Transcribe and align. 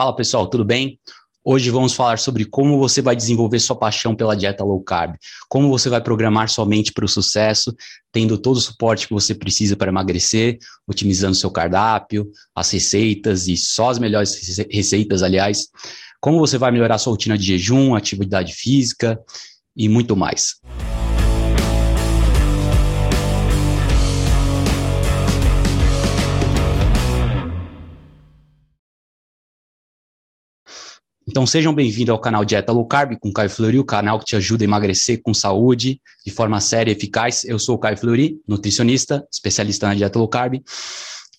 Fala 0.00 0.16
pessoal, 0.16 0.46
tudo 0.46 0.64
bem? 0.64 0.98
Hoje 1.44 1.68
vamos 1.68 1.92
falar 1.92 2.18
sobre 2.18 2.46
como 2.46 2.78
você 2.78 3.02
vai 3.02 3.14
desenvolver 3.14 3.58
sua 3.60 3.76
paixão 3.76 4.16
pela 4.16 4.34
dieta 4.34 4.64
low 4.64 4.82
carb, 4.82 5.14
como 5.46 5.68
você 5.68 5.90
vai 5.90 6.00
programar 6.00 6.48
sua 6.48 6.64
mente 6.64 6.90
para 6.90 7.04
o 7.04 7.08
sucesso, 7.08 7.76
tendo 8.10 8.38
todo 8.38 8.56
o 8.56 8.60
suporte 8.62 9.06
que 9.06 9.12
você 9.12 9.34
precisa 9.34 9.76
para 9.76 9.90
emagrecer, 9.90 10.56
otimizando 10.88 11.34
seu 11.34 11.50
cardápio, 11.50 12.30
as 12.56 12.70
receitas 12.70 13.46
e 13.46 13.58
só 13.58 13.90
as 13.90 13.98
melhores 13.98 14.34
receitas, 14.70 15.22
aliás, 15.22 15.68
como 16.18 16.38
você 16.38 16.56
vai 16.56 16.70
melhorar 16.70 16.96
sua 16.96 17.10
rotina 17.10 17.36
de 17.36 17.44
jejum, 17.44 17.94
atividade 17.94 18.54
física 18.54 19.20
e 19.76 19.86
muito 19.86 20.16
mais. 20.16 20.54
Então 31.30 31.46
sejam 31.46 31.72
bem-vindos 31.72 32.10
ao 32.10 32.18
canal 32.18 32.44
Dieta 32.44 32.72
Low 32.72 32.84
Carb 32.84 33.16
com 33.20 33.32
Caio 33.32 33.48
Fleury, 33.48 33.78
o 33.78 33.84
canal 33.84 34.18
que 34.18 34.24
te 34.24 34.34
ajuda 34.34 34.64
a 34.64 34.66
emagrecer 34.66 35.22
com 35.22 35.32
saúde, 35.32 36.00
de 36.26 36.32
forma 36.32 36.60
séria 36.60 36.90
e 36.90 36.96
eficaz. 36.96 37.44
Eu 37.44 37.56
sou 37.56 37.76
o 37.76 37.78
Caio 37.78 37.96
Fleury, 37.96 38.40
nutricionista, 38.48 39.24
especialista 39.32 39.86
na 39.86 39.94
dieta 39.94 40.18
low 40.18 40.26
carb. 40.26 40.60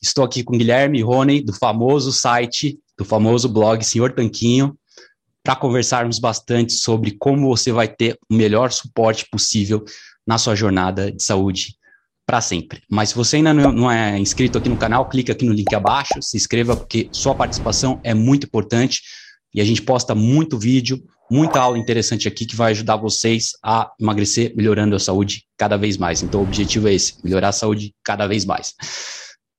Estou 0.01 0.23
aqui 0.23 0.45
com 0.45 0.57
Guilherme 0.57 1.01
Rony, 1.01 1.41
do 1.41 1.51
famoso 1.51 2.13
site, 2.13 2.79
do 2.97 3.03
famoso 3.03 3.49
blog 3.49 3.83
Senhor 3.83 4.13
Tanquinho, 4.13 4.77
para 5.43 5.57
conversarmos 5.57 6.19
bastante 6.19 6.71
sobre 6.71 7.11
como 7.19 7.49
você 7.49 7.73
vai 7.73 7.89
ter 7.89 8.17
o 8.29 8.33
melhor 8.33 8.71
suporte 8.71 9.27
possível 9.29 9.83
na 10.25 10.37
sua 10.37 10.55
jornada 10.55 11.11
de 11.11 11.21
saúde 11.21 11.75
para 12.25 12.39
sempre. 12.39 12.81
Mas 12.89 13.09
se 13.09 13.15
você 13.15 13.35
ainda 13.35 13.53
não 13.53 13.91
é 13.91 14.17
inscrito 14.17 14.57
aqui 14.57 14.69
no 14.69 14.77
canal, 14.77 15.09
clica 15.09 15.33
aqui 15.33 15.43
no 15.43 15.51
link 15.51 15.75
abaixo, 15.75 16.13
se 16.21 16.37
inscreva, 16.37 16.77
porque 16.77 17.09
sua 17.11 17.35
participação 17.35 17.99
é 18.05 18.13
muito 18.13 18.45
importante 18.47 19.01
e 19.53 19.61
a 19.61 19.63
gente 19.63 19.81
posta 19.81 20.15
muito 20.15 20.57
vídeo, 20.57 21.03
muita 21.29 21.59
aula 21.59 21.77
interessante 21.77 22.27
aqui 22.27 22.45
que 22.45 22.55
vai 22.55 22.71
ajudar 22.71 22.95
vocês 22.95 23.51
a 23.63 23.91
emagrecer, 23.99 24.53
melhorando 24.55 24.95
a 24.95 24.99
saúde 24.99 25.45
cada 25.57 25.77
vez 25.77 25.97
mais. 25.97 26.23
Então, 26.23 26.39
o 26.39 26.43
objetivo 26.43 26.87
é 26.87 26.93
esse: 26.93 27.15
melhorar 27.23 27.49
a 27.49 27.53
saúde 27.53 27.93
cada 28.03 28.27
vez 28.27 28.45
mais. 28.45 28.73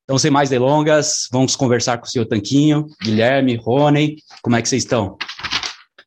Então, 0.05 0.19
sem 0.19 0.31
mais 0.31 0.51
delongas, 0.51 1.29
vamos 1.31 1.57
conversar 1.57 1.99
com 1.99 2.05
o 2.05 2.09
senhor 2.09 2.27
Tanquinho, 2.27 2.87
Guilherme, 3.03 3.57
Rony. 3.57 4.17
Como 4.43 4.57
é 4.57 4.63
que 4.63 4.69
vocês 4.69 4.83
estão? 4.83 5.17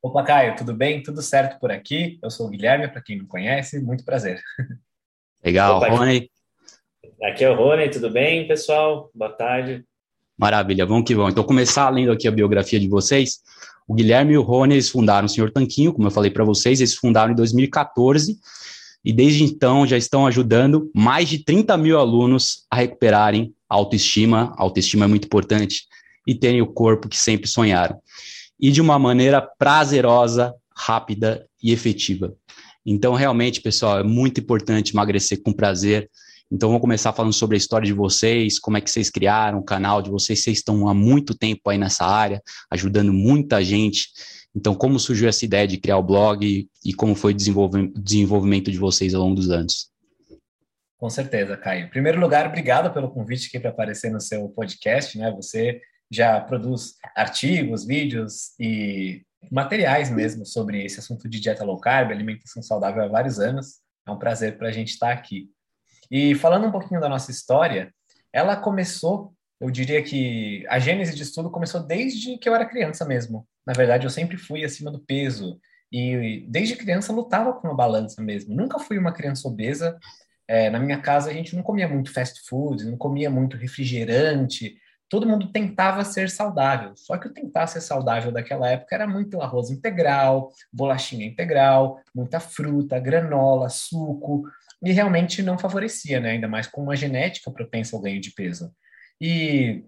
Opa, 0.03 0.23
Caio, 0.23 0.55
tudo 0.55 0.73
bem? 0.73 1.01
Tudo 1.01 1.21
certo 1.21 1.59
por 1.59 1.71
aqui? 1.71 2.19
Eu 2.21 2.29
sou 2.29 2.45
o 2.45 2.49
Guilherme, 2.49 2.87
para 2.87 3.01
quem 3.01 3.17
não 3.17 3.25
conhece, 3.25 3.79
muito 3.79 4.05
prazer. 4.05 4.39
Legal, 5.43 5.77
Opa, 5.77 5.89
Rony. 5.89 6.29
Aqui 7.23 7.43
é 7.43 7.49
o 7.49 7.55
Rony, 7.55 7.89
tudo 7.89 8.11
bem, 8.11 8.47
pessoal? 8.47 9.09
Boa 9.15 9.31
tarde. 9.31 9.83
Maravilha, 10.37 10.85
vamos 10.85 11.05
que 11.05 11.15
vamos. 11.15 11.31
Então, 11.31 11.43
começar 11.43 11.89
lendo 11.89 12.11
aqui 12.11 12.27
a 12.27 12.31
biografia 12.31 12.79
de 12.79 12.87
vocês. 12.87 13.39
O 13.87 13.93
Guilherme 13.93 14.33
e 14.33 14.37
o 14.37 14.41
Rony, 14.41 14.75
eles 14.75 14.89
fundaram 14.89 15.27
o 15.27 15.29
Senhor 15.29 15.51
Tanquinho, 15.51 15.93
como 15.93 16.07
eu 16.07 16.11
falei 16.11 16.31
para 16.31 16.43
vocês, 16.43 16.79
eles 16.79 16.95
fundaram 16.95 17.33
em 17.33 17.35
2014 17.35 18.37
e 19.05 19.13
desde 19.13 19.43
então 19.43 19.85
já 19.85 19.95
estão 19.95 20.25
ajudando 20.25 20.89
mais 20.93 21.29
de 21.29 21.37
30 21.37 21.77
mil 21.77 21.99
alunos 21.99 22.65
a 22.71 22.77
recuperarem 22.77 23.53
autoestima, 23.69 24.53
autoestima 24.57 25.05
é 25.05 25.07
muito 25.07 25.25
importante, 25.25 25.83
e 26.25 26.33
terem 26.33 26.61
o 26.61 26.67
corpo 26.67 27.07
que 27.07 27.17
sempre 27.17 27.47
sonharam. 27.47 27.99
E 28.59 28.71
de 28.71 28.81
uma 28.81 28.97
maneira 28.97 29.41
prazerosa, 29.41 30.55
rápida 30.75 31.45
e 31.61 31.71
efetiva. 31.71 32.33
Então, 32.83 33.13
realmente, 33.13 33.61
pessoal, 33.61 33.99
é 33.99 34.03
muito 34.03 34.39
importante 34.39 34.93
emagrecer 34.93 35.41
com 35.43 35.53
prazer, 35.53 36.09
então, 36.55 36.69
vamos 36.69 36.79
começar 36.79 37.11
falando 37.11 37.33
sobre 37.33 37.55
a 37.55 37.57
história 37.57 37.85
de 37.85 37.91
vocês, 37.91 38.57
como 38.57 38.77
é 38.77 38.81
que 38.81 38.89
vocês 38.89 39.09
criaram 39.09 39.59
o 39.59 39.63
canal 39.63 40.01
de 40.01 40.09
vocês. 40.09 40.41
Vocês 40.41 40.59
estão 40.59 40.87
há 40.87 40.93
muito 40.93 41.37
tempo 41.37 41.69
aí 41.69 41.77
nessa 41.77 42.05
área, 42.05 42.41
ajudando 42.71 43.11
muita 43.11 43.61
gente. 43.61 44.07
Então, 44.55 44.73
como 44.73 44.97
surgiu 44.97 45.27
essa 45.27 45.43
ideia 45.43 45.67
de 45.67 45.77
criar 45.77 45.97
o 45.97 46.03
blog 46.03 46.65
e 46.85 46.93
como 46.93 47.13
foi 47.13 47.33
o 47.33 47.35
desenvolvimento 47.35 48.71
de 48.71 48.77
vocês 48.77 49.13
ao 49.13 49.23
longo 49.23 49.35
dos 49.35 49.49
anos? 49.49 49.91
Com 50.97 51.09
certeza, 51.09 51.57
Caio. 51.57 51.87
Em 51.87 51.89
primeiro 51.89 52.21
lugar, 52.21 52.47
obrigado 52.47 52.89
pelo 52.93 53.11
convite 53.11 53.47
aqui 53.47 53.59
para 53.59 53.71
aparecer 53.71 54.09
no 54.09 54.21
seu 54.21 54.47
podcast, 54.47 55.17
né? 55.17 55.29
Você 55.31 55.81
já 56.09 56.39
produz 56.39 56.93
artigos, 57.17 57.85
vídeos 57.85 58.57
e 58.57 59.23
materiais 59.51 60.09
mesmo 60.09 60.45
sobre 60.45 60.85
esse 60.85 61.01
assunto 61.01 61.27
de 61.27 61.37
dieta 61.37 61.65
low 61.65 61.81
carb, 61.81 62.11
alimentação 62.11 62.63
saudável 62.63 63.03
há 63.03 63.09
vários 63.09 63.39
anos. 63.39 63.81
É 64.07 64.11
um 64.11 64.17
prazer 64.17 64.57
para 64.57 64.69
a 64.69 64.71
gente 64.71 64.91
estar 64.91 65.11
aqui. 65.11 65.49
E 66.11 66.35
falando 66.35 66.67
um 66.67 66.71
pouquinho 66.71 67.01
da 67.01 67.09
nossa 67.09 67.31
história, 67.31 67.93
ela 68.31 68.55
começou, 68.55 69.33
eu 69.59 69.71
diria 69.71 70.03
que 70.03 70.65
a 70.67 70.77
gênese 70.79 71.15
de 71.15 71.23
estudo 71.23 71.49
começou 71.49 71.81
desde 71.81 72.37
que 72.37 72.47
eu 72.49 72.55
era 72.55 72.65
criança 72.65 73.05
mesmo. 73.05 73.47
Na 73.65 73.73
verdade, 73.73 74.05
eu 74.05 74.09
sempre 74.09 74.37
fui 74.37 74.63
acima 74.63 74.91
do 74.91 74.99
peso 74.99 75.59
e 75.91 76.45
desde 76.49 76.75
criança 76.75 77.13
lutava 77.13 77.53
com 77.53 77.69
a 77.69 77.73
balança 77.73 78.21
mesmo. 78.21 78.53
Nunca 78.53 78.79
fui 78.79 78.97
uma 78.97 79.13
criança 79.13 79.47
obesa. 79.47 79.97
É, 80.47 80.69
na 80.69 80.79
minha 80.79 81.01
casa 81.01 81.29
a 81.29 81.33
gente 81.33 81.55
não 81.55 81.63
comia 81.63 81.87
muito 81.87 82.13
fast 82.13 82.41
food, 82.47 82.85
não 82.85 82.97
comia 82.97 83.29
muito 83.29 83.57
refrigerante. 83.57 84.75
Todo 85.07 85.27
mundo 85.27 85.51
tentava 85.51 86.03
ser 86.03 86.29
saudável. 86.29 86.91
Só 86.95 87.17
que 87.17 87.27
o 87.27 87.33
tentar 87.33 87.67
ser 87.67 87.81
saudável 87.81 88.31
daquela 88.31 88.69
época 88.69 88.93
era 88.93 89.07
muito 89.07 89.41
arroz 89.41 89.69
integral, 89.69 90.51
bolachinha 90.73 91.25
integral, 91.25 92.01
muita 92.13 92.39
fruta, 92.39 92.99
granola, 92.99 93.69
suco 93.69 94.43
e 94.85 94.91
realmente 94.91 95.41
não 95.41 95.57
favorecia, 95.57 96.19
né? 96.19 96.31
Ainda 96.31 96.47
mais 96.47 96.67
com 96.67 96.83
uma 96.83 96.95
genética 96.95 97.49
propensa 97.49 97.95
ao 97.95 98.01
ganho 98.01 98.21
de 98.21 98.31
peso. 98.31 98.71
E 99.19 99.83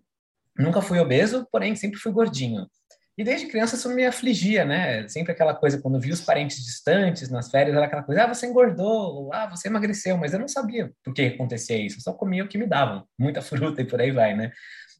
nunca 0.57 0.81
fui 0.81 0.97
obeso, 0.97 1.47
porém 1.51 1.75
sempre 1.75 1.99
fui 1.99 2.11
gordinho. 2.11 2.67
E 3.15 3.23
desde 3.23 3.45
criança 3.47 3.75
isso 3.75 3.93
me 3.93 4.05
afligia, 4.07 4.65
né? 4.65 5.07
Sempre 5.07 5.33
aquela 5.33 5.53
coisa, 5.53 5.79
quando 5.79 5.99
via 5.99 6.13
os 6.13 6.21
parentes 6.21 6.65
distantes 6.65 7.29
nas 7.29 7.51
férias, 7.51 7.75
era 7.75 7.85
aquela 7.85 8.01
coisa, 8.01 8.23
ah, 8.23 8.33
você 8.33 8.47
engordou, 8.47 9.31
ah, 9.33 9.47
você 9.47 9.67
emagreceu, 9.67 10.17
mas 10.17 10.33
eu 10.33 10.39
não 10.39 10.47
sabia 10.47 10.91
por 11.03 11.13
que 11.13 11.27
acontecia 11.27 11.77
isso, 11.77 11.97
eu 11.97 12.01
só 12.01 12.13
comia 12.13 12.43
o 12.43 12.47
que 12.47 12.57
me 12.57 12.65
davam, 12.65 13.07
muita 13.19 13.41
fruta 13.43 13.81
e 13.81 13.85
por 13.85 14.01
aí 14.01 14.11
vai, 14.11 14.35
né? 14.35 14.51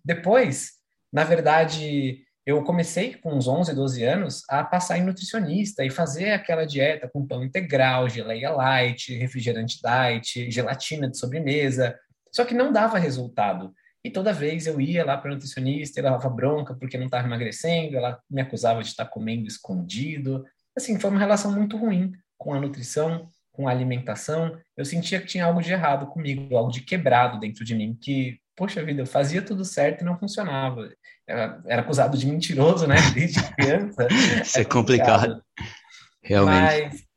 Depois, 0.06 0.74
na 1.12 1.24
verdade, 1.24 2.19
eu 2.47 2.63
comecei 2.63 3.13
com 3.13 3.34
uns 3.34 3.46
11, 3.46 3.75
12 3.75 4.03
anos 4.06 4.41
a 4.50 4.63
passar 4.63 4.97
em 4.97 5.03
nutricionista 5.03 5.84
e 5.84 5.90
fazer 5.90 6.31
aquela 6.31 6.66
dieta 6.66 7.09
com 7.12 7.28
pão 7.28 7.44
integral, 7.44 8.08
geleia 8.08 8.52
light, 8.52 9.13
refrigerante 9.18 9.81
diet, 9.81 10.50
gelatina 10.50 11.09
de 11.09 11.18
sobremesa, 11.18 11.94
só 12.31 12.46
que 12.46 12.53
não 12.53 12.72
dava 12.72 12.97
resultado. 12.97 13.74
E 14.02 14.09
toda 14.09 14.31
vez 14.31 14.66
eu 14.66 14.80
ia 14.80 15.03
lá 15.03 15.18
para 15.18 15.31
nutricionista, 15.31 16.00
ela 16.00 16.12
dava 16.12 16.30
bronca 16.30 16.74
porque 16.74 16.97
não 16.97 17.07
estava 17.07 17.28
emagrecendo, 17.28 17.97
ela 17.97 18.18
me 18.31 18.40
acusava 18.40 18.81
de 18.81 18.88
estar 18.88 19.07
comendo 19.07 19.46
escondido. 19.46 20.46
Assim, 20.74 20.97
foi 20.97 21.09
uma 21.09 21.19
relação 21.19 21.52
muito 21.52 21.75
ruim 21.75 22.13
com 22.38 22.53
a 22.53 22.62
nutrição, 22.62 23.28
com 23.52 23.68
a 23.68 23.72
alimentação. 23.72 24.57
Eu 24.78 24.86
sentia 24.86 25.19
que 25.19 25.28
tinha 25.28 25.44
algo 25.44 25.62
de 25.62 25.74
errado 25.74 26.07
comigo, 26.07 26.56
algo 26.56 26.72
de 26.72 26.80
quebrado 26.80 27.41
dentro 27.41 27.66
de 27.66 27.75
mim, 27.75 27.94
que 28.02 28.40
poxa 28.57 28.84
vida, 28.84 29.03
eu 29.03 29.06
fazia 29.06 29.41
tudo 29.41 29.63
certo 29.63 30.01
e 30.01 30.03
não 30.03 30.18
funcionava. 30.18 30.90
Era, 31.28 31.62
era 31.68 31.81
acusado 31.81 32.18
de 32.18 32.25
mentiroso, 32.25 32.88
né? 32.88 32.95
Desde 33.13 33.41
criança. 33.53 34.07
Isso 34.41 34.57
é, 34.57 34.62
é 34.62 34.66
complicado. 34.66 35.41
Realmente. 36.23 36.57
Mas, 36.84 37.07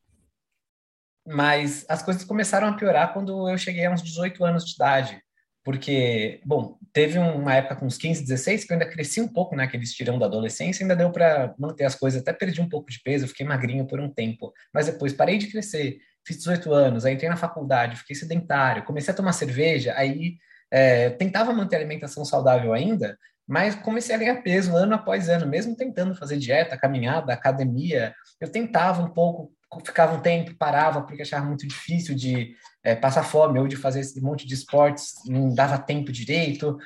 mas 1.26 1.86
as 1.88 2.02
coisas 2.02 2.22
começaram 2.22 2.68
a 2.68 2.74
piorar 2.74 3.14
quando 3.14 3.48
eu 3.48 3.56
cheguei 3.56 3.86
a 3.86 3.90
uns 3.90 4.02
18 4.02 4.44
anos 4.44 4.64
de 4.66 4.74
idade. 4.74 5.20
Porque, 5.64 6.40
bom, 6.44 6.78
teve 6.92 7.18
uma 7.18 7.54
época 7.54 7.76
com 7.76 7.86
uns 7.86 7.96
15, 7.96 8.22
16 8.22 8.64
que 8.64 8.72
eu 8.72 8.78
ainda 8.78 8.90
cresci 8.90 9.20
um 9.20 9.28
pouco 9.28 9.54
né, 9.56 9.70
estirão 9.74 10.18
da 10.18 10.26
adolescência, 10.26 10.84
ainda 10.84 10.96
deu 10.96 11.10
para 11.10 11.54
manter 11.58 11.84
as 11.84 11.94
coisas, 11.94 12.20
até 12.20 12.32
perdi 12.32 12.60
um 12.60 12.68
pouco 12.68 12.90
de 12.90 13.00
peso, 13.02 13.28
fiquei 13.28 13.46
magrinho 13.46 13.86
por 13.86 14.00
um 14.00 14.12
tempo. 14.12 14.52
Mas 14.72 14.86
depois 14.86 15.12
parei 15.12 15.36
de 15.38 15.48
crescer, 15.48 15.98
fiz 16.26 16.38
18 16.38 16.72
anos, 16.72 17.04
aí 17.04 17.14
entrei 17.14 17.28
na 17.28 17.36
faculdade, 17.36 17.96
fiquei 17.96 18.16
sedentário, 18.16 18.84
comecei 18.84 19.12
a 19.12 19.16
tomar 19.16 19.32
cerveja, 19.32 19.94
aí 19.96 20.36
é, 20.70 21.10
tentava 21.10 21.52
manter 21.52 21.76
a 21.76 21.78
alimentação 21.80 22.24
saudável 22.24 22.72
ainda, 22.72 23.18
mas 23.46 23.74
comecei 23.74 24.14
a 24.14 24.18
ganhar 24.18 24.42
peso 24.42 24.76
ano 24.76 24.94
após 24.94 25.28
ano, 25.28 25.46
mesmo 25.46 25.74
tentando 25.74 26.14
fazer 26.14 26.36
dieta, 26.36 26.78
caminhada, 26.78 27.32
academia. 27.32 28.14
Eu 28.40 28.50
tentava 28.50 29.02
um 29.02 29.10
pouco, 29.10 29.52
ficava 29.84 30.14
um 30.14 30.20
tempo, 30.20 30.54
parava, 30.54 31.02
porque 31.02 31.22
achava 31.22 31.46
muito 31.46 31.66
difícil 31.66 32.14
de 32.14 32.54
é, 32.84 32.94
passar 32.94 33.24
fome 33.24 33.58
ou 33.58 33.66
de 33.66 33.74
fazer 33.74 34.00
esse 34.00 34.20
monte 34.20 34.46
de 34.46 34.54
esportes, 34.54 35.14
não 35.26 35.52
dava 35.52 35.78
tempo 35.78 36.12
direito. 36.12 36.78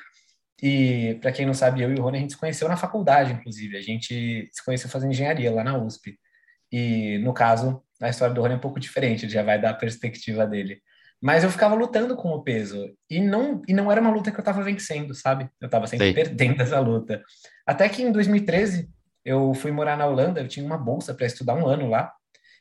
E, 0.63 1.19
para 1.21 1.31
quem 1.31 1.45
não 1.45 1.53
sabe, 1.53 1.81
eu 1.83 1.91
e 1.93 1.99
o 1.99 2.01
Rony, 2.01 2.17
a 2.17 2.21
gente 2.21 2.33
se 2.33 2.39
conheceu 2.39 2.67
na 2.67 2.77
faculdade, 2.77 3.33
inclusive. 3.33 3.77
A 3.77 3.81
gente 3.81 4.49
se 4.51 4.65
conheceu 4.65 4.89
fazendo 4.89 5.11
engenharia 5.11 5.53
lá 5.53 5.63
na 5.63 5.77
USP. 5.77 6.17
E, 6.71 7.19
no 7.19 7.31
caso, 7.33 7.83
a 8.01 8.09
história 8.09 8.33
do 8.33 8.41
Rony 8.41 8.55
é 8.55 8.57
um 8.57 8.61
pouco 8.61 8.79
diferente, 8.79 9.29
já 9.29 9.43
vai 9.43 9.61
dar 9.61 9.69
a 9.69 9.75
perspectiva 9.75 10.47
dele. 10.47 10.81
Mas 11.21 11.43
eu 11.43 11.49
ficava 11.49 11.75
lutando 11.75 12.15
com 12.15 12.29
o 12.29 12.43
peso. 12.43 12.93
E 13.09 13.19
não, 13.19 13.61
e 13.67 13.73
não 13.73 13.91
era 13.91 14.01
uma 14.01 14.11
luta 14.11 14.31
que 14.31 14.37
eu 14.37 14.41
estava 14.41 14.61
vencendo, 14.63 15.13
sabe? 15.15 15.49
Eu 15.59 15.65
estava 15.67 15.87
sempre 15.87 16.13
perdendo 16.13 16.61
essa 16.61 16.79
luta. 16.79 17.23
Até 17.65 17.89
que 17.89 18.03
em 18.03 18.11
2013, 18.11 18.89
eu 19.23 19.53
fui 19.53 19.71
morar 19.71 19.97
na 19.97 20.05
Holanda, 20.05 20.41
eu 20.41 20.47
tinha 20.47 20.65
uma 20.65 20.77
bolsa 20.77 21.13
para 21.13 21.25
estudar 21.25 21.55
um 21.55 21.67
ano 21.67 21.89
lá. 21.89 22.11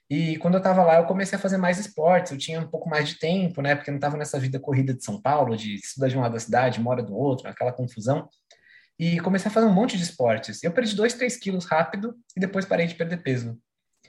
E 0.08 0.36
quando 0.38 0.54
eu 0.54 0.58
estava 0.58 0.82
lá, 0.82 0.96
eu 0.96 1.04
comecei 1.04 1.36
a 1.36 1.40
fazer 1.40 1.56
mais 1.56 1.78
esportes, 1.78 2.32
eu 2.32 2.38
tinha 2.38 2.60
um 2.60 2.68
pouco 2.68 2.88
mais 2.88 3.08
de 3.08 3.18
tempo, 3.18 3.60
né? 3.62 3.74
Porque 3.74 3.90
eu 3.90 3.92
não 3.92 3.98
estava 3.98 4.16
nessa 4.16 4.38
vida 4.38 4.60
corrida 4.60 4.94
de 4.94 5.04
São 5.04 5.20
Paulo, 5.20 5.56
de 5.56 5.76
estudar 5.76 6.08
de 6.08 6.16
uma 6.16 6.28
da 6.30 6.38
cidade, 6.38 6.80
mora 6.80 7.02
do 7.02 7.14
outro, 7.14 7.48
aquela 7.48 7.72
confusão. 7.72 8.28
e 8.98 9.18
comecei 9.20 9.50
a 9.50 9.52
fazer 9.52 9.66
um 9.66 9.72
monte 9.72 9.96
de 9.96 10.04
esportes. 10.04 10.62
Eu 10.62 10.70
perdi 10.72 10.94
2, 10.94 11.14
3 11.14 11.36
quilos 11.36 11.64
rápido 11.64 12.14
e 12.36 12.40
depois 12.40 12.64
parei 12.64 12.86
de 12.86 12.94
perder 12.94 13.18
peso. 13.18 13.58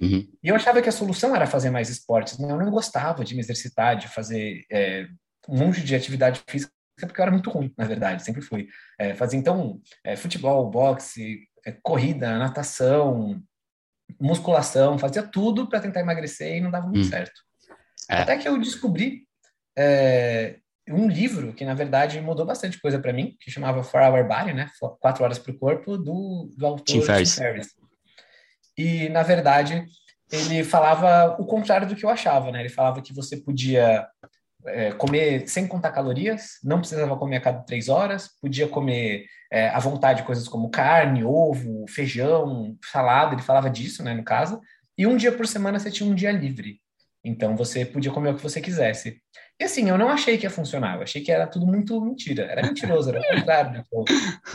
Uhum. 0.01 0.27
E 0.43 0.47
eu 0.49 0.55
achava 0.55 0.81
que 0.81 0.89
a 0.89 0.91
solução 0.91 1.35
era 1.35 1.47
fazer 1.47 1.69
mais 1.69 1.89
esportes. 1.89 2.37
Né? 2.37 2.51
Eu 2.51 2.57
não 2.57 2.71
gostava 2.71 3.23
de 3.23 3.33
me 3.33 3.41
exercitar, 3.41 3.97
de 3.97 4.07
fazer 4.07 4.65
é, 4.71 5.07
um 5.47 5.57
monte 5.57 5.81
de 5.81 5.95
atividade 5.95 6.41
física, 6.47 6.71
porque 6.99 7.19
eu 7.19 7.23
era 7.23 7.31
muito 7.31 7.49
ruim, 7.49 7.73
na 7.77 7.85
verdade, 7.85 8.23
sempre 8.23 8.41
fui. 8.41 8.67
É, 8.99 9.13
fazia 9.13 9.39
então 9.39 9.81
é, 10.03 10.15
futebol, 10.15 10.69
boxe, 10.69 11.39
é, 11.65 11.71
corrida, 11.83 12.37
natação, 12.37 13.41
musculação, 14.19 14.97
fazia 14.97 15.23
tudo 15.23 15.67
para 15.67 15.79
tentar 15.79 16.01
emagrecer 16.01 16.57
e 16.57 16.61
não 16.61 16.71
dava 16.71 16.87
muito 16.87 17.03
uhum. 17.03 17.09
certo. 17.09 17.41
É. 18.09 18.17
Até 18.17 18.37
que 18.37 18.47
eu 18.47 18.59
descobri 18.59 19.25
é, 19.77 20.57
um 20.89 21.07
livro 21.07 21.53
que, 21.53 21.65
na 21.65 21.73
verdade, 21.73 22.21
mudou 22.21 22.45
bastante 22.45 22.79
coisa 22.79 22.99
para 22.99 23.13
mim, 23.13 23.35
que 23.39 23.49
chamava 23.49 23.83
Four 23.83 24.01
Hour 24.01 24.27
Body, 24.27 24.53
né? 24.53 24.69
Quatro 24.99 25.23
Horas 25.23 25.39
para 25.39 25.51
o 25.51 25.57
Corpo, 25.57 25.97
do, 25.97 26.53
do 26.55 26.65
autor 26.65 26.83
Tim 26.83 27.01
Ferriss. 27.01 27.33
Tim 27.33 27.41
Ferriss. 27.41 27.84
E, 28.77 29.09
na 29.09 29.23
verdade, 29.23 29.85
ele 30.31 30.63
falava 30.63 31.35
o 31.39 31.45
contrário 31.45 31.87
do 31.87 31.95
que 31.95 32.05
eu 32.05 32.09
achava, 32.09 32.51
né? 32.51 32.59
Ele 32.59 32.69
falava 32.69 33.01
que 33.01 33.13
você 33.13 33.37
podia 33.37 34.07
é, 34.65 34.91
comer 34.91 35.47
sem 35.47 35.67
contar 35.67 35.91
calorias, 35.91 36.59
não 36.63 36.79
precisava 36.79 37.17
comer 37.17 37.37
a 37.37 37.41
cada 37.41 37.59
três 37.59 37.89
horas, 37.89 38.29
podia 38.41 38.67
comer 38.67 39.25
é, 39.51 39.69
à 39.69 39.79
vontade 39.79 40.23
coisas 40.23 40.47
como 40.47 40.69
carne, 40.69 41.23
ovo, 41.23 41.85
feijão, 41.87 42.75
salada, 42.83 43.35
ele 43.35 43.41
falava 43.41 43.69
disso, 43.69 44.03
né, 44.03 44.13
no 44.13 44.23
caso, 44.23 44.59
e 44.97 45.05
um 45.05 45.15
dia 45.15 45.31
por 45.31 45.47
semana 45.47 45.79
você 45.79 45.91
tinha 45.91 46.09
um 46.09 46.15
dia 46.15 46.31
livre. 46.31 46.79
Então 47.23 47.55
você 47.55 47.85
podia 47.85 48.11
comer 48.11 48.31
o 48.31 48.35
que 48.35 48.43
você 48.43 48.61
quisesse. 48.61 49.21
E 49.57 49.63
assim, 49.63 49.87
eu 49.87 49.97
não 49.97 50.09
achei 50.09 50.37
que 50.37 50.45
ia 50.45 50.49
funcionar, 50.49 50.97
eu 50.97 51.03
achei 51.03 51.21
que 51.21 51.31
era 51.31 51.47
tudo 51.47 51.65
muito 51.65 51.99
mentira, 52.01 52.43
era 52.43 52.61
mentiroso, 52.61 53.09
era 53.09 53.21
o 53.21 53.39
contrário 53.39 53.71
do 53.71 53.83
que, 53.83 53.95
eu, 53.95 54.03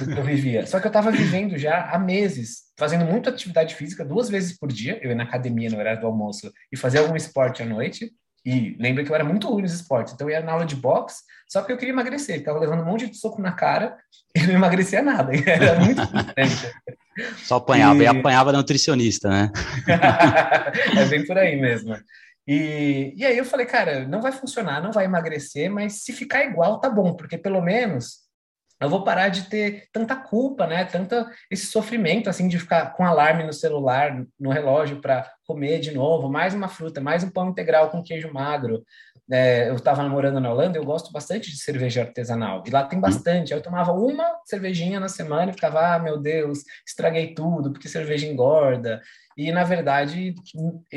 do 0.06 0.12
que 0.14 0.20
eu 0.20 0.25
vivia. 0.25 0.67
Só 0.67 0.79
que 0.79 0.87
eu 0.87 0.91
estava 0.91 1.11
vivendo 1.11 1.56
já 1.56 1.91
há 1.91 1.99
meses, 1.99 2.64
fazendo 2.79 3.06
muita 3.06 3.31
atividade 3.31 3.75
física, 3.75 4.05
duas 4.05 4.29
vezes 4.29 4.58
por 4.58 4.70
dia, 4.70 4.99
eu 5.02 5.08
ia 5.08 5.17
na 5.17 5.25
academia 5.25 5.70
no 5.70 5.79
horário 5.79 6.02
do 6.02 6.06
almoço 6.06 6.52
e 6.70 6.76
fazia 6.76 7.00
algum 7.00 7.17
esporte 7.17 7.62
à 7.62 7.67
noite, 7.67 8.12
e 8.44 8.76
lembra 8.79 9.02
que 9.02 9.11
eu 9.11 9.14
era 9.14 9.25
muito 9.25 9.49
ruim 9.49 9.62
nos 9.62 9.73
esportes, 9.73 10.12
então 10.12 10.29
eu 10.29 10.35
ia 10.35 10.43
na 10.43 10.52
aula 10.52 10.67
de 10.67 10.76
boxe, 10.76 11.23
só 11.49 11.62
que 11.62 11.73
eu 11.73 11.79
queria 11.79 11.93
emagrecer, 11.93 12.38
ficava 12.38 12.58
levando 12.58 12.82
um 12.82 12.87
monte 12.87 13.08
de 13.08 13.17
soco 13.17 13.41
na 13.41 13.52
cara 13.52 13.97
e 14.37 14.47
não 14.47 14.55
emagrecia 14.55 15.00
nada, 15.00 15.32
era 15.49 15.81
muito 15.81 16.02
Só 17.43 17.56
apanhava, 17.56 18.00
e... 18.00 18.02
e 18.02 18.06
apanhava 18.06 18.52
nutricionista, 18.52 19.31
né? 19.31 19.50
é 20.99 21.05
bem 21.06 21.26
por 21.26 21.38
aí 21.38 21.58
mesmo. 21.58 21.97
E, 22.52 23.14
e 23.17 23.25
aí 23.25 23.38
eu 23.38 23.44
falei, 23.44 23.64
cara, 23.64 24.08
não 24.08 24.20
vai 24.20 24.32
funcionar, 24.32 24.82
não 24.82 24.91
vai 24.91 25.05
emagrecer, 25.05 25.70
mas 25.70 26.02
se 26.02 26.12
ficar 26.12 26.44
igual, 26.44 26.81
tá 26.81 26.91
bom, 26.91 27.14
porque 27.14 27.38
pelo 27.38 27.61
menos 27.61 28.29
eu 28.81 28.88
vou 28.88 29.05
parar 29.05 29.29
de 29.29 29.43
ter 29.43 29.88
tanta 29.93 30.17
culpa, 30.17 30.67
né? 30.67 30.85
Tanta 30.85 31.31
esse 31.50 31.67
sofrimento 31.67 32.31
assim 32.31 32.49
de 32.49 32.59
ficar 32.59 32.94
com 32.94 33.05
alarme 33.05 33.44
no 33.44 33.53
celular, 33.53 34.25
no 34.38 34.50
relógio 34.50 35.00
para 35.00 35.31
comer 35.47 35.81
de 35.81 35.93
novo, 35.93 36.31
mais 36.31 36.55
uma 36.55 36.69
fruta, 36.69 37.00
mais 37.00 37.23
um 37.23 37.31
pão 37.31 37.50
integral 37.50 37.91
com 37.91 38.03
queijo 38.03 38.32
magro. 38.32 38.82
É, 39.31 39.69
eu 39.69 39.77
estava 39.77 40.03
namorando 40.03 40.41
na 40.41 40.50
Holanda, 40.50 40.77
eu 40.77 40.85
gosto 40.85 41.12
bastante 41.12 41.50
de 41.50 41.59
cerveja 41.59 42.00
artesanal 42.03 42.65
e 42.67 42.71
lá 42.71 42.82
tem 42.85 42.99
bastante. 42.99 43.53
Eu 43.53 43.62
tomava 43.62 43.93
uma 43.93 44.27
cervejinha 44.44 44.99
na 44.99 45.09
semana 45.09 45.50
e 45.50 45.55
ficava, 45.55 45.94
ah, 45.94 45.99
meu 45.99 46.19
Deus, 46.19 46.61
estraguei 46.87 47.35
tudo 47.35 47.73
porque 47.73 47.88
cerveja 47.88 48.26
engorda. 48.26 49.00
E, 49.37 49.53
na 49.53 49.62
verdade, 49.62 50.35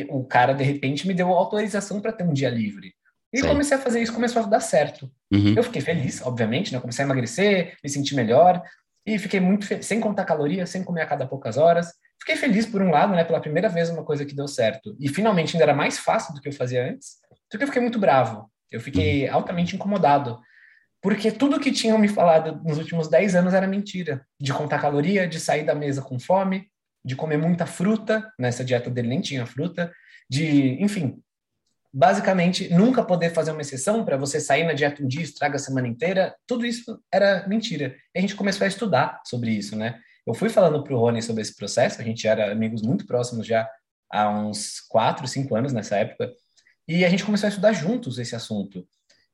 o 0.10 0.26
cara, 0.26 0.54
de 0.54 0.64
repente, 0.64 1.08
me 1.08 1.14
deu 1.14 1.30
autorização 1.30 2.02
para 2.02 2.12
ter 2.12 2.24
um 2.24 2.34
dia 2.34 2.50
livre. 2.50 2.94
E 3.34 3.42
comecei 3.42 3.76
a 3.76 3.80
fazer 3.82 4.02
isso, 4.02 4.14
começou 4.14 4.44
a 4.44 4.46
dar 4.46 4.60
certo. 4.60 5.12
Uhum. 5.34 5.56
Eu 5.58 5.64
fiquei 5.64 5.82
feliz, 5.82 6.22
obviamente, 6.22 6.72
né? 6.72 6.80
Comecei 6.80 7.04
a 7.04 7.08
emagrecer, 7.08 7.76
me 7.84 7.90
senti 7.90 8.16
melhor. 8.16 8.62
E 9.06 9.18
fiquei 9.18 9.40
muito 9.40 9.66
feliz, 9.66 9.86
sem 9.88 10.00
contar 10.00 10.24
calorias, 10.24 10.70
sem 10.70 10.84
comer 10.84 11.02
a 11.02 11.06
cada 11.08 11.26
poucas 11.26 11.58
horas. 11.58 11.92
Fiquei 12.20 12.36
feliz, 12.36 12.66
por 12.66 12.82
um 12.82 12.92
lado, 12.92 13.14
né? 13.14 13.24
Pela 13.24 13.42
primeira 13.42 13.68
vez, 13.68 13.90
uma 13.90 14.04
coisa 14.04 14.24
que 14.24 14.36
deu 14.36 14.48
certo. 14.48 14.96
E, 15.00 15.10
finalmente, 15.10 15.56
ainda 15.56 15.66
era 15.66 15.74
mais 15.74 15.98
fácil 15.98 16.34
do 16.34 16.40
que 16.40 16.48
eu 16.48 16.54
fazia 16.54 16.88
antes. 16.88 17.18
Só 17.52 17.58
que 17.58 17.64
eu 17.64 17.68
fiquei 17.68 17.82
muito 17.82 17.98
bravo. 17.98 18.50
Eu 18.72 18.80
fiquei 18.80 19.28
uhum. 19.28 19.36
altamente 19.36 19.76
incomodado. 19.76 20.40
Porque 21.02 21.32
tudo 21.32 21.60
que 21.60 21.72
tinham 21.72 21.98
me 21.98 22.08
falado 22.08 22.62
nos 22.64 22.78
últimos 22.78 23.10
10 23.10 23.36
anos 23.36 23.54
era 23.54 23.68
mentira. 23.68 24.26
De 24.40 24.54
contar 24.54 24.80
caloria, 24.80 25.28
de 25.28 25.40
sair 25.40 25.66
da 25.66 25.76
mesa 25.76 26.02
com 26.02 26.20
fome, 26.20 26.68
de 27.04 27.16
comer 27.16 27.38
muita 27.38 27.66
fruta, 27.66 28.32
nessa 28.40 28.64
dieta 28.64 28.90
dele 28.90 29.10
nem 29.10 29.20
tinha 29.20 29.46
fruta, 29.46 29.92
de, 30.30 30.82
enfim, 30.82 31.22
basicamente 31.94 32.74
nunca 32.74 33.04
poder 33.04 33.30
fazer 33.30 33.52
uma 33.52 33.62
exceção 33.62 34.04
para 34.04 34.18
você 34.18 34.40
sair 34.40 34.64
na 34.64 34.74
dieta 34.74 35.04
um 35.04 35.08
dia, 35.08 35.22
estraga 35.22 35.58
a 35.58 35.60
semana 35.60 35.88
inteira, 35.88 36.36
tudo 36.48 36.66
isso 36.66 37.00
era 37.14 37.48
mentira. 37.48 37.96
E 38.16 38.18
a 38.18 38.22
gente 38.22 38.36
começou 38.36 38.66
a 38.66 38.68
estudar 38.68 39.22
sobre 39.26 39.52
isso, 39.52 39.76
né? 39.76 40.00
Eu 40.26 40.34
fui 40.34 40.50
falando 40.50 40.84
para 40.84 40.94
o 40.94 40.98
Rony 40.98 41.22
sobre 41.22 41.42
esse 41.42 41.56
processo, 41.56 42.02
a 42.02 42.04
gente 42.04 42.28
era 42.28 42.52
amigos 42.52 42.82
muito 42.82 43.06
próximos 43.06 43.46
já 43.46 43.70
há 44.12 44.30
uns 44.30 44.80
quatro, 44.90 45.28
cinco 45.28 45.56
anos 45.56 45.74
nessa 45.74 45.98
época, 45.98 46.32
e 46.88 47.06
a 47.06 47.10
gente 47.10 47.24
começou 47.24 47.48
a 47.48 47.50
estudar 47.50 47.74
juntos 47.74 48.18
esse 48.18 48.36
assunto. 48.36 48.88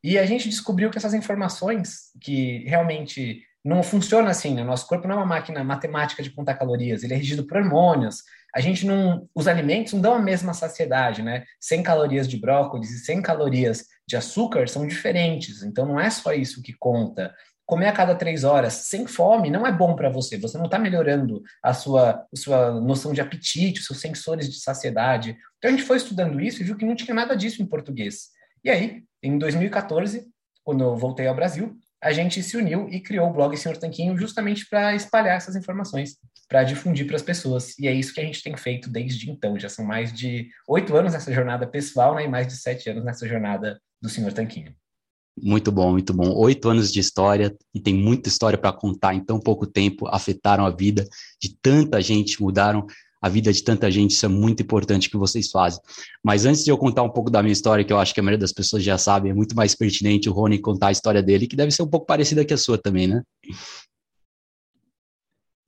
E 0.03 0.17
a 0.17 0.25
gente 0.25 0.49
descobriu 0.49 0.89
que 0.89 0.97
essas 0.97 1.13
informações 1.13 2.11
que 2.21 2.63
realmente 2.65 3.43
não 3.63 3.83
funciona 3.83 4.29
assim, 4.29 4.53
né? 4.53 4.63
Nosso 4.63 4.87
corpo 4.87 5.07
não 5.07 5.15
é 5.15 5.17
uma 5.17 5.25
máquina 5.25 5.63
matemática 5.63 6.23
de 6.23 6.29
contar 6.29 6.55
calorias, 6.55 7.03
ele 7.03 7.13
é 7.13 7.17
regido 7.17 7.45
por 7.45 7.57
hormônios. 7.57 8.23
A 8.55 8.59
gente 8.59 8.85
não, 8.85 9.27
os 9.33 9.47
alimentos 9.47 9.93
não 9.93 10.01
dão 10.01 10.13
a 10.13 10.21
mesma 10.21 10.53
saciedade, 10.53 11.21
né? 11.21 11.43
100 11.59 11.83
calorias 11.83 12.27
de 12.27 12.39
brócolis 12.39 12.91
e 12.91 12.99
100 13.05 13.21
calorias 13.21 13.85
de 14.07 14.15
açúcar 14.15 14.67
são 14.67 14.87
diferentes, 14.87 15.63
então 15.63 15.85
não 15.85 15.99
é 15.99 16.09
só 16.09 16.33
isso 16.33 16.63
que 16.63 16.73
conta. 16.73 17.33
Comer 17.65 17.87
a 17.87 17.91
cada 17.91 18.15
três 18.15 18.43
horas 18.43 18.73
sem 18.73 19.05
fome 19.05 19.51
não 19.51 19.67
é 19.67 19.71
bom 19.71 19.95
para 19.95 20.09
você, 20.09 20.37
você 20.39 20.57
não 20.57 20.65
está 20.65 20.79
melhorando 20.79 21.43
a 21.61 21.71
sua, 21.73 22.25
a 22.33 22.35
sua 22.35 22.81
noção 22.81 23.13
de 23.13 23.21
apetite, 23.21 23.79
os 23.79 23.85
seus 23.85 24.01
sensores 24.01 24.49
de 24.49 24.59
saciedade. 24.59 25.37
Então 25.57 25.69
a 25.69 25.71
gente 25.71 25.85
foi 25.85 25.97
estudando 25.97 26.41
isso 26.41 26.61
e 26.61 26.65
viu 26.65 26.75
que 26.75 26.85
não 26.85 26.95
tinha 26.95 27.13
nada 27.13 27.37
disso 27.37 27.61
em 27.61 27.67
português. 27.67 28.29
E 28.63 28.69
aí, 28.71 29.03
em 29.21 29.37
2014, 29.37 30.27
quando 30.63 30.83
eu 30.83 30.95
voltei 30.97 31.27
ao 31.27 31.35
Brasil, 31.35 31.77
a 32.01 32.11
gente 32.13 32.41
se 32.41 32.55
uniu 32.55 32.87
e 32.89 32.99
criou 32.99 33.29
o 33.29 33.33
blog 33.33 33.55
Senhor 33.57 33.77
Tanquinho 33.77 34.17
justamente 34.17 34.65
para 34.69 34.95
espalhar 34.95 35.35
essas 35.35 35.55
informações, 35.55 36.17
para 36.47 36.63
difundir 36.63 37.05
para 37.05 37.17
as 37.17 37.21
pessoas. 37.21 37.77
E 37.77 37.87
é 37.87 37.93
isso 37.93 38.13
que 38.13 38.21
a 38.21 38.23
gente 38.23 38.41
tem 38.41 38.55
feito 38.55 38.89
desde 38.89 39.29
então. 39.29 39.59
Já 39.59 39.67
são 39.67 39.83
mais 39.83 40.13
de 40.13 40.49
oito 40.67 40.95
anos 40.95 41.13
nessa 41.13 41.33
jornada 41.33 41.67
pessoal 41.67 42.15
né, 42.15 42.23
e 42.23 42.27
mais 42.27 42.47
de 42.47 42.55
sete 42.55 42.89
anos 42.89 43.03
nessa 43.03 43.27
jornada 43.27 43.81
do 44.01 44.07
Senhor 44.07 44.31
Tanquinho. 44.31 44.73
Muito 45.41 45.71
bom, 45.71 45.91
muito 45.91 46.13
bom. 46.13 46.33
Oito 46.35 46.69
anos 46.69 46.91
de 46.91 46.99
história 46.99 47.55
e 47.73 47.79
tem 47.79 47.93
muita 47.93 48.29
história 48.29 48.57
para 48.57 48.73
contar 48.73 49.13
em 49.13 49.23
tão 49.23 49.39
pouco 49.39 49.65
tempo, 49.65 50.07
afetaram 50.07 50.65
a 50.65 50.69
vida 50.69 51.07
de 51.41 51.55
tanta 51.61 52.01
gente, 52.01 52.41
mudaram 52.41 52.85
a 53.21 53.27
vida 53.27 53.51
de 53.51 53.63
tanta 53.63 53.91
gente, 53.91 54.11
isso 54.11 54.25
é 54.25 54.29
muito 54.29 54.63
importante 54.63 55.09
que 55.09 55.17
vocês 55.17 55.51
fazem. 55.51 55.81
Mas 56.23 56.45
antes 56.45 56.63
de 56.63 56.71
eu 56.71 56.77
contar 56.77 57.03
um 57.03 57.09
pouco 57.09 57.29
da 57.29 57.41
minha 57.41 57.53
história, 57.53 57.83
que 57.83 57.91
eu 57.91 57.99
acho 57.99 58.13
que 58.13 58.19
a 58.19 58.23
maioria 58.23 58.39
das 58.39 58.53
pessoas 58.53 58.83
já 58.83 58.97
sabe, 58.97 59.29
é 59.29 59.33
muito 59.33 59.55
mais 59.55 59.75
pertinente 59.75 60.29
o 60.29 60.33
Rony 60.33 60.59
contar 60.59 60.87
a 60.87 60.91
história 60.91 61.21
dele, 61.21 61.47
que 61.47 61.55
deve 61.55 61.71
ser 61.71 61.83
um 61.83 61.89
pouco 61.89 62.05
parecida 62.05 62.45
com 62.45 62.53
a 62.53 62.57
sua 62.57 62.77
também, 62.77 63.07
né? 63.07 63.21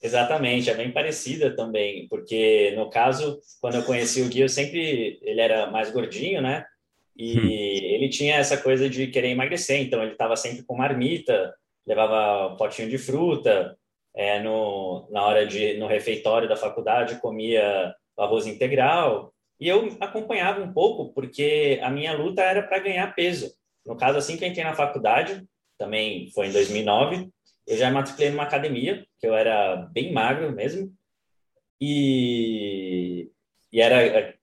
Exatamente, 0.01 0.69
é 0.69 0.73
bem 0.73 0.91
parecida 0.91 1.55
também, 1.55 2.07
porque 2.09 2.73
no 2.75 2.89
caso, 2.89 3.39
quando 3.59 3.75
eu 3.75 3.83
conheci 3.83 4.21
o 4.21 4.29
Gui, 4.29 4.41
eu 4.41 4.49
sempre, 4.49 5.19
ele 5.21 5.39
era 5.39 5.69
mais 5.69 5.91
gordinho, 5.91 6.41
né? 6.41 6.65
E 7.15 7.37
hum. 7.37 7.47
ele 7.95 8.09
tinha 8.09 8.35
essa 8.35 8.57
coisa 8.57 8.89
de 8.89 9.07
querer 9.07 9.29
emagrecer, 9.29 9.79
então 9.79 10.01
ele 10.01 10.13
estava 10.13 10.35
sempre 10.35 10.63
com 10.63 10.75
marmita, 10.75 11.53
levava 11.85 12.53
um 12.53 12.57
potinho 12.57 12.89
de 12.89 12.97
fruta, 12.97 13.77
é, 14.15 14.39
no, 14.39 15.07
na 15.11 15.23
hora 15.23 15.45
de 15.45 15.77
no 15.77 15.87
refeitório 15.87 16.47
da 16.47 16.55
faculdade 16.55 17.19
comia 17.19 17.93
arroz 18.17 18.45
integral 18.45 19.33
e 19.59 19.67
eu 19.67 19.95
acompanhava 19.99 20.61
um 20.61 20.73
pouco 20.73 21.13
porque 21.13 21.79
a 21.81 21.89
minha 21.89 22.13
luta 22.13 22.41
era 22.41 22.63
para 22.63 22.79
ganhar 22.79 23.13
peso. 23.15 23.53
No 23.85 23.95
caso 23.95 24.17
assim 24.17 24.37
que 24.37 24.43
eu 24.43 24.49
entrei 24.49 24.63
na 24.63 24.75
faculdade, 24.75 25.43
também 25.77 26.29
foi 26.31 26.47
em 26.47 26.51
2009, 26.51 27.29
eu 27.67 27.77
já 27.77 27.89
matriculei 27.89 28.29
numa 28.29 28.43
academia 28.43 29.05
que 29.19 29.27
eu 29.27 29.33
era 29.33 29.77
bem 29.93 30.11
magro 30.11 30.51
mesmo 30.51 30.91
e, 31.79 33.31
e 33.71 33.81
era 33.81 34.35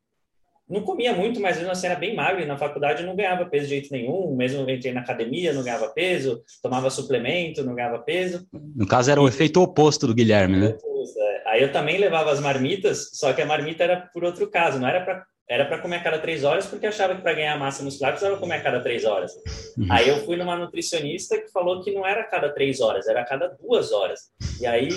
não 0.69 0.83
comia 0.83 1.15
muito, 1.15 1.41
mas 1.41 1.57
mesmo 1.57 1.73
assim 1.73 1.87
era 1.87 1.97
bem 1.97 2.15
magro, 2.15 2.43
e 2.43 2.47
na 2.47 2.59
faculdade 2.59 3.05
não 3.05 3.17
ganhava 3.17 3.47
peso 3.47 3.65
de 3.65 3.71
jeito 3.71 3.93
nenhum, 3.93 4.35
mesmo 4.37 4.69
entrei 4.69 4.93
na 4.93 5.01
academia, 5.01 5.53
não 5.53 5.63
ganhava 5.63 5.89
peso, 5.89 6.43
tomava 6.63 6.91
suplemento, 6.91 7.65
não 7.65 7.75
ganhava 7.75 7.99
peso. 8.01 8.47
No 8.53 8.87
caso 8.87 9.11
era 9.11 9.21
o 9.21 9.29
efeito 9.29 9.63
oposto 9.63 10.07
do 10.07 10.15
Guilherme, 10.15 10.59
né? 10.59 10.77
É. 10.77 11.43
Aí 11.47 11.63
eu 11.63 11.73
também 11.73 11.99
levava 11.99 12.31
as 12.31 12.41
marmitas, 12.41 13.11
só 13.15 13.33
que 13.33 13.41
a 13.41 13.47
marmita 13.47 13.85
era 13.85 14.09
por 14.13 14.25
outro 14.25 14.51
caso, 14.51 14.79
não 14.79 14.89
era 14.89 15.01
para 15.05 15.25
era 15.51 15.65
para 15.65 15.79
comer 15.79 15.97
a 15.97 16.03
cada 16.03 16.19
três 16.19 16.45
horas, 16.45 16.67
porque 16.67 16.87
achava 16.87 17.15
que 17.15 17.23
para 17.23 17.33
ganhar 17.33 17.59
massa 17.59 17.83
muscular 17.83 18.13
precisava 18.13 18.39
comer 18.39 18.57
a 18.57 18.63
cada 18.63 18.81
três 18.81 19.07
horas. 19.07 19.33
Uhum. 19.79 19.87
Aí 19.91 20.07
eu 20.07 20.23
fui 20.27 20.37
numa 20.37 20.55
nutricionista 20.55 21.39
que 21.39 21.51
falou 21.51 21.83
que 21.83 21.91
não 21.91 22.07
era 22.07 22.21
a 22.21 22.25
cada 22.25 22.51
três 22.51 22.81
horas, 22.83 23.09
era 23.09 23.23
a 23.23 23.25
cada 23.25 23.49
duas 23.49 23.91
horas. 23.91 24.31
E 24.61 24.67
aí 24.67 24.91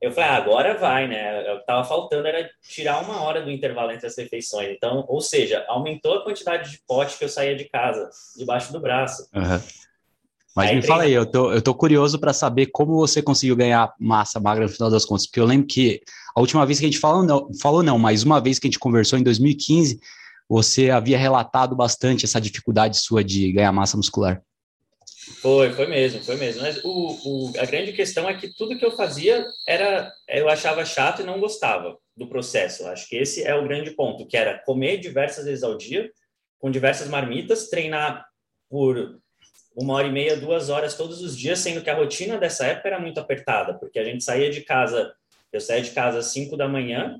eu 0.00 0.12
falei, 0.12 0.30
ah, 0.30 0.36
agora 0.36 0.78
vai, 0.78 1.06
né? 1.06 1.52
O 1.52 1.58
que 1.58 1.66
tava 1.66 1.84
faltando 1.84 2.26
era 2.26 2.48
tirar 2.62 3.02
uma 3.02 3.22
hora 3.22 3.42
do 3.42 3.50
intervalo 3.50 3.92
entre 3.92 4.06
as 4.06 4.16
refeições. 4.16 4.70
Então, 4.70 5.04
ou 5.06 5.20
seja, 5.20 5.64
aumentou 5.68 6.14
a 6.14 6.24
quantidade 6.24 6.70
de 6.70 6.80
pote 6.86 7.18
que 7.18 7.24
eu 7.24 7.28
saía 7.28 7.54
de 7.54 7.64
casa, 7.64 8.08
debaixo 8.36 8.72
do 8.72 8.80
braço. 8.80 9.28
Uhum. 9.34 9.60
Mas 10.56 10.70
aí 10.70 10.76
me 10.76 10.82
fala 10.82 11.04
aí, 11.04 11.12
eu 11.12 11.26
tô, 11.26 11.52
eu 11.52 11.62
tô 11.62 11.74
curioso 11.74 12.18
para 12.18 12.32
saber 12.32 12.66
como 12.66 12.96
você 12.96 13.22
conseguiu 13.22 13.54
ganhar 13.54 13.92
massa 14.00 14.40
magra 14.40 14.64
no 14.64 14.72
final 14.72 14.90
das 14.90 15.04
contas, 15.04 15.26
porque 15.26 15.38
eu 15.38 15.46
lembro 15.46 15.66
que 15.66 16.00
a 16.34 16.40
última 16.40 16.64
vez 16.66 16.78
que 16.80 16.86
a 16.86 16.88
gente 16.88 16.98
falou 16.98 17.22
não, 17.22 17.48
falou 17.60 17.82
não, 17.82 17.98
mas 17.98 18.24
uma 18.24 18.40
vez 18.40 18.58
que 18.58 18.66
a 18.66 18.70
gente 18.70 18.78
conversou 18.78 19.18
em 19.18 19.22
2015, 19.22 20.00
você 20.48 20.90
havia 20.90 21.16
relatado 21.16 21.76
bastante 21.76 22.24
essa 22.24 22.40
dificuldade 22.40 22.98
sua 22.98 23.22
de 23.22 23.52
ganhar 23.52 23.70
massa 23.70 23.96
muscular. 23.96 24.42
Foi, 25.40 25.70
foi 25.72 25.86
mesmo, 25.86 26.22
foi 26.24 26.36
mesmo. 26.36 26.62
Mas 26.62 26.82
o, 26.82 26.88
o, 26.88 27.52
a 27.58 27.66
grande 27.66 27.92
questão 27.92 28.28
é 28.28 28.34
que 28.34 28.48
tudo 28.54 28.78
que 28.78 28.84
eu 28.84 28.90
fazia 28.90 29.46
era, 29.66 30.10
eu 30.28 30.48
achava 30.48 30.84
chato 30.84 31.20
e 31.20 31.24
não 31.24 31.38
gostava 31.38 31.98
do 32.16 32.26
processo. 32.26 32.86
Acho 32.86 33.06
que 33.06 33.16
esse 33.16 33.42
é 33.42 33.54
o 33.54 33.64
grande 33.64 33.90
ponto, 33.90 34.26
que 34.26 34.36
era 34.36 34.58
comer 34.60 34.98
diversas 34.98 35.44
vezes 35.44 35.62
ao 35.62 35.76
dia, 35.76 36.10
com 36.58 36.70
diversas 36.70 37.08
marmitas, 37.08 37.68
treinar 37.68 38.24
por 38.68 39.20
uma 39.74 39.94
hora 39.94 40.06
e 40.06 40.12
meia, 40.12 40.36
duas 40.36 40.68
horas 40.68 40.94
todos 40.94 41.20
os 41.20 41.36
dias, 41.36 41.58
sendo 41.58 41.82
que 41.82 41.90
a 41.90 41.94
rotina 41.94 42.38
dessa 42.38 42.66
época 42.66 42.88
era 42.88 43.00
muito 43.00 43.20
apertada, 43.20 43.74
porque 43.74 43.98
a 43.98 44.04
gente 44.04 44.24
saía 44.24 44.50
de 44.50 44.62
casa, 44.62 45.12
eu 45.52 45.60
saía 45.60 45.82
de 45.82 45.90
casa 45.90 46.18
às 46.18 46.26
cinco 46.26 46.56
da 46.56 46.68
manhã, 46.68 47.18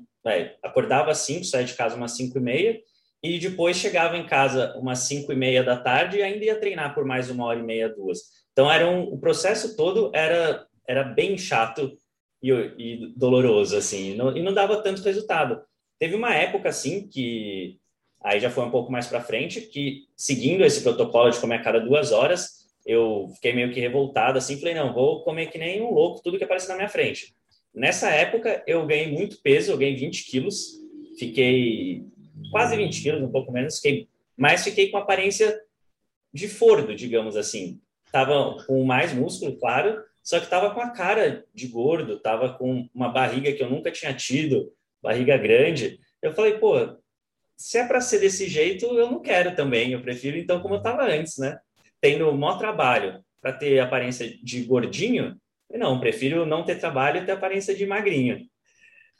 acordava 0.63 1.11
às 1.11 1.19
cinco, 1.19 1.45
saía 1.45 1.65
de 1.65 1.73
casa 1.73 1.95
umas 1.95 2.11
cinco 2.11 2.37
e 2.37 2.41
meia, 2.41 2.81
e 3.23 3.37
depois 3.37 3.77
chegava 3.77 4.17
em 4.17 4.25
casa 4.25 4.75
umas 4.77 4.99
cinco 4.99 5.31
e 5.31 5.35
meia 5.35 5.63
da 5.63 5.77
tarde 5.77 6.17
e 6.17 6.23
ainda 6.23 6.43
ia 6.43 6.59
treinar 6.59 6.93
por 6.95 7.05
mais 7.05 7.29
uma 7.29 7.45
hora 7.45 7.59
e 7.59 7.63
meia, 7.63 7.89
duas. 7.89 8.19
Então 8.51 8.71
era 8.71 8.87
um, 8.87 9.03
o 9.03 9.17
processo 9.19 9.75
todo 9.75 10.11
era 10.13 10.65
era 10.87 11.03
bem 11.03 11.37
chato 11.37 11.97
e, 12.41 12.51
e 12.51 13.13
doloroso 13.15 13.77
assim, 13.77 14.11
e 14.11 14.15
não, 14.15 14.35
e 14.35 14.41
não 14.41 14.53
dava 14.53 14.81
tanto 14.81 15.03
resultado. 15.03 15.61
Teve 15.99 16.15
uma 16.15 16.33
época 16.33 16.69
assim 16.69 17.07
que 17.07 17.77
aí 18.23 18.39
já 18.39 18.49
foi 18.49 18.65
um 18.65 18.71
pouco 18.71 18.91
mais 18.91 19.07
para 19.07 19.21
frente 19.21 19.61
que 19.61 20.07
seguindo 20.17 20.65
esse 20.65 20.81
protocolo 20.81 21.29
de 21.29 21.39
comer 21.39 21.55
a 21.55 21.61
cada 21.61 21.79
duas 21.79 22.11
horas 22.11 22.61
eu 22.85 23.29
fiquei 23.35 23.53
meio 23.53 23.71
que 23.71 23.79
revoltado 23.79 24.39
assim, 24.39 24.57
falei 24.57 24.73
não 24.73 24.93
vou 24.93 25.23
comer 25.23 25.47
que 25.47 25.59
nem 25.59 25.81
um 25.81 25.93
louco 25.93 26.21
tudo 26.23 26.39
que 26.39 26.43
aparece 26.43 26.67
na 26.67 26.75
minha 26.75 26.89
frente. 26.89 27.35
Nessa 27.73 28.09
época 28.09 28.63
eu 28.65 28.85
ganhei 28.87 29.11
muito 29.11 29.39
peso, 29.41 29.71
eu 29.71 29.77
ganhei 29.77 29.95
20 29.95 30.25
quilos, 30.25 30.81
fiquei 31.17 32.03
quase 32.51 32.75
20 32.75 33.01
quilos, 33.01 33.21
um 33.21 33.31
pouco 33.31 33.51
menos, 33.51 33.77
fiquei, 33.77 34.07
mas 34.37 34.63
fiquei 34.63 34.89
com 34.89 34.97
aparência 34.97 35.59
de 36.33 36.47
fordo, 36.47 36.95
digamos 36.95 37.35
assim. 37.35 37.79
Tava 38.11 38.63
com 38.65 38.83
mais 38.83 39.13
músculo, 39.13 39.57
claro, 39.57 40.03
só 40.23 40.39
que 40.39 40.49
tava 40.49 40.73
com 40.73 40.81
a 40.81 40.91
cara 40.91 41.45
de 41.53 41.67
gordo, 41.67 42.19
tava 42.19 42.53
com 42.53 42.87
uma 42.93 43.09
barriga 43.09 43.51
que 43.53 43.63
eu 43.63 43.69
nunca 43.69 43.91
tinha 43.91 44.13
tido, 44.13 44.71
barriga 45.01 45.37
grande. 45.37 45.99
Eu 46.21 46.33
falei, 46.33 46.57
pô, 46.57 46.75
se 47.57 47.77
é 47.77 47.87
para 47.87 48.01
ser 48.01 48.19
desse 48.19 48.47
jeito, 48.47 48.85
eu 48.85 49.09
não 49.09 49.21
quero 49.21 49.55
também. 49.55 49.91
Eu 49.91 50.01
prefiro 50.01 50.37
então 50.37 50.61
como 50.61 50.75
eu 50.75 50.81
tava 50.81 51.03
antes, 51.03 51.37
né? 51.37 51.59
Tendo 51.99 52.31
maior 52.33 52.57
trabalho 52.57 53.23
para 53.41 53.53
ter 53.53 53.79
aparência 53.79 54.27
de 54.43 54.63
gordinho, 54.63 55.39
não, 55.69 55.99
prefiro 55.99 56.45
não 56.45 56.63
ter 56.63 56.79
trabalho 56.79 57.21
e 57.21 57.25
ter 57.25 57.31
aparência 57.31 57.73
de 57.73 57.85
magrinho. 57.85 58.45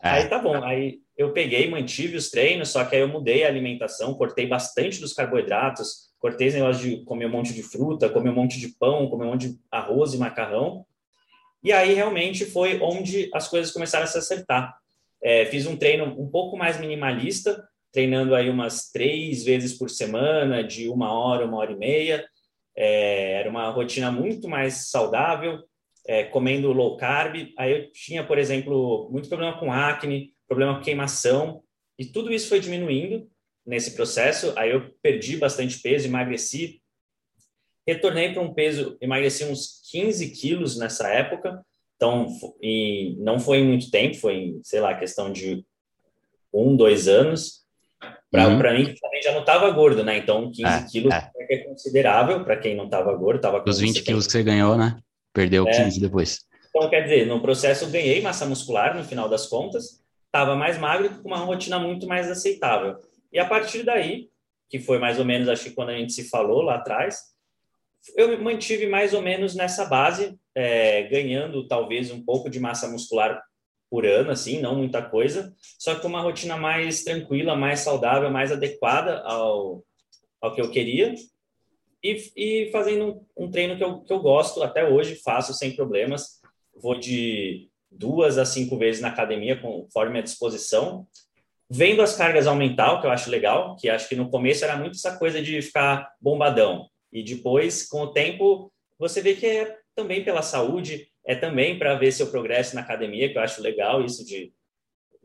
É. 0.03 0.09
Aí 0.09 0.29
tá 0.29 0.39
bom, 0.39 0.63
aí 0.63 0.99
eu 1.15 1.31
peguei, 1.31 1.69
mantive 1.69 2.17
os 2.17 2.29
treinos, 2.29 2.69
só 2.69 2.83
que 2.83 2.95
aí 2.95 3.01
eu 3.01 3.07
mudei 3.07 3.43
a 3.43 3.47
alimentação, 3.47 4.15
cortei 4.15 4.47
bastante 4.47 4.99
dos 4.99 5.13
carboidratos, 5.13 6.09
cortei 6.19 6.47
esse 6.47 6.57
negócio 6.57 6.81
de 6.81 7.03
comer 7.05 7.27
um 7.27 7.31
monte 7.31 7.53
de 7.53 7.61
fruta, 7.61 8.09
comer 8.09 8.31
um 8.31 8.35
monte 8.35 8.59
de 8.59 8.69
pão, 8.69 9.07
comer 9.07 9.25
um 9.25 9.31
monte 9.31 9.49
de 9.49 9.59
arroz 9.69 10.13
e 10.13 10.17
macarrão. 10.17 10.85
E 11.63 11.71
aí 11.71 11.93
realmente 11.93 12.45
foi 12.45 12.79
onde 12.81 13.29
as 13.33 13.47
coisas 13.47 13.71
começaram 13.71 14.05
a 14.05 14.07
se 14.07 14.17
acertar. 14.17 14.75
É, 15.21 15.45
fiz 15.45 15.67
um 15.67 15.77
treino 15.77 16.05
um 16.05 16.27
pouco 16.27 16.57
mais 16.57 16.79
minimalista, 16.79 17.63
treinando 17.91 18.33
aí 18.33 18.49
umas 18.49 18.89
três 18.89 19.43
vezes 19.43 19.77
por 19.77 19.89
semana, 19.89 20.63
de 20.63 20.89
uma 20.89 21.13
hora, 21.13 21.45
uma 21.45 21.57
hora 21.57 21.71
e 21.71 21.77
meia. 21.77 22.25
É, 22.75 23.33
era 23.33 23.49
uma 23.49 23.69
rotina 23.69 24.11
muito 24.11 24.47
mais 24.47 24.89
saudável, 24.89 25.59
é, 26.07 26.23
comendo 26.23 26.71
low 26.71 26.97
carb. 26.97 27.35
Aí 27.57 27.71
eu 27.71 27.91
tinha, 27.91 28.23
por 28.23 28.37
exemplo, 28.37 29.09
muito 29.11 29.29
problema 29.29 29.57
com 29.57 29.71
acne, 29.71 30.33
problema 30.47 30.75
com 30.75 30.83
queimação, 30.83 31.61
e 31.97 32.05
tudo 32.05 32.31
isso 32.31 32.49
foi 32.49 32.59
diminuindo 32.59 33.29
nesse 33.65 33.95
processo. 33.95 34.53
Aí 34.57 34.71
eu 34.71 34.93
perdi 35.01 35.37
bastante 35.37 35.79
peso, 35.79 36.07
emagreci, 36.07 36.81
retornei 37.87 38.33
para 38.33 38.41
um 38.41 38.53
peso, 38.53 38.97
emagreci 39.01 39.45
uns 39.45 39.81
15 39.91 40.29
quilos 40.31 40.77
nessa 40.77 41.07
época, 41.09 41.63
então, 41.95 42.27
e 42.61 43.15
não 43.19 43.39
foi 43.39 43.59
em 43.59 43.67
muito 43.67 43.91
tempo, 43.91 44.15
foi 44.15 44.35
em, 44.35 44.61
sei 44.63 44.79
lá, 44.79 44.95
questão 44.95 45.31
de 45.31 45.63
um, 46.51 46.75
dois 46.75 47.07
anos. 47.07 47.61
Para 48.31 48.47
uhum. 48.47 48.57
mim, 48.57 48.95
também 48.99 49.21
já 49.21 49.31
não 49.31 49.41
estava 49.41 49.69
gordo, 49.69 50.03
né? 50.03 50.17
Então, 50.17 50.51
15 50.51 50.63
é, 50.63 50.87
quilos 50.89 51.13
é. 51.13 51.31
é 51.37 51.57
considerável 51.59 52.43
para 52.43 52.57
quem 52.57 52.75
não 52.75 52.85
estava 52.85 53.13
gordo. 53.13 53.41
Tava 53.41 53.63
Os 53.67 53.79
20 53.79 54.01
quilos 54.01 54.25
que 54.25 54.31
você 54.31 54.41
ganhou, 54.41 54.75
né? 54.75 54.97
Perdeu 55.33 55.67
é. 55.67 55.71
15 55.71 55.99
depois. 55.99 56.45
Então, 56.69 56.89
quer 56.89 57.01
dizer, 57.01 57.27
no 57.27 57.41
processo 57.41 57.85
eu 57.85 57.89
ganhei 57.89 58.21
massa 58.21 58.45
muscular 58.45 58.95
no 58.95 59.03
final 59.03 59.27
das 59.27 59.47
contas, 59.47 60.01
estava 60.25 60.55
mais 60.55 60.77
magro 60.77 61.21
com 61.21 61.27
uma 61.27 61.37
rotina 61.37 61.77
muito 61.77 62.07
mais 62.07 62.29
aceitável. 62.31 62.97
E 63.31 63.39
a 63.39 63.45
partir 63.45 63.83
daí, 63.83 64.29
que 64.69 64.79
foi 64.79 64.97
mais 64.97 65.19
ou 65.19 65.25
menos, 65.25 65.49
acho 65.49 65.65
que 65.65 65.71
quando 65.71 65.89
a 65.89 65.97
gente 65.97 66.13
se 66.13 66.29
falou 66.29 66.61
lá 66.61 66.75
atrás, 66.75 67.31
eu 68.15 68.41
mantive 68.41 68.87
mais 68.87 69.13
ou 69.13 69.21
menos 69.21 69.53
nessa 69.53 69.85
base, 69.85 70.37
é, 70.55 71.03
ganhando 71.03 71.67
talvez 71.67 72.09
um 72.09 72.23
pouco 72.23 72.49
de 72.49 72.59
massa 72.59 72.87
muscular 72.87 73.41
por 73.89 74.05
ano, 74.05 74.31
assim, 74.31 74.61
não 74.61 74.75
muita 74.75 75.01
coisa, 75.01 75.53
só 75.77 75.93
que 75.93 76.01
com 76.01 76.07
uma 76.07 76.21
rotina 76.21 76.55
mais 76.55 77.03
tranquila, 77.03 77.55
mais 77.55 77.81
saudável, 77.81 78.31
mais 78.31 78.51
adequada 78.51 79.19
ao, 79.23 79.83
ao 80.41 80.55
que 80.55 80.61
eu 80.61 80.71
queria, 80.71 81.13
e, 82.03 82.31
e 82.35 82.71
fazendo 82.71 83.25
um, 83.37 83.49
treino 83.49 83.77
que 83.77 83.83
eu, 83.83 83.99
que 84.01 84.11
eu 84.11 84.19
gosto, 84.19 84.63
até 84.63 84.87
hoje 84.87 85.15
faço 85.15 85.53
sem 85.53 85.75
problemas, 85.75 86.41
vou 86.75 86.97
de 86.97 87.69
duas 87.89 88.37
a 88.37 88.45
cinco 88.45 88.77
vezes 88.77 89.01
na 89.01 89.09
academia, 89.09 89.59
conforme 89.59 90.19
a 90.19 90.23
disposição. 90.23 91.05
Vendo 91.69 92.01
as 92.01 92.15
cargas 92.15 92.47
aumentar, 92.47 92.93
o 92.93 93.01
que 93.01 93.07
eu 93.07 93.11
acho 93.11 93.29
legal, 93.29 93.75
que 93.75 93.89
acho 93.89 94.09
que 94.09 94.15
no 94.15 94.29
começo 94.29 94.63
era 94.63 94.77
muito 94.77 94.95
essa 94.95 95.17
coisa 95.17 95.41
de 95.41 95.61
ficar 95.61 96.11
bombadão. 96.19 96.87
E 97.11 97.23
depois, 97.23 97.87
com 97.87 98.01
o 98.01 98.13
tempo, 98.13 98.71
você 98.97 99.21
vê 99.21 99.35
que 99.35 99.45
é 99.45 99.77
também 99.95 100.23
pela 100.23 100.41
saúde, 100.41 101.07
é 101.25 101.35
também 101.35 101.77
para 101.77 101.95
ver 101.95 102.11
seu 102.11 102.27
progresso 102.27 102.75
na 102.75 102.81
academia, 102.81 103.29
que 103.29 103.37
eu 103.37 103.41
acho 103.41 103.61
legal 103.61 104.03
isso 104.03 104.25
de 104.25 104.53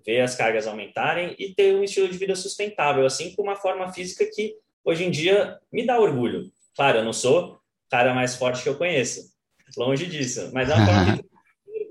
ver 0.05 0.21
as 0.21 0.37
cargas 0.37 0.67
aumentarem 0.67 1.35
e 1.39 1.53
ter 1.53 1.75
um 1.75 1.83
estilo 1.83 2.09
de 2.09 2.17
vida 2.17 2.37
sustentável, 2.37 3.05
assim 3.05 3.35
com 3.35 3.43
uma 3.43 3.57
forma 3.57 3.93
física 3.93 4.29
que 4.33 4.55
hoje 4.85 5.05
em 5.05 5.11
dia 5.11 5.59
me 5.73 5.85
dá 5.85 5.99
orgulho. 5.99 6.51
Claro, 6.77 6.99
eu 6.99 7.05
não 7.05 7.13
sou 7.13 7.55
o 7.55 7.59
cara 7.91 8.15
mais 8.15 8.37
forte 8.37 8.63
que 8.63 8.69
eu 8.69 8.77
conheço, 8.77 9.33
longe 9.77 10.07
disso, 10.07 10.51
mas 10.53 10.69
é 10.69 10.75
uma 10.75 10.87
forma 10.87 11.21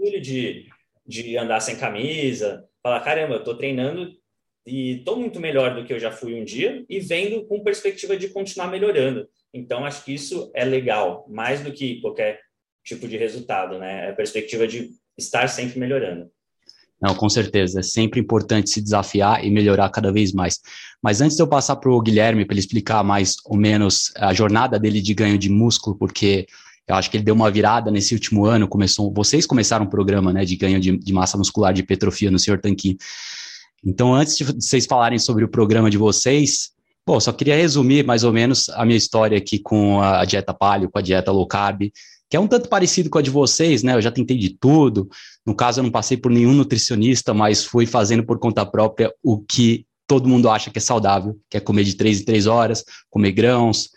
orgulho 0.05 0.21
de, 0.21 0.69
de 1.05 1.37
andar 1.37 1.59
sem 1.59 1.77
camisa, 1.77 2.63
falar, 2.83 3.01
caramba, 3.01 3.35
eu 3.35 3.39
estou 3.39 3.57
treinando 3.57 4.11
e 4.65 4.97
estou 4.97 5.17
muito 5.17 5.39
melhor 5.39 5.75
do 5.75 5.83
que 5.85 5.93
eu 5.93 5.99
já 5.99 6.11
fui 6.11 6.39
um 6.39 6.43
dia 6.43 6.85
e 6.87 6.99
vendo 6.99 7.45
com 7.47 7.63
perspectiva 7.63 8.15
de 8.15 8.29
continuar 8.29 8.67
melhorando. 8.67 9.27
Então, 9.53 9.85
acho 9.85 10.03
que 10.03 10.13
isso 10.13 10.51
é 10.53 10.63
legal, 10.63 11.25
mais 11.29 11.61
do 11.61 11.71
que 11.71 12.01
qualquer 12.01 12.41
tipo 12.83 13.07
de 13.07 13.17
resultado, 13.17 13.79
né? 13.79 14.07
É 14.07 14.09
a 14.11 14.15
perspectiva 14.15 14.67
de 14.67 14.91
estar 15.17 15.47
sempre 15.47 15.79
melhorando. 15.79 16.29
Não, 17.05 17.13
com 17.13 17.29
certeza. 17.29 17.81
É 17.81 17.83
sempre 17.83 18.19
importante 18.19 18.71
se 18.71 18.81
desafiar 18.81 19.45
e 19.45 19.51
melhorar 19.51 19.89
cada 19.89 20.11
vez 20.11 20.33
mais. 20.33 20.59
Mas 21.03 21.21
antes 21.21 21.37
de 21.37 21.43
eu 21.43 21.47
passar 21.47 21.75
para 21.75 21.91
o 21.91 22.01
Guilherme 22.01 22.45
para 22.45 22.55
ele 22.55 22.61
explicar 22.61 23.03
mais 23.03 23.35
ou 23.45 23.55
menos 23.55 24.11
a 24.17 24.33
jornada 24.33 24.79
dele 24.79 24.99
de 24.99 25.13
ganho 25.13 25.37
de 25.37 25.47
músculo, 25.47 25.95
porque 25.95 26.47
eu 26.87 26.95
acho 26.95 27.11
que 27.11 27.17
ele 27.17 27.23
deu 27.23 27.35
uma 27.35 27.51
virada 27.51 27.91
nesse 27.91 28.15
último 28.15 28.47
ano. 28.47 28.67
Começou, 28.67 29.13
vocês 29.13 29.45
começaram 29.45 29.85
um 29.85 29.89
programa 29.89 30.33
né, 30.33 30.43
de 30.45 30.55
ganho 30.55 30.79
de, 30.79 30.97
de 30.97 31.13
massa 31.13 31.37
muscular, 31.37 31.71
de 31.71 31.81
hipertrofia 31.81 32.31
no 32.31 32.39
Sr. 32.39 32.59
Tanquinho. 32.59 32.97
Então, 33.85 34.15
antes 34.15 34.35
de 34.35 34.43
vocês 34.43 34.87
falarem 34.87 35.19
sobre 35.19 35.43
o 35.43 35.47
programa 35.47 35.91
de 35.91 35.97
vocês, 35.99 36.71
bom, 37.05 37.19
só 37.19 37.31
queria 37.31 37.55
resumir 37.55 38.03
mais 38.03 38.23
ou 38.23 38.33
menos 38.33 38.67
a 38.69 38.83
minha 38.83 38.97
história 38.97 39.37
aqui 39.37 39.59
com 39.59 40.01
a 40.01 40.25
dieta 40.25 40.55
paleo, 40.55 40.89
com 40.89 40.97
a 40.97 41.03
dieta 41.03 41.31
low 41.31 41.45
carb, 41.45 41.83
que 42.29 42.37
é 42.37 42.39
um 42.39 42.47
tanto 42.47 42.69
parecido 42.69 43.09
com 43.09 43.17
a 43.17 43.21
de 43.21 43.29
vocês, 43.29 43.83
né? 43.83 43.93
Eu 43.93 44.01
já 44.01 44.11
tentei 44.11 44.37
de 44.37 44.49
tudo. 44.49 45.07
No 45.45 45.55
caso, 45.55 45.79
eu 45.79 45.83
não 45.83 45.91
passei 45.91 46.17
por 46.17 46.31
nenhum 46.31 46.53
nutricionista, 46.53 47.33
mas 47.33 47.63
fui 47.63 47.85
fazendo 47.85 48.25
por 48.25 48.39
conta 48.39 48.65
própria 48.65 49.13
o 49.23 49.39
que 49.39 49.85
todo 50.07 50.29
mundo 50.29 50.49
acha 50.49 50.69
que 50.69 50.77
é 50.77 50.81
saudável, 50.81 51.37
que 51.49 51.57
é 51.57 51.59
comer 51.59 51.83
de 51.83 51.95
três 51.95 52.21
em 52.21 52.25
três 52.25 52.47
horas, 52.47 52.83
comer 53.09 53.31
grãos, 53.31 53.89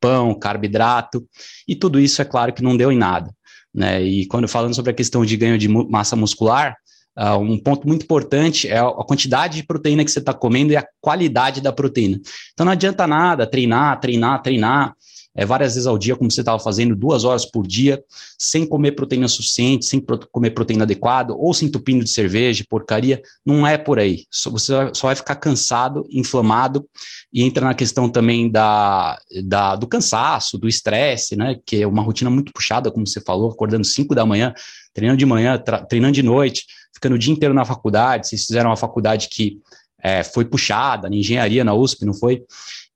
pão, 0.00 0.34
carboidrato, 0.34 1.26
e 1.66 1.74
tudo 1.74 1.98
isso 1.98 2.20
é 2.22 2.24
claro 2.24 2.52
que 2.52 2.62
não 2.62 2.76
deu 2.76 2.92
em 2.92 2.98
nada. 2.98 3.32
Né? 3.74 4.02
E 4.02 4.26
quando 4.26 4.48
falando 4.48 4.74
sobre 4.74 4.90
a 4.90 4.94
questão 4.94 5.24
de 5.24 5.36
ganho 5.36 5.58
de 5.58 5.68
massa 5.68 6.16
muscular, 6.16 6.76
uh, 7.18 7.36
um 7.38 7.58
ponto 7.58 7.86
muito 7.86 8.04
importante 8.04 8.68
é 8.68 8.78
a 8.78 9.04
quantidade 9.04 9.56
de 9.56 9.66
proteína 9.66 10.04
que 10.04 10.10
você 10.10 10.18
está 10.18 10.32
comendo 10.32 10.72
e 10.72 10.76
a 10.76 10.86
qualidade 11.00 11.60
da 11.60 11.72
proteína. 11.72 12.20
Então 12.52 12.64
não 12.64 12.72
adianta 12.72 13.06
nada 13.06 13.46
treinar, 13.46 14.00
treinar, 14.00 14.42
treinar, 14.42 14.94
é, 15.36 15.44
várias 15.44 15.74
vezes 15.74 15.86
ao 15.86 15.98
dia, 15.98 16.16
como 16.16 16.30
você 16.30 16.40
estava 16.40 16.58
fazendo, 16.58 16.96
duas 16.96 17.24
horas 17.24 17.44
por 17.44 17.66
dia, 17.66 18.02
sem 18.38 18.66
comer 18.66 18.92
proteína 18.92 19.28
suficiente, 19.28 19.84
sem 19.84 20.00
pro 20.00 20.18
comer 20.32 20.50
proteína 20.50 20.84
adequada, 20.84 21.34
ou 21.34 21.52
se 21.52 21.64
entupindo 21.64 22.02
de 22.02 22.10
cerveja, 22.10 22.64
porcaria, 22.68 23.20
não 23.44 23.66
é 23.66 23.76
por 23.76 23.98
aí. 23.98 24.24
Você 24.30 24.72
só 24.94 25.06
vai 25.06 25.14
ficar 25.14 25.36
cansado, 25.36 26.06
inflamado, 26.10 26.88
e 27.32 27.42
entra 27.42 27.66
na 27.66 27.74
questão 27.74 28.08
também 28.08 28.50
da, 28.50 29.18
da 29.44 29.76
do 29.76 29.86
cansaço, 29.86 30.56
do 30.56 30.66
estresse, 30.66 31.36
né? 31.36 31.56
Que 31.66 31.82
é 31.82 31.86
uma 31.86 32.02
rotina 32.02 32.30
muito 32.30 32.52
puxada, 32.52 32.90
como 32.90 33.06
você 33.06 33.20
falou, 33.20 33.50
acordando 33.50 33.84
5 33.84 34.14
da 34.14 34.24
manhã, 34.24 34.54
treinando 34.94 35.18
de 35.18 35.26
manhã, 35.26 35.62
treinando 35.88 36.14
de 36.14 36.22
noite, 36.22 36.64
ficando 36.94 37.14
o 37.14 37.18
dia 37.18 37.32
inteiro 37.32 37.54
na 37.54 37.64
faculdade. 37.64 38.28
Vocês 38.28 38.46
fizeram 38.46 38.70
uma 38.70 38.76
faculdade 38.76 39.28
que 39.28 39.60
é, 40.02 40.22
foi 40.22 40.44
puxada, 40.44 41.10
na 41.10 41.16
engenharia 41.16 41.64
na 41.64 41.74
USP, 41.74 42.04
não 42.06 42.14
foi? 42.14 42.42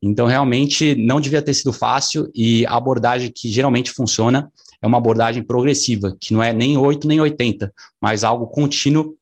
Então, 0.03 0.27
realmente, 0.27 0.95
não 0.95 1.21
devia 1.21 1.43
ter 1.43 1.55
sido 1.55 1.73
fácil 1.73 2.31
e 2.35 2.65
a 2.67 2.75
abordagem 2.75 3.33
que 3.35 3.51
geralmente 3.51 3.91
funciona 3.91 4.51
é 4.83 4.87
uma 4.87 4.99
abordagem 4.99 5.43
progressiva, 5.43 6.17
que 6.19 6.33
não 6.33 6.43
é 6.43 6.53
nem 6.53 6.79
8 6.79 7.07
nem 7.07 7.21
80, 7.21 7.73
mas 8.01 8.25
algo 8.25 8.47
contínuo 8.47 9.15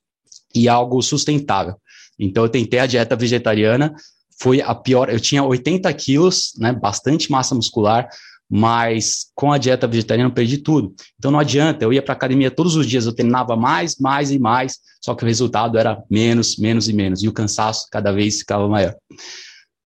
e 0.54 0.68
algo 0.68 1.02
sustentável. 1.02 1.74
Então, 2.18 2.44
eu 2.44 2.48
tentei 2.48 2.78
a 2.78 2.86
dieta 2.86 3.16
vegetariana, 3.16 3.94
foi 4.40 4.60
a 4.62 4.74
pior. 4.74 5.10
Eu 5.10 5.18
tinha 5.18 5.42
80 5.42 5.92
quilos, 5.94 6.52
né, 6.58 6.72
bastante 6.72 7.30
massa 7.30 7.54
muscular, 7.54 8.08
mas 8.48 9.26
com 9.34 9.52
a 9.52 9.58
dieta 9.58 9.86
vegetariana 9.86 10.30
eu 10.30 10.34
perdi 10.34 10.58
tudo. 10.58 10.94
Então 11.18 11.30
não 11.30 11.38
adianta, 11.38 11.84
eu 11.84 11.92
ia 11.92 12.02
para 12.02 12.14
academia 12.14 12.50
todos 12.50 12.76
os 12.76 12.86
dias, 12.86 13.04
eu 13.04 13.12
treinava 13.12 13.56
mais, 13.56 13.96
mais 13.98 14.30
e 14.30 14.38
mais, 14.38 14.78
só 15.00 15.14
que 15.14 15.22
o 15.22 15.26
resultado 15.26 15.76
era 15.76 16.02
menos, 16.10 16.56
menos 16.56 16.88
e 16.88 16.92
menos, 16.92 17.22
e 17.22 17.28
o 17.28 17.32
cansaço 17.32 17.86
cada 17.90 18.10
vez 18.10 18.38
ficava 18.38 18.66
maior. 18.66 18.94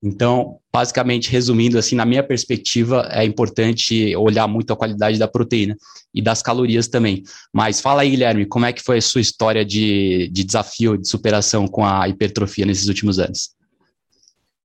Então, 0.06 0.60
basicamente, 0.72 1.28
resumindo, 1.32 1.76
assim, 1.76 1.96
na 1.96 2.06
minha 2.06 2.22
perspectiva, 2.22 3.08
é 3.10 3.24
importante 3.24 4.14
olhar 4.14 4.46
muito 4.46 4.72
a 4.72 4.76
qualidade 4.76 5.18
da 5.18 5.26
proteína 5.26 5.76
e 6.14 6.22
das 6.22 6.40
calorias 6.40 6.86
também. 6.86 7.24
Mas 7.52 7.80
fala 7.80 8.02
aí, 8.02 8.10
Guilherme, 8.10 8.46
como 8.46 8.66
é 8.66 8.72
que 8.72 8.84
foi 8.84 8.98
a 8.98 9.02
sua 9.02 9.20
história 9.20 9.64
de, 9.64 10.28
de 10.28 10.44
desafio, 10.44 10.96
de 10.96 11.08
superação 11.08 11.66
com 11.66 11.84
a 11.84 12.08
hipertrofia 12.08 12.64
nesses 12.64 12.86
últimos 12.86 13.18
anos? 13.18 13.56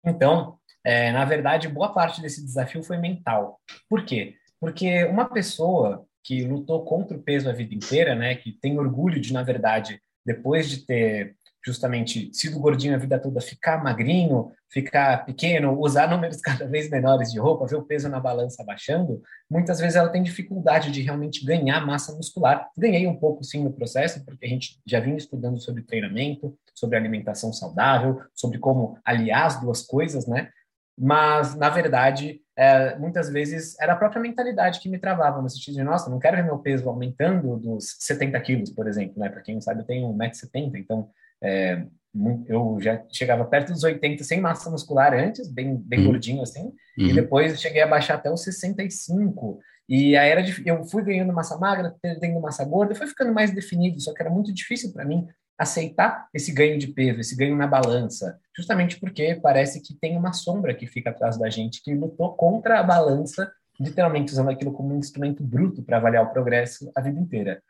Então, 0.06 0.58
é, 0.86 1.12
na 1.12 1.26
verdade, 1.26 1.68
boa 1.68 1.92
parte 1.92 2.22
desse 2.22 2.46
desafio 2.46 2.84
foi 2.84 2.98
mental. 2.98 3.60
Por 3.90 4.06
quê? 4.06 4.36
Porque 4.60 5.06
uma 5.06 5.26
pessoa 5.26 6.06
que 6.24 6.44
lutou 6.44 6.86
contra 6.86 7.18
o 7.18 7.22
peso 7.22 7.50
a 7.50 7.54
vida 7.54 7.74
inteira, 7.74 8.14
né, 8.14 8.36
que 8.36 8.52
tem 8.52 8.78
orgulho 8.78 9.20
de, 9.20 9.34
na 9.34 9.42
verdade, 9.42 10.00
depois 10.24 10.70
de 10.70 10.86
ter 10.86 11.36
justamente 11.64 12.30
sido 12.34 12.60
gordinho 12.60 12.96
a 12.96 12.98
vida 12.98 13.20
toda, 13.20 13.40
ficar 13.40 13.84
magrinho, 13.84 14.52
ficar 14.70 15.26
pequeno, 15.26 15.80
usar 15.80 16.08
números 16.10 16.38
cada 16.42 16.66
vez 16.68 16.90
menores 16.90 17.32
de 17.32 17.40
roupa, 17.40 17.68
ver 17.68 17.76
o 17.76 17.84
peso 17.84 18.10
na 18.10 18.20
balança 18.20 18.64
baixando, 18.64 19.22
muitas 19.50 19.80
vezes 19.80 19.96
ela 19.96 20.10
tem 20.10 20.24
dificuldade 20.24 20.92
de 20.92 21.02
realmente 21.02 21.46
ganhar 21.46 21.86
massa 21.86 22.14
muscular. 22.14 22.70
Ganhei 22.78 23.06
um 23.06 23.16
pouco 23.16 23.44
sim 23.44 23.64
no 23.64 23.74
processo, 23.74 24.24
porque 24.26 24.46
a 24.46 24.50
gente 24.50 24.80
já 24.86 25.00
vinha 25.00 25.18
estudando 25.18 25.60
sobre 25.60 25.84
treinamento, 25.84 26.58
sobre 26.74 26.98
alimentação 26.98 27.54
saudável, 27.54 28.22
sobre 28.34 28.58
como 28.58 28.98
aliar 29.06 29.46
as 29.46 29.60
duas 29.60 29.82
coisas, 29.82 30.26
né? 30.26 30.50
Mas, 30.98 31.56
na 31.56 31.70
verdade, 31.70 32.42
é, 32.56 32.96
muitas 32.98 33.30
vezes 33.30 33.80
era 33.80 33.94
a 33.94 33.96
própria 33.96 34.22
mentalidade 34.22 34.80
que 34.80 34.90
me 34.90 35.00
travava, 35.00 35.42
no 35.42 35.50
sentido 35.50 35.76
de, 35.76 35.84
nossa, 35.84 36.10
não 36.10 36.20
quero 36.20 36.38
ver 36.38 36.44
meu 36.44 36.60
peso 36.60 36.88
aumentando 36.88 37.58
dos 37.58 37.96
70 38.00 38.40
quilos, 38.42 38.70
por 38.70 38.88
exemplo, 38.88 39.20
né? 39.20 39.30
Para 39.30 39.42
quem 39.42 39.56
não 39.56 39.62
sabe, 39.62 39.82
eu 39.82 39.86
tenho 39.86 40.08
1,70m, 40.14 40.76
então 40.76 41.10
é, 41.44 41.86
eu 42.48 42.78
já 42.82 43.04
chegava 43.10 43.46
perto 43.46 43.72
dos 43.72 43.84
80 43.84 44.24
sem 44.24 44.42
massa 44.42 44.70
muscular 44.70 45.14
antes, 45.14 45.48
bem, 45.48 45.78
bem 45.78 46.00
uhum. 46.00 46.06
gordinho 46.08 46.42
assim, 46.42 46.66
uhum. 46.66 46.74
e 46.98 47.14
depois 47.14 47.60
cheguei 47.60 47.82
a 47.82 47.88
baixar 47.88 48.16
até 48.16 48.30
os 48.30 48.44
65. 48.44 49.60
E 49.88 50.16
aí 50.16 50.30
era 50.30 50.44
eu 50.66 50.84
fui 50.86 51.04
ganhando 51.04 51.34
massa 51.34 51.58
magra, 51.58 51.96
perdendo 52.02 52.40
massa 52.40 52.64
gorda, 52.66 52.96
foi 52.96 53.08
ficando 53.08 53.34
mais 53.34 53.52
definido, 53.52 54.00
só 54.00 54.14
que 54.14 54.22
era 54.22 54.30
muito 54.30 54.54
difícil 54.54 54.92
para 54.92 55.06
mim 55.06 55.28
aceitar 55.58 56.28
esse 56.34 56.52
ganho 56.52 56.78
de 56.78 56.88
peso, 56.88 57.20
esse 57.20 57.36
ganho 57.36 57.56
na 57.56 57.68
balança, 57.68 58.40
justamente 58.56 59.00
porque 59.00 59.36
parece 59.36 59.80
que 59.82 59.94
tem 59.94 60.18
uma 60.18 60.34
sombra 60.34 60.74
que 60.74 60.88
fica 60.88 61.12
atrás 61.12 61.38
da 61.38 61.50
gente 61.50 61.84
que 61.84 61.94
lutou 61.94 62.34
contra 62.34 62.80
a 62.80 62.84
balança, 62.84 63.52
literalmente 63.80 64.32
usando 64.32 64.50
aquilo 64.50 64.74
como 64.74 64.94
um 64.94 64.98
instrumento 64.98 65.44
bruto 65.44 65.84
para 65.84 65.98
avaliar 65.98 66.24
o 66.24 66.32
progresso 66.32 66.92
a 66.96 67.02
vida 67.02 67.20
inteira. 67.20 67.62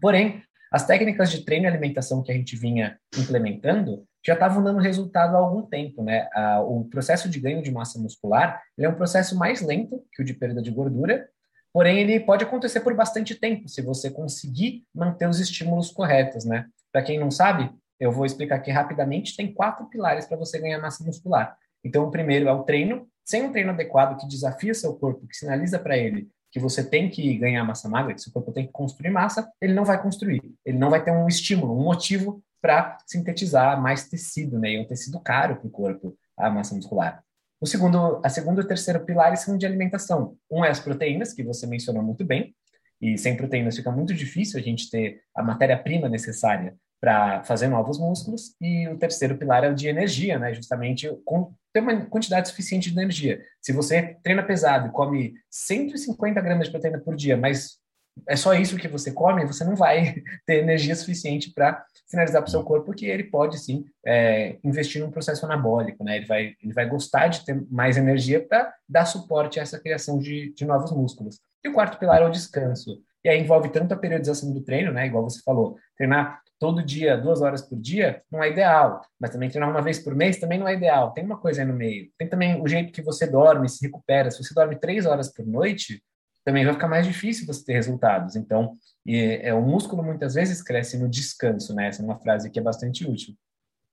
Porém, 0.00 0.42
as 0.70 0.86
técnicas 0.86 1.30
de 1.30 1.44
treino 1.44 1.64
e 1.64 1.68
alimentação 1.68 2.22
que 2.22 2.30
a 2.30 2.34
gente 2.34 2.56
vinha 2.56 2.98
implementando 3.18 4.04
já 4.24 4.34
estavam 4.34 4.62
dando 4.62 4.80
resultado 4.80 5.36
há 5.36 5.38
algum 5.38 5.62
tempo, 5.62 6.02
né? 6.02 6.28
o 6.66 6.84
processo 6.84 7.28
de 7.28 7.40
ganho 7.40 7.62
de 7.62 7.70
massa 7.70 7.98
muscular 7.98 8.62
é 8.78 8.88
um 8.88 8.94
processo 8.94 9.36
mais 9.38 9.62
lento 9.62 10.04
que 10.12 10.22
o 10.22 10.24
de 10.24 10.34
perda 10.34 10.60
de 10.60 10.70
gordura, 10.70 11.28
porém 11.72 11.98
ele 11.98 12.20
pode 12.20 12.44
acontecer 12.44 12.80
por 12.80 12.94
bastante 12.94 13.34
tempo 13.34 13.68
se 13.68 13.80
você 13.80 14.10
conseguir 14.10 14.84
manter 14.94 15.28
os 15.28 15.40
estímulos 15.40 15.90
corretos, 15.90 16.44
né? 16.44 16.66
Para 16.92 17.02
quem 17.02 17.18
não 17.18 17.30
sabe, 17.30 17.70
eu 17.98 18.12
vou 18.12 18.26
explicar 18.26 18.56
aqui 18.56 18.70
rapidamente, 18.70 19.36
tem 19.36 19.52
quatro 19.52 19.86
pilares 19.88 20.26
para 20.26 20.36
você 20.36 20.58
ganhar 20.58 20.80
massa 20.80 21.04
muscular. 21.04 21.56
Então, 21.84 22.04
o 22.04 22.10
primeiro 22.10 22.48
é 22.48 22.52
o 22.52 22.64
treino, 22.64 23.08
sem 23.24 23.42
um 23.42 23.52
treino 23.52 23.70
adequado 23.70 24.18
que 24.18 24.26
desafia 24.26 24.74
seu 24.74 24.94
corpo, 24.94 25.26
que 25.26 25.36
sinaliza 25.36 25.78
para 25.78 25.96
ele 25.96 26.28
que 26.50 26.58
você 26.58 26.82
tem 26.82 27.10
que 27.10 27.36
ganhar 27.36 27.64
massa 27.64 27.88
magra, 27.88 28.14
que 28.14 28.22
seu 28.22 28.32
corpo 28.32 28.52
tem 28.52 28.66
que 28.66 28.72
construir 28.72 29.10
massa, 29.10 29.50
ele 29.60 29.74
não 29.74 29.84
vai 29.84 30.00
construir. 30.02 30.42
Ele 30.64 30.78
não 30.78 30.90
vai 30.90 31.02
ter 31.02 31.10
um 31.10 31.28
estímulo, 31.28 31.78
um 31.78 31.84
motivo 31.84 32.42
para 32.60 32.98
sintetizar 33.06 33.80
mais 33.80 34.08
tecido, 34.08 34.58
né? 34.58 34.72
E 34.72 34.80
um 34.80 34.86
tecido 34.86 35.20
caro 35.20 35.56
para 35.56 35.66
o 35.66 35.70
corpo, 35.70 36.16
a 36.36 36.50
massa 36.50 36.74
muscular. 36.74 37.22
O 37.60 37.66
segundo, 37.66 38.20
a 38.24 38.28
segundo 38.28 38.60
e 38.60 38.66
terceiro 38.66 39.04
pilares 39.04 39.40
são 39.40 39.58
de 39.58 39.66
alimentação. 39.66 40.36
Um 40.50 40.64
é 40.64 40.70
as 40.70 40.80
proteínas, 40.80 41.32
que 41.32 41.42
você 41.42 41.66
mencionou 41.66 42.02
muito 42.02 42.24
bem, 42.24 42.54
e 43.00 43.16
sem 43.18 43.36
proteínas 43.36 43.76
fica 43.76 43.90
muito 43.90 44.14
difícil 44.14 44.58
a 44.58 44.62
gente 44.62 44.90
ter 44.90 45.20
a 45.34 45.42
matéria-prima 45.42 46.08
necessária 46.08 46.76
para 47.00 47.44
fazer 47.44 47.68
novos 47.68 47.98
músculos. 47.98 48.54
E 48.60 48.88
o 48.88 48.98
terceiro 48.98 49.36
pilar 49.36 49.64
é 49.64 49.70
o 49.70 49.74
de 49.74 49.88
energia, 49.88 50.38
né? 50.38 50.52
Justamente 50.54 51.08
com 51.24 51.52
ter 51.72 51.80
uma 51.80 52.06
quantidade 52.06 52.48
suficiente 52.48 52.90
de 52.90 52.98
energia. 52.98 53.42
Se 53.60 53.72
você 53.72 54.16
treina 54.22 54.42
pesado 54.42 54.88
e 54.88 54.92
come 54.92 55.34
150 55.50 56.40
gramas 56.40 56.66
de 56.66 56.72
proteína 56.72 56.98
por 56.98 57.14
dia, 57.14 57.36
mas 57.36 57.78
é 58.26 58.36
só 58.36 58.54
isso 58.54 58.76
que 58.76 58.88
você 58.88 59.12
come, 59.12 59.46
você 59.46 59.64
não 59.64 59.76
vai 59.76 60.22
ter 60.46 60.58
energia 60.58 60.96
suficiente 60.96 61.52
para 61.52 61.84
sinalizar 62.06 62.42
para 62.42 62.48
o 62.48 62.50
seu 62.50 62.64
corpo 62.64 62.92
que 62.92 63.06
ele 63.06 63.24
pode 63.24 63.58
sim 63.58 63.84
é, 64.04 64.56
investir 64.64 65.02
num 65.02 65.10
processo 65.10 65.44
anabólico, 65.44 66.02
né? 66.02 66.16
Ele 66.16 66.26
vai, 66.26 66.54
ele 66.62 66.72
vai 66.72 66.88
gostar 66.88 67.28
de 67.28 67.44
ter 67.44 67.62
mais 67.70 67.96
energia 67.96 68.44
para 68.44 68.72
dar 68.88 69.04
suporte 69.04 69.60
a 69.60 69.62
essa 69.62 69.78
criação 69.78 70.18
de, 70.18 70.52
de 70.54 70.64
novos 70.64 70.90
músculos. 70.90 71.40
E 71.62 71.68
o 71.68 71.72
quarto 71.72 71.98
pilar 71.98 72.22
é 72.22 72.26
o 72.26 72.30
descanso. 72.30 73.02
E 73.24 73.28
aí 73.28 73.40
envolve 73.40 73.68
tanto 73.70 73.92
a 73.92 73.96
periodização 73.96 74.52
do 74.52 74.60
treino, 74.60 74.92
né? 74.92 75.06
Igual 75.06 75.24
você 75.24 75.40
falou, 75.42 75.76
treinar 75.96 76.40
todo 76.58 76.82
dia, 76.82 77.16
duas 77.16 77.40
horas 77.40 77.62
por 77.62 77.78
dia, 77.78 78.22
não 78.30 78.42
é 78.42 78.50
ideal. 78.50 79.02
Mas 79.18 79.30
também 79.30 79.48
treinar 79.48 79.70
uma 79.70 79.82
vez 79.82 79.98
por 79.98 80.14
mês 80.14 80.38
também 80.38 80.58
não 80.58 80.68
é 80.68 80.74
ideal. 80.74 81.12
Tem 81.12 81.24
uma 81.24 81.38
coisa 81.38 81.62
aí 81.62 81.66
no 81.66 81.74
meio. 81.74 82.10
Tem 82.18 82.28
também 82.28 82.60
o 82.60 82.66
jeito 82.66 82.92
que 82.92 83.02
você 83.02 83.26
dorme, 83.26 83.68
se 83.68 83.84
recupera. 83.84 84.30
Se 84.30 84.42
você 84.42 84.54
dorme 84.54 84.76
três 84.76 85.06
horas 85.06 85.32
por 85.32 85.46
noite, 85.46 86.02
também 86.44 86.64
vai 86.64 86.72
ficar 86.74 86.88
mais 86.88 87.06
difícil 87.06 87.46
você 87.46 87.64
ter 87.64 87.74
resultados. 87.74 88.34
Então, 88.34 88.76
é, 89.06 89.52
o 89.52 89.62
músculo 89.62 90.02
muitas 90.02 90.34
vezes 90.34 90.62
cresce 90.62 90.98
no 90.98 91.08
descanso, 91.08 91.74
né? 91.74 91.88
Essa 91.88 92.02
é 92.02 92.04
uma 92.04 92.18
frase 92.18 92.50
que 92.50 92.58
é 92.58 92.62
bastante 92.62 93.06
útil. 93.06 93.34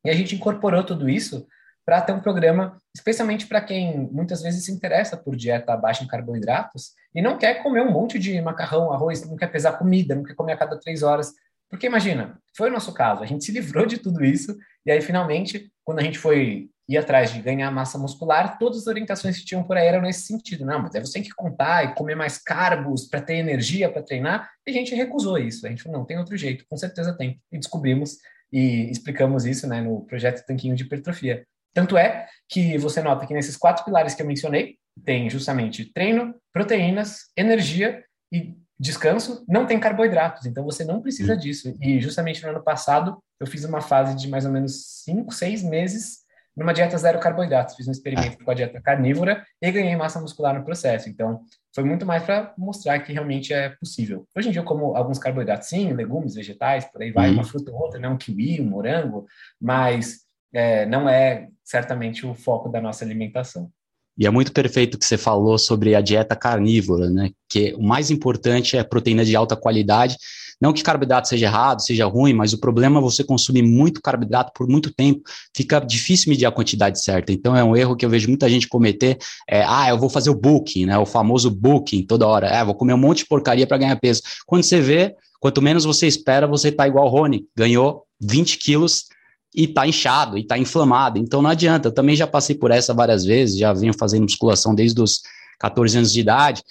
E 0.04 0.10
a 0.10 0.14
gente 0.14 0.36
incorporou 0.36 0.84
tudo 0.84 1.10
isso 1.10 1.46
para 1.86 2.02
ter 2.02 2.14
um 2.14 2.20
programa, 2.20 2.82
especialmente 2.96 3.46
para 3.46 3.62
quem 3.62 4.10
muitas 4.12 4.42
vezes 4.42 4.66
se 4.66 4.72
interessa 4.72 5.16
por 5.16 5.36
dieta 5.36 5.78
baixa 5.78 6.04
em 6.04 6.08
carboidratos 6.08 6.94
e 7.14 7.22
não 7.22 7.38
quer 7.38 7.62
comer 7.62 7.82
um 7.82 7.92
monte 7.92 8.18
de 8.18 8.42
macarrão, 8.42 8.92
arroz, 8.92 9.24
não 9.26 9.38
quer 9.38 9.48
pesar 9.48 9.74
comida, 9.74 10.16
não 10.16 10.24
quer 10.24 10.34
comer 10.34 10.54
a 10.54 10.58
cada 10.58 10.80
três 10.80 11.04
horas. 11.04 11.32
Porque 11.70 11.86
imagina, 11.86 12.40
foi 12.58 12.70
o 12.70 12.74
nosso 12.74 12.94
caso, 12.94 13.22
a 13.22 13.26
gente 13.26 13.46
se 13.46 13.52
livrou 13.52 13.86
de 13.86 13.98
tudo 13.98 14.24
isso, 14.24 14.58
e 14.86 14.92
aí 14.92 15.02
finalmente, 15.02 15.72
quando 15.84 16.00
a 16.00 16.04
gente 16.04 16.18
foi 16.18 16.70
ir 16.88 16.98
atrás 16.98 17.34
de 17.34 17.42
ganhar 17.42 17.72
massa 17.72 17.98
muscular, 17.98 18.58
todas 18.58 18.80
as 18.80 18.88
orientações 18.88 19.38
que 19.40 19.46
tinham 19.46 19.64
por 19.64 19.76
aí 19.76 19.88
eram 19.88 20.02
nesse 20.02 20.22
sentido. 20.22 20.66
Não, 20.66 20.82
mas 20.82 20.94
aí 20.94 21.02
você 21.02 21.14
tem 21.14 21.24
que 21.24 21.34
contar 21.34 21.84
e 21.84 21.96
comer 21.96 22.16
mais 22.16 22.38
carbos 22.38 23.08
para 23.08 23.22
ter 23.22 23.36
energia 23.36 23.92
para 23.92 24.04
treinar, 24.04 24.50
e 24.66 24.72
a 24.72 24.74
gente 24.74 24.94
recusou 24.94 25.38
isso. 25.38 25.66
A 25.66 25.70
gente 25.70 25.82
falou, 25.82 26.00
não, 26.00 26.06
tem 26.06 26.18
outro 26.18 26.38
jeito, 26.38 26.66
com 26.70 26.78
certeza 26.78 27.16
tem. 27.18 27.42
E 27.52 27.58
descobrimos 27.58 28.18
e 28.52 28.90
explicamos 28.92 29.46
isso 29.46 29.68
né, 29.68 29.82
no 29.82 30.06
projeto 30.06 30.46
Tanquinho 30.46 30.76
de 30.76 30.84
Hipertrofia. 30.84 31.46
Tanto 31.76 31.98
é 31.98 32.26
que 32.50 32.78
você 32.78 33.02
nota 33.02 33.28
que 33.28 33.34
nesses 33.34 33.58
quatro 33.58 33.84
pilares 33.84 34.16
que 34.16 34.22
eu 34.22 34.26
mencionei, 34.26 34.78
tem 35.04 35.30
justamente 35.30 35.92
treino, 35.94 36.34
proteínas, 36.54 37.30
energia 37.36 38.02
e 38.32 38.56
descanso, 38.80 39.44
não 39.48 39.66
tem 39.66 39.78
carboidratos, 39.78 40.46
então 40.46 40.64
você 40.64 40.86
não 40.86 41.02
precisa 41.02 41.34
uhum. 41.34 41.40
disso. 41.40 41.78
E 41.82 42.00
justamente 42.00 42.42
no 42.42 42.50
ano 42.50 42.64
passado, 42.64 43.22
eu 43.40 43.46
fiz 43.46 43.66
uma 43.66 43.82
fase 43.82 44.16
de 44.16 44.30
mais 44.30 44.46
ou 44.46 44.52
menos 44.52 45.04
5, 45.04 45.34
6 45.34 45.64
meses 45.64 46.26
numa 46.56 46.74
dieta 46.74 46.98
zero 46.98 47.20
carboidratos. 47.20 47.76
Fiz 47.76 47.88
um 47.88 47.92
experimento 47.92 48.44
com 48.44 48.50
a 48.50 48.54
dieta 48.54 48.82
carnívora 48.82 49.46
e 49.62 49.70
ganhei 49.72 49.96
massa 49.96 50.22
muscular 50.22 50.58
no 50.58 50.64
processo. 50.64 51.10
Então, 51.10 51.42
foi 51.74 51.84
muito 51.84 52.06
mais 52.06 52.24
para 52.24 52.54
mostrar 52.58 52.98
que 53.00 53.12
realmente 53.12 53.54
é 53.54 53.70
possível. 53.70 54.26
Hoje 54.34 54.48
em 54.48 54.52
dia 54.52 54.62
eu 54.62 54.66
como 54.66 54.96
alguns 54.96 55.20
carboidratos, 55.20 55.68
sim, 55.68 55.92
legumes, 55.92 56.36
vegetais, 56.36 56.86
por 56.86 57.02
aí 57.02 57.12
vai, 57.12 57.28
uhum. 57.28 57.34
uma 57.36 57.44
fruta 57.44 57.72
ou 57.72 57.82
outra, 57.82 58.00
né? 58.00 58.08
um 58.08 58.18
kiwi, 58.18 58.62
um 58.62 58.70
morango, 58.70 59.26
mas 59.60 60.25
é, 60.56 60.86
não 60.86 61.08
é 61.10 61.50
certamente 61.64 62.26
o 62.26 62.34
foco 62.34 62.70
da 62.70 62.82
nossa 62.82 63.04
alimentação. 63.04 63.70
E 64.18 64.26
é 64.26 64.30
muito 64.30 64.54
perfeito 64.54 64.98
que 64.98 65.06
você 65.06 65.18
falou 65.18 65.58
sobre 65.58 65.94
a 65.94 66.00
dieta 66.00 66.36
carnívora, 66.36 67.10
né? 67.10 67.32
Que 67.50 67.74
o 67.74 67.84
mais 67.84 68.10
importante 68.10 68.78
é 68.78 68.84
proteína 68.84 69.26
de 69.26 69.36
alta 69.36 69.58
qualidade. 69.58 70.16
Não 70.62 70.72
que 70.72 70.82
carboidrato 70.82 71.28
seja 71.28 71.48
errado, 71.48 71.82
seja 71.82 72.06
ruim, 72.06 72.32
mas 72.32 72.54
o 72.54 72.60
problema 72.60 72.98
é 72.98 73.02
você 73.02 73.26
consumir 73.26 73.62
muito 73.62 74.02
carboidrato 74.02 74.54
por 74.56 74.70
muito 74.70 74.94
tempo. 74.94 75.22
Fica 75.54 75.82
difícil 75.82 76.30
medir 76.30 76.46
a 76.46 76.52
quantidade 76.52 77.04
certa. 77.04 77.34
Então 77.34 77.58
é 77.58 77.62
um 77.62 77.76
erro 77.76 77.94
que 77.94 78.06
eu 78.06 78.10
vejo 78.10 78.30
muita 78.30 78.50
gente 78.50 78.70
cometer. 78.70 79.18
É, 79.50 79.66
ah, 79.68 79.90
eu 79.90 79.98
vou 79.98 80.10
fazer 80.10 80.30
o 80.30 80.36
booking, 80.36 80.86
né? 80.86 80.98
O 80.98 81.06
famoso 81.06 81.52
booking 81.52 82.04
toda 82.04 82.26
hora. 82.26 82.48
É, 82.48 82.64
vou 82.64 82.74
comer 82.74 82.94
um 82.94 82.98
monte 82.98 83.18
de 83.20 83.26
porcaria 83.26 83.68
para 83.68 83.78
ganhar 83.78 83.96
peso. 83.98 84.22
Quando 84.46 84.64
você 84.64 84.80
vê, 84.80 85.14
quanto 85.42 85.62
menos 85.62 85.84
você 85.84 86.08
espera, 86.08 86.48
você 86.48 86.72
tá 86.72 86.88
igual 86.88 87.06
o 87.08 87.10
Rony. 87.10 87.46
Ganhou 87.54 88.06
20 88.22 88.58
quilos 88.60 89.08
e 89.56 89.68
tá 89.68 89.88
inchado, 89.88 90.38
e 90.38 90.44
tá 90.44 90.58
inflamado. 90.58 91.18
Então 91.18 91.42
não 91.42 91.50
adianta. 91.50 91.88
Eu 91.88 91.94
também 91.94 92.16
já 92.16 92.28
passei 92.28 92.56
por 92.56 92.72
essa 92.72 92.94
várias 92.94 93.24
vezes, 93.24 93.58
já 93.58 93.72
venho 93.74 93.94
fazendo 93.98 94.24
musculação 94.24 94.76
desde 94.76 95.02
os 95.02 95.22
14 95.60 95.98
anos 95.98 96.12
de 96.12 96.20
idade. 96.20 96.62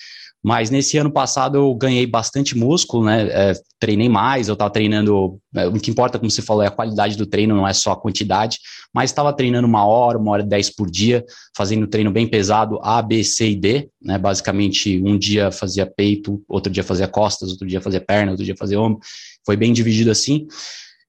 Mas 0.44 0.68
nesse 0.68 0.98
ano 0.98 1.10
passado 1.10 1.56
eu 1.56 1.74
ganhei 1.74 2.06
bastante 2.06 2.54
músculo, 2.54 3.06
né? 3.06 3.28
É, 3.30 3.54
treinei 3.80 4.10
mais, 4.10 4.46
eu 4.46 4.52
estava 4.52 4.68
treinando. 4.68 5.40
É, 5.54 5.66
o 5.66 5.72
que 5.72 5.90
importa, 5.90 6.18
como 6.18 6.30
você 6.30 6.42
falou, 6.42 6.62
é 6.62 6.66
a 6.66 6.70
qualidade 6.70 7.16
do 7.16 7.24
treino, 7.24 7.56
não 7.56 7.66
é 7.66 7.72
só 7.72 7.92
a 7.92 7.96
quantidade. 7.96 8.58
Mas 8.92 9.08
estava 9.08 9.32
treinando 9.32 9.66
uma 9.66 9.86
hora, 9.86 10.18
uma 10.18 10.32
hora 10.32 10.42
e 10.42 10.46
dez 10.46 10.68
por 10.68 10.90
dia, 10.90 11.24
fazendo 11.56 11.86
treino 11.86 12.10
bem 12.10 12.28
pesado, 12.28 12.78
A, 12.82 13.00
B, 13.00 13.24
C 13.24 13.52
e 13.52 13.56
D, 13.56 13.88
né? 14.02 14.18
Basicamente, 14.18 15.02
um 15.02 15.16
dia 15.16 15.50
fazia 15.50 15.86
peito, 15.86 16.42
outro 16.46 16.70
dia 16.70 16.84
fazia 16.84 17.08
costas, 17.08 17.48
outro 17.48 17.66
dia 17.66 17.80
fazia 17.80 18.02
perna, 18.02 18.32
outro 18.32 18.44
dia 18.44 18.54
fazia 18.54 18.78
ombro. 18.78 19.00
Foi 19.46 19.56
bem 19.56 19.72
dividido 19.72 20.10
assim. 20.10 20.46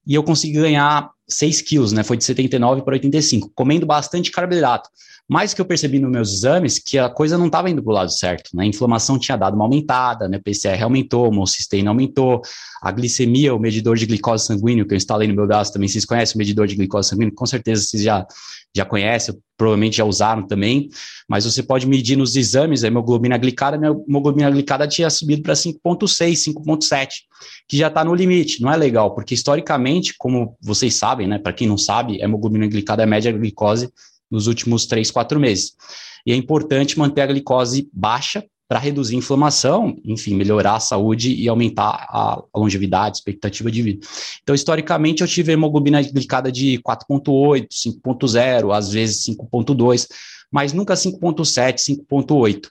E 0.07 0.15
eu 0.15 0.23
consegui 0.23 0.61
ganhar 0.61 1.09
6 1.27 1.61
quilos, 1.61 1.91
né? 1.91 2.03
Foi 2.03 2.17
de 2.17 2.23
79 2.23 2.83
para 2.83 2.93
85, 2.93 3.51
comendo 3.55 3.85
bastante 3.85 4.31
carboidrato. 4.31 4.89
Mas 5.27 5.55
que 5.55 5.61
eu 5.61 5.65
percebi 5.65 5.97
nos 5.97 6.11
meus 6.11 6.31
exames 6.31 6.77
que 6.77 6.99
a 6.99 7.09
coisa 7.09 7.35
não 7.35 7.47
estava 7.47 7.67
indo 7.67 7.81
para 7.81 7.91
o 7.91 7.95
lado 7.95 8.11
certo, 8.11 8.51
né? 8.53 8.63
A 8.63 8.67
inflamação 8.67 9.17
tinha 9.17 9.35
dado 9.35 9.55
uma 9.55 9.65
aumentada, 9.65 10.27
né? 10.29 10.37
O 10.37 10.43
PCR 10.43 10.83
aumentou, 10.83 11.25
o 11.25 11.29
homocisteína 11.29 11.89
aumentou, 11.89 12.41
a 12.79 12.91
glicemia, 12.91 13.55
o 13.55 13.59
medidor 13.59 13.97
de 13.97 14.05
glicose 14.05 14.45
sanguíneo 14.45 14.85
que 14.85 14.93
eu 14.93 14.97
instalei 14.97 15.27
no 15.27 15.33
meu 15.33 15.47
braço 15.47 15.73
também, 15.73 15.89
vocês 15.89 16.05
conhecem 16.05 16.35
o 16.35 16.37
medidor 16.37 16.67
de 16.67 16.75
glicose 16.75 17.09
sanguíneo? 17.09 17.33
Com 17.33 17.45
certeza 17.47 17.81
vocês 17.81 18.03
já, 18.03 18.27
já 18.75 18.85
conhecem, 18.85 19.35
provavelmente 19.57 19.97
já 19.97 20.03
usaram 20.03 20.45
também, 20.45 20.89
mas 21.27 21.45
você 21.45 21.63
pode 21.63 21.87
medir 21.87 22.15
nos 22.15 22.35
exames 22.35 22.83
a 22.83 22.87
hemoglobina 22.87 23.37
glicada, 23.37 23.77
minha 23.77 23.95
hemoglobina 24.07 24.51
glicada 24.51 24.87
tinha 24.87 25.09
subido 25.09 25.41
para 25.41 25.53
5.6, 25.53 26.53
5.7, 26.53 27.07
que 27.67 27.77
já 27.77 27.87
está 27.87 28.03
no 28.03 28.13
limite, 28.13 28.61
não 28.61 28.71
é 28.71 28.77
legal, 28.77 29.15
porque 29.15 29.33
historicamente, 29.33 30.13
como 30.17 30.55
vocês 30.61 30.93
sabem, 30.95 31.14
né, 31.23 31.39
para 31.39 31.53
quem 31.53 31.67
não 31.67 31.77
sabe, 31.77 32.21
hemoglobina 32.21 32.67
glicada 32.67 33.03
é 33.03 33.05
a 33.05 33.07
média 33.07 33.31
glicose 33.31 33.89
nos 34.29 34.47
últimos 34.47 34.85
três, 34.85 35.11
quatro 35.11 35.39
meses. 35.39 35.75
E 36.25 36.31
é 36.31 36.35
importante 36.35 36.97
manter 36.97 37.21
a 37.21 37.27
glicose 37.27 37.89
baixa 37.93 38.43
para 38.67 38.79
reduzir 38.79 39.15
a 39.15 39.19
inflamação, 39.19 39.95
enfim, 40.03 40.33
melhorar 40.33 40.75
a 40.75 40.79
saúde 40.79 41.33
e 41.33 41.47
aumentar 41.47 42.07
a 42.09 42.43
longevidade, 42.55 43.17
expectativa 43.17 43.69
de 43.69 43.81
vida. 43.81 44.07
Então, 44.41 44.55
historicamente, 44.55 45.21
eu 45.21 45.27
tive 45.27 45.51
hemoglobina 45.51 46.01
glicada 46.01 46.51
de 46.51 46.79
4.8, 46.79 47.67
5.0, 47.69 48.75
às 48.75 48.91
vezes 48.91 49.23
5.2, 49.27 50.07
mas 50.51 50.73
nunca 50.73 50.95
5.7, 50.95 51.75
5.8. 52.09 52.69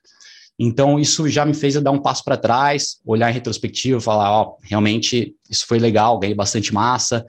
Então, 0.59 0.99
isso 0.99 1.29
já 1.29 1.45
me 1.45 1.55
fez 1.55 1.75
dar 1.81 1.91
um 1.91 2.01
passo 2.01 2.25
para 2.25 2.37
trás, 2.37 2.99
olhar 3.05 3.31
em 3.31 3.35
retrospectiva, 3.35 4.01
falar, 4.01 4.31
ó, 4.31 4.57
realmente 4.63 5.35
isso 5.51 5.67
foi 5.67 5.79
legal, 5.79 6.19
ganhei 6.19 6.35
bastante 6.35 6.73
massa, 6.73 7.25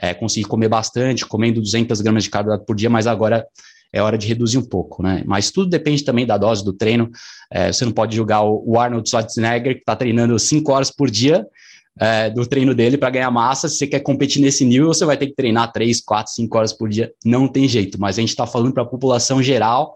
é, 0.00 0.14
consegui 0.14 0.46
comer 0.46 0.68
bastante, 0.68 1.26
comendo 1.26 1.60
200 1.60 2.00
gramas 2.00 2.24
de 2.24 2.30
carboidrato 2.30 2.64
por 2.64 2.74
dia, 2.74 2.88
mas 2.88 3.06
agora 3.06 3.46
é 3.92 4.00
hora 4.00 4.16
de 4.16 4.26
reduzir 4.26 4.56
um 4.56 4.64
pouco, 4.64 5.02
né? 5.02 5.22
Mas 5.26 5.50
tudo 5.50 5.68
depende 5.68 6.04
também 6.04 6.24
da 6.24 6.38
dose 6.38 6.64
do 6.64 6.72
treino. 6.72 7.10
É, 7.50 7.72
você 7.72 7.84
não 7.84 7.92
pode 7.92 8.14
julgar 8.14 8.42
o, 8.42 8.78
Arnold 8.78 9.08
Schwarzenegger, 9.08 9.74
que 9.74 9.80
está 9.80 9.96
treinando 9.96 10.38
5 10.38 10.72
horas 10.72 10.90
por 10.90 11.10
dia 11.10 11.44
é, 11.98 12.30
do 12.30 12.46
treino 12.46 12.74
dele 12.74 12.96
para 12.96 13.10
ganhar 13.10 13.30
massa. 13.30 13.68
Se 13.68 13.76
você 13.76 13.86
quer 13.86 14.00
competir 14.00 14.40
nesse 14.40 14.64
nível, 14.64 14.88
você 14.88 15.04
vai 15.04 15.16
ter 15.16 15.26
que 15.26 15.34
treinar 15.34 15.72
3, 15.72 16.00
4, 16.00 16.32
5 16.32 16.56
horas 16.56 16.72
por 16.72 16.88
dia. 16.88 17.12
Não 17.24 17.48
tem 17.48 17.68
jeito. 17.68 18.00
Mas 18.00 18.16
a 18.16 18.20
gente 18.20 18.30
está 18.30 18.46
falando 18.46 18.72
para 18.72 18.84
a 18.84 18.86
população 18.86 19.42
geral, 19.42 19.94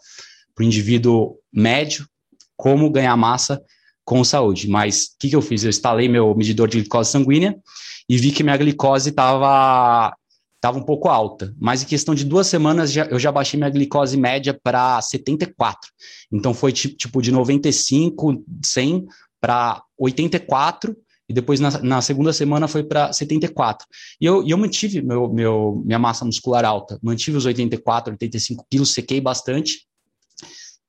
para 0.54 0.64
o 0.64 0.66
indivíduo 0.66 1.36
médio, 1.52 2.06
como 2.56 2.90
ganhar 2.90 3.16
massa 3.16 3.62
com 4.04 4.24
saúde. 4.24 4.68
Mas 4.68 5.04
o 5.04 5.08
que, 5.20 5.30
que 5.30 5.36
eu 5.36 5.42
fiz? 5.42 5.62
Eu 5.62 5.70
instalei 5.70 6.08
meu 6.08 6.34
medidor 6.34 6.68
de 6.68 6.80
glicose 6.80 7.10
sanguínea 7.10 7.56
e 8.08 8.16
vi 8.18 8.30
que 8.30 8.42
minha 8.42 8.56
glicose 8.56 9.10
estava 9.10 10.14
tava 10.60 10.78
um 10.78 10.82
pouco 10.82 11.10
alta, 11.10 11.54
mas 11.60 11.82
em 11.82 11.86
questão 11.86 12.14
de 12.14 12.24
duas 12.24 12.46
semanas 12.46 12.90
já, 12.90 13.04
eu 13.04 13.18
já 13.18 13.30
baixei 13.30 13.58
minha 13.58 13.68
glicose 13.68 14.16
média 14.16 14.58
para 14.62 14.98
74. 15.02 15.90
Então 16.32 16.54
foi 16.54 16.72
tipo, 16.72 17.20
de 17.20 17.30
95, 17.30 18.42
100 18.64 19.04
para 19.38 19.82
84 19.98 20.96
e 21.28 21.34
depois 21.34 21.60
na, 21.60 21.82
na, 21.82 22.00
segunda 22.00 22.32
semana 22.32 22.66
foi 22.66 22.82
para 22.82 23.12
74. 23.12 23.86
E 24.18 24.24
eu, 24.24 24.42
e 24.42 24.52
eu 24.52 24.56
mantive 24.56 25.02
meu, 25.02 25.30
meu, 25.30 25.82
minha 25.84 25.98
massa 25.98 26.24
muscular 26.24 26.64
alta, 26.64 26.98
mantive 27.02 27.36
os 27.36 27.44
84, 27.44 28.14
85 28.14 28.66
quilos, 28.70 28.94
sequei 28.94 29.20
bastante. 29.20 29.86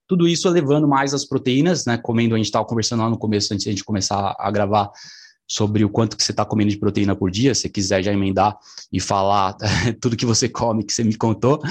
Tudo 0.07 0.25
isso 0.25 0.49
levando 0.49 0.87
mais 0.87 1.13
as 1.13 1.25
proteínas, 1.25 1.85
né? 1.85 1.97
Comendo, 1.97 2.35
a 2.35 2.37
gente 2.37 2.45
estava 2.45 2.65
conversando 2.65 3.01
lá 3.01 3.09
no 3.09 3.17
começo, 3.17 3.53
antes 3.53 3.63
de 3.63 3.69
a 3.69 3.73
gente 3.73 3.83
começar 3.83 4.35
a 4.39 4.51
gravar, 4.51 4.89
sobre 5.47 5.85
o 5.85 5.89
quanto 5.89 6.17
que 6.17 6.23
você 6.23 6.31
está 6.31 6.43
comendo 6.43 6.71
de 6.71 6.77
proteína 6.77 7.15
por 7.15 7.29
dia, 7.29 7.53
se 7.53 7.69
quiser 7.69 8.03
já 8.03 8.11
emendar 8.11 8.57
e 8.91 8.99
falar 8.99 9.55
tudo 10.01 10.17
que 10.17 10.25
você 10.25 10.49
come, 10.49 10.83
que 10.83 10.91
você 10.91 11.03
me 11.03 11.15
contou, 11.15 11.61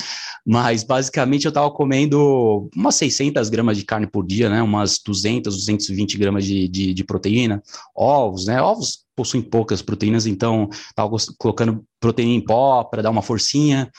mas 0.46 0.84
basicamente 0.84 1.44
eu 1.44 1.48
estava 1.48 1.70
comendo 1.70 2.68
umas 2.74 2.94
600 2.94 3.48
gramas 3.48 3.76
de 3.76 3.84
carne 3.84 4.06
por 4.06 4.24
dia, 4.24 4.48
né, 4.48 4.62
umas 4.62 4.98
200, 4.98 5.54
220 5.56 6.18
gramas 6.18 6.44
de, 6.44 6.68
de, 6.68 6.94
de 6.94 7.04
proteína, 7.04 7.62
ovos, 7.94 8.46
né, 8.46 8.62
ovos 8.62 9.04
possuem 9.16 9.42
poucas 9.42 9.82
proteínas, 9.82 10.26
então 10.26 10.68
estava 10.70 11.10
colocando 11.38 11.84
proteína 12.00 12.34
em 12.34 12.40
pó 12.40 12.84
para 12.84 13.02
dar 13.02 13.10
uma 13.10 13.22
forcinha 13.22 13.90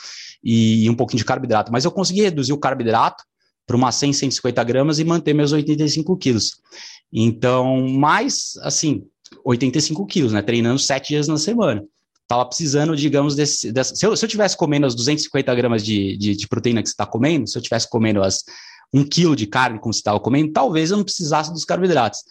e 0.43 0.89
um 0.89 0.95
pouquinho 0.95 1.19
de 1.19 1.25
carboidrato, 1.25 1.71
mas 1.71 1.85
eu 1.85 1.91
consegui 1.91 2.21
reduzir 2.21 2.53
o 2.53 2.57
carboidrato 2.57 3.23
para 3.65 3.75
umas 3.75 3.95
100, 3.95 4.13
150 4.13 4.63
gramas 4.63 4.99
e 4.99 5.03
manter 5.03 5.33
meus 5.33 5.51
85 5.51 6.15
quilos. 6.17 6.61
Então, 7.11 7.87
mais 7.89 8.53
assim, 8.61 9.03
85 9.43 10.05
quilos, 10.05 10.33
né? 10.33 10.41
Treinando 10.41 10.79
sete 10.79 11.09
dias 11.09 11.27
na 11.27 11.37
semana. 11.37 11.83
Tava 12.27 12.45
precisando, 12.45 12.95
digamos, 12.95 13.35
desse. 13.35 13.71
Dessa, 13.71 13.95
se, 13.95 14.05
eu, 14.05 14.15
se 14.17 14.25
eu 14.25 14.29
tivesse 14.29 14.57
comendo 14.57 14.85
as 14.85 14.95
250 14.95 15.53
gramas 15.53 15.83
de, 15.83 16.17
de, 16.17 16.35
de 16.35 16.47
proteína 16.47 16.81
que 16.81 16.89
você 16.89 16.93
está 16.93 17.05
comendo, 17.05 17.47
se 17.47 17.57
eu 17.57 17.61
tivesse 17.61 17.89
comendo 17.89 18.23
as 18.23 18.43
um 18.93 19.03
quilo 19.03 19.35
de 19.35 19.45
carne 19.45 19.79
como 19.79 19.93
você 19.93 19.99
estava 19.99 20.19
comendo, 20.19 20.53
talvez 20.53 20.89
eu 20.89 20.97
não 20.97 21.03
precisasse 21.03 21.51
dos 21.51 21.65
carboidratos. 21.65 22.21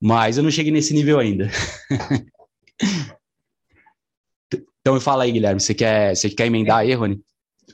Mas 0.00 0.36
eu 0.36 0.42
não 0.42 0.50
cheguei 0.50 0.72
nesse 0.72 0.94
nível 0.94 1.18
ainda. 1.18 1.50
então 4.80 4.94
me 4.94 5.00
fala 5.00 5.24
aí, 5.24 5.32
Guilherme, 5.32 5.60
você 5.60 5.74
quer, 5.74 6.14
você 6.14 6.30
quer 6.30 6.46
emendar 6.46 6.78
aí, 6.78 6.94
Rony? 6.94 7.20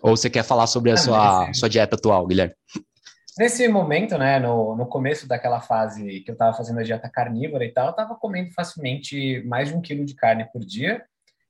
Ou 0.00 0.16
você 0.16 0.28
quer 0.28 0.42
falar 0.42 0.66
sobre 0.66 0.90
a 0.90 0.96
sua, 0.96 1.52
sua 1.52 1.68
dieta 1.68 1.96
atual, 1.96 2.26
Guilherme? 2.26 2.54
Nesse 3.38 3.66
momento, 3.66 4.18
né, 4.18 4.38
no, 4.38 4.76
no 4.76 4.86
começo 4.86 5.26
daquela 5.26 5.60
fase 5.60 6.20
que 6.20 6.30
eu 6.30 6.34
estava 6.34 6.56
fazendo 6.56 6.80
a 6.80 6.82
dieta 6.82 7.08
carnívora 7.08 7.64
e 7.64 7.72
tal, 7.72 7.86
eu 7.86 7.90
estava 7.92 8.14
comendo 8.14 8.52
facilmente 8.52 9.42
mais 9.44 9.68
de 9.68 9.74
um 9.74 9.80
quilo 9.80 10.04
de 10.04 10.14
carne 10.14 10.44
por 10.52 10.60
dia 10.60 11.02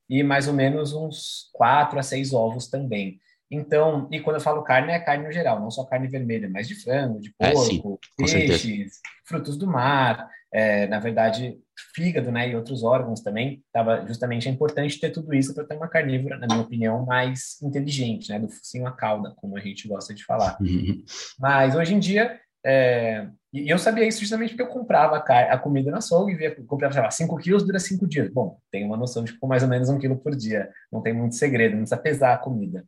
e 0.09 0.23
mais 0.23 0.47
ou 0.47 0.53
menos 0.53 0.93
uns 0.93 1.49
quatro 1.51 1.99
a 1.99 2.03
seis 2.03 2.33
ovos 2.33 2.67
também. 2.67 3.19
Então, 3.51 4.07
e 4.11 4.19
quando 4.19 4.37
eu 4.37 4.41
falo 4.41 4.63
carne, 4.63 4.93
é 4.93 4.99
carne 4.99 5.25
no 5.25 5.31
geral, 5.31 5.59
não 5.59 5.69
só 5.69 5.83
carne 5.83 6.07
vermelha, 6.07 6.49
mas 6.49 6.67
de 6.67 6.75
frango, 6.75 7.19
de 7.19 7.33
porco, 7.37 7.99
é, 8.19 8.23
peixes, 8.25 8.99
frutos 9.25 9.57
do 9.57 9.67
mar, 9.67 10.27
é, 10.53 10.87
na 10.87 10.99
verdade, 10.99 11.57
fígado, 11.95 12.31
né, 12.31 12.49
e 12.49 12.55
outros 12.55 12.83
órgãos 12.83 13.21
também. 13.21 13.63
Tava 13.73 14.05
justamente 14.05 14.47
é 14.47 14.51
importante 14.51 14.99
ter 14.99 15.09
tudo 15.09 15.33
isso 15.33 15.53
para 15.53 15.63
ter 15.63 15.75
uma 15.75 15.87
carnívora, 15.87 16.37
na 16.37 16.45
minha 16.45 16.61
opinião, 16.61 17.05
mais 17.05 17.61
inteligente, 17.61 18.29
né, 18.29 18.39
do 18.39 18.47
focinho 18.47 18.85
à 18.85 18.91
cauda, 18.91 19.33
como 19.37 19.57
a 19.57 19.59
gente 19.59 19.87
gosta 19.87 20.13
de 20.13 20.23
falar. 20.23 20.57
Uhum. 20.61 21.03
Mas 21.39 21.75
hoje 21.75 21.95
em 21.95 21.99
dia, 21.99 22.39
é, 22.65 23.27
e 23.51 23.69
eu 23.69 23.77
sabia 23.77 24.07
isso 24.07 24.19
justamente 24.21 24.49
porque 24.49 24.63
eu 24.63 24.67
comprava 24.67 25.17
a, 25.17 25.53
a 25.53 25.57
comida 25.57 25.91
na 25.91 25.97
açougue 25.97 26.33
e 26.33 26.35
via, 26.35 26.55
comprava, 26.65 26.93
sei 26.93 27.03
lá, 27.03 27.11
5 27.11 27.37
quilos 27.37 27.63
dura 27.63 27.79
5 27.79 28.07
dias. 28.07 28.29
Bom, 28.29 28.57
tem 28.71 28.85
uma 28.85 28.97
noção 28.97 29.23
de 29.23 29.33
que 29.33 29.47
mais 29.47 29.63
ou 29.63 29.69
menos 29.69 29.89
um 29.89 29.99
quilo 29.99 30.17
por 30.17 30.35
dia. 30.35 30.69
Não 30.91 31.01
tem 31.01 31.13
muito 31.13 31.35
segredo, 31.35 31.73
não 31.73 31.81
precisa 31.81 32.01
pesar 32.01 32.33
a 32.33 32.37
comida. 32.37 32.85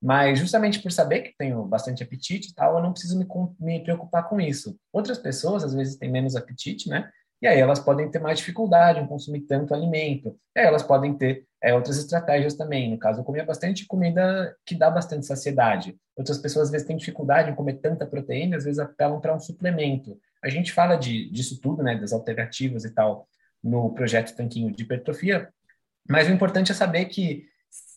Mas 0.00 0.38
justamente 0.38 0.80
por 0.80 0.92
saber 0.92 1.22
que 1.22 1.34
tenho 1.36 1.64
bastante 1.64 2.02
apetite 2.02 2.50
e 2.50 2.54
tal, 2.54 2.76
eu 2.76 2.82
não 2.82 2.92
preciso 2.92 3.18
me, 3.18 3.26
me 3.58 3.82
preocupar 3.82 4.28
com 4.28 4.40
isso. 4.40 4.78
Outras 4.92 5.18
pessoas, 5.18 5.64
às 5.64 5.74
vezes, 5.74 5.96
têm 5.96 6.10
menos 6.10 6.36
apetite, 6.36 6.88
né? 6.88 7.10
E 7.40 7.46
aí 7.46 7.58
elas 7.58 7.78
podem 7.78 8.10
ter 8.10 8.18
mais 8.18 8.38
dificuldade 8.38 9.00
em 9.00 9.06
consumir 9.06 9.42
tanto 9.42 9.72
alimento. 9.74 10.36
E 10.56 10.60
aí 10.60 10.66
elas 10.66 10.82
podem 10.82 11.14
ter 11.14 11.44
é, 11.62 11.74
outras 11.74 11.96
estratégias 11.98 12.54
também. 12.54 12.90
No 12.90 12.98
caso, 12.98 13.20
eu 13.20 13.24
comia 13.24 13.44
bastante 13.44 13.86
comida 13.86 14.56
que 14.66 14.74
dá 14.74 14.90
bastante 14.90 15.26
saciedade. 15.26 15.96
Outras 16.16 16.38
pessoas, 16.38 16.66
às 16.66 16.72
vezes, 16.72 16.86
têm 16.86 16.96
dificuldade 16.96 17.50
em 17.50 17.54
comer 17.54 17.74
tanta 17.74 18.06
proteína, 18.06 18.56
às 18.56 18.64
vezes 18.64 18.78
apelam 18.78 19.20
para 19.20 19.34
um 19.34 19.40
suplemento. 19.40 20.18
A 20.42 20.48
gente 20.48 20.72
fala 20.72 20.96
de, 20.96 21.30
disso 21.30 21.60
tudo, 21.60 21.82
né, 21.82 21.96
das 21.96 22.12
alternativas 22.12 22.84
e 22.84 22.90
tal, 22.90 23.28
no 23.62 23.92
projeto 23.92 24.34
Tanquinho 24.36 24.70
de 24.70 24.82
Hipertrofia, 24.82 25.48
mas 26.08 26.28
o 26.28 26.32
importante 26.32 26.72
é 26.72 26.74
saber 26.74 27.06
que 27.06 27.44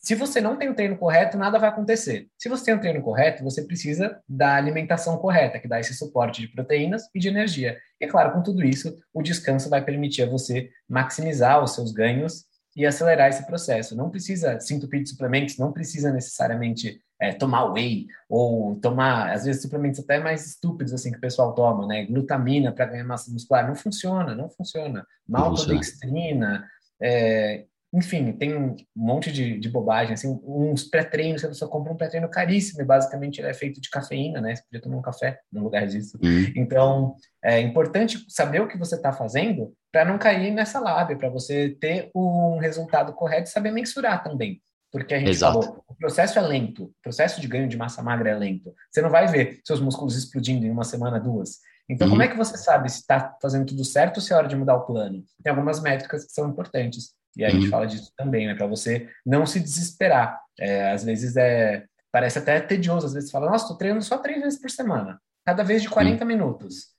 Se 0.02 0.16
você 0.16 0.42
não 0.42 0.58
tem 0.58 0.68
o 0.68 0.74
treino 0.74 0.98
correto, 0.98 1.38
nada 1.38 1.60
vai 1.60 1.70
acontecer. 1.70 2.28
Se 2.36 2.50
você 2.50 2.66
tem 2.66 2.74
o 2.74 2.80
treino 2.80 3.04
correto, 3.04 3.44
você 3.44 3.62
precisa 3.62 4.20
da 4.28 4.56
alimentação 4.56 5.16
correta, 5.18 5.60
que 5.60 5.68
dá 5.68 5.80
esse 5.80 5.94
suporte 5.94 6.42
de 6.42 6.48
proteínas 6.48 7.04
e 7.14 7.20
de 7.20 7.28
energia. 7.28 7.78
E, 8.00 8.08
claro, 8.08 8.34
com 8.34 8.42
tudo 8.42 8.64
isso, 8.64 8.98
o 9.14 9.22
descanso 9.22 9.70
vai 9.70 9.86
permitir 9.86 10.24
a 10.24 10.30
você 10.30 10.72
maximizar 10.90 11.64
os 11.64 11.76
seus 11.76 11.92
ganhos 11.92 12.46
e 12.76 12.84
acelerar 12.84 13.30
esse 13.30 13.46
processo. 13.46 13.96
Não 13.96 14.10
precisa 14.10 14.60
se 14.60 14.74
entupir 14.74 15.04
de 15.04 15.10
suplementos, 15.10 15.58
não 15.60 15.72
precisa 15.72 16.12
necessariamente 16.12 17.00
é, 17.22 17.32
tomar 17.32 17.72
whey 17.72 18.08
ou 18.28 18.78
tomar, 18.78 19.32
às 19.32 19.46
vezes, 19.46 19.62
suplementos 19.62 20.00
até 20.00 20.20
mais 20.20 20.48
estúpidos 20.48 20.94
assim 20.94 21.12
que 21.12 21.20
o 21.20 21.22
pessoal 21.22 21.54
toma, 21.54 21.86
né? 21.86 22.06
Glutamina 22.06 22.72
para 22.72 22.86
ganhar 22.86 23.04
massa 23.04 23.32
muscular. 23.32 23.68
Não 23.68 23.76
funciona, 23.76 24.34
não 24.34 24.50
funciona. 24.50 25.06
Maltodextrina, 25.28 26.66
é, 27.00 27.66
enfim, 27.94 28.32
tem 28.32 28.56
um 28.56 28.76
monte 28.96 29.32
de, 29.32 29.60
de 29.60 29.70
bobagem, 29.70 30.14
assim, 30.14 30.40
uns 30.44 30.84
pré-treinos, 30.84 31.42
você 31.42 31.68
compra 31.68 31.92
um 31.92 31.98
pré-treino 31.98 32.30
caríssimo 32.30 32.82
e 32.82 32.86
basicamente 32.86 33.40
ele 33.40 33.50
é 33.50 33.54
feito 33.54 33.82
de 33.82 33.90
cafeína, 33.90 34.40
né? 34.40 34.56
Você 34.56 34.64
podia 34.64 34.82
tomar 34.82 34.98
um 34.98 35.02
café 35.02 35.40
no 35.52 35.62
lugar 35.62 35.86
disso. 35.86 36.18
Uhum. 36.24 36.54
Então, 36.56 37.16
é 37.44 37.60
importante 37.60 38.26
saber 38.30 38.62
o 38.62 38.68
que 38.68 38.78
você 38.78 38.96
está 38.96 39.12
fazendo 39.12 39.74
para 39.92 40.06
não 40.06 40.18
cair 40.18 40.52
nessa 40.52 40.80
lábia, 40.80 41.18
para 41.18 41.30
você 41.30 41.76
ter 41.82 42.10
um 42.16 42.60
resultado 42.60 43.12
correto 43.14 43.50
e 43.50 43.52
saber 43.52 43.72
mensurar 43.72 44.24
também. 44.24 44.62
Porque 44.90 45.14
a 45.14 45.20
gente 45.20 45.30
Exato. 45.30 45.62
falou, 45.62 45.84
o 45.88 45.96
processo 45.96 46.40
é 46.40 46.42
lento, 46.42 46.86
o 46.86 46.94
processo 47.02 47.42
de 47.42 47.48
ganho 47.48 47.68
de 47.68 47.78
massa 47.78 48.02
magra 48.02 48.30
é 48.30 48.36
lento. 48.36 48.74
Você 48.90 49.02
não 49.02 49.10
vai 49.10 49.28
ver 49.28 49.60
seus 49.66 49.82
músculos 49.82 50.18
explodindo 50.18 50.66
em 50.66 50.72
uma 50.72 50.84
semana, 50.84 51.20
duas. 51.20 51.60
Então, 51.90 52.08
uhum. 52.08 52.14
como 52.14 52.24
é 52.24 52.28
que 52.30 52.38
você 52.38 52.58
sabe 52.58 52.90
se 52.90 53.00
está 53.00 53.36
fazendo 53.42 53.66
tudo 53.66 53.84
certo 53.84 54.18
ou 54.18 54.22
se 54.22 54.32
é 54.32 54.36
hora 54.36 54.48
de 54.48 54.56
mudar 54.56 54.76
o 54.76 54.86
plano? 54.86 55.24
Tem 55.44 55.52
algumas 55.52 55.82
métricas 55.82 56.26
que 56.26 56.32
são 56.32 56.50
importantes. 56.50 57.14
E 57.38 57.46
a 57.46 57.48
uhum. 57.48 57.54
gente 57.54 57.70
fala 57.70 57.88
disso 57.88 58.12
também, 58.18 58.48
né? 58.48 58.56
Para 58.56 58.68
você 58.68 59.10
não 59.26 59.46
se 59.46 59.60
desesperar. 59.60 60.40
É, 60.60 60.92
às 60.92 61.04
vezes 61.04 61.36
é 61.38 61.86
parece 62.12 62.40
até 62.40 62.60
tedioso, 62.60 63.08
às 63.08 63.14
vezes 63.14 63.30
você 63.30 63.32
fala, 63.32 63.50
nossa, 63.50 63.64
estou 63.64 63.78
treinando 63.78 64.04
só 64.04 64.18
três 64.18 64.42
vezes 64.42 64.60
por 64.60 64.70
semana, 64.70 65.20
cada 65.46 65.64
vez 65.64 65.82
de 65.82 65.90
40 65.90 66.22
uhum. 66.22 66.28
minutos. 66.28 66.92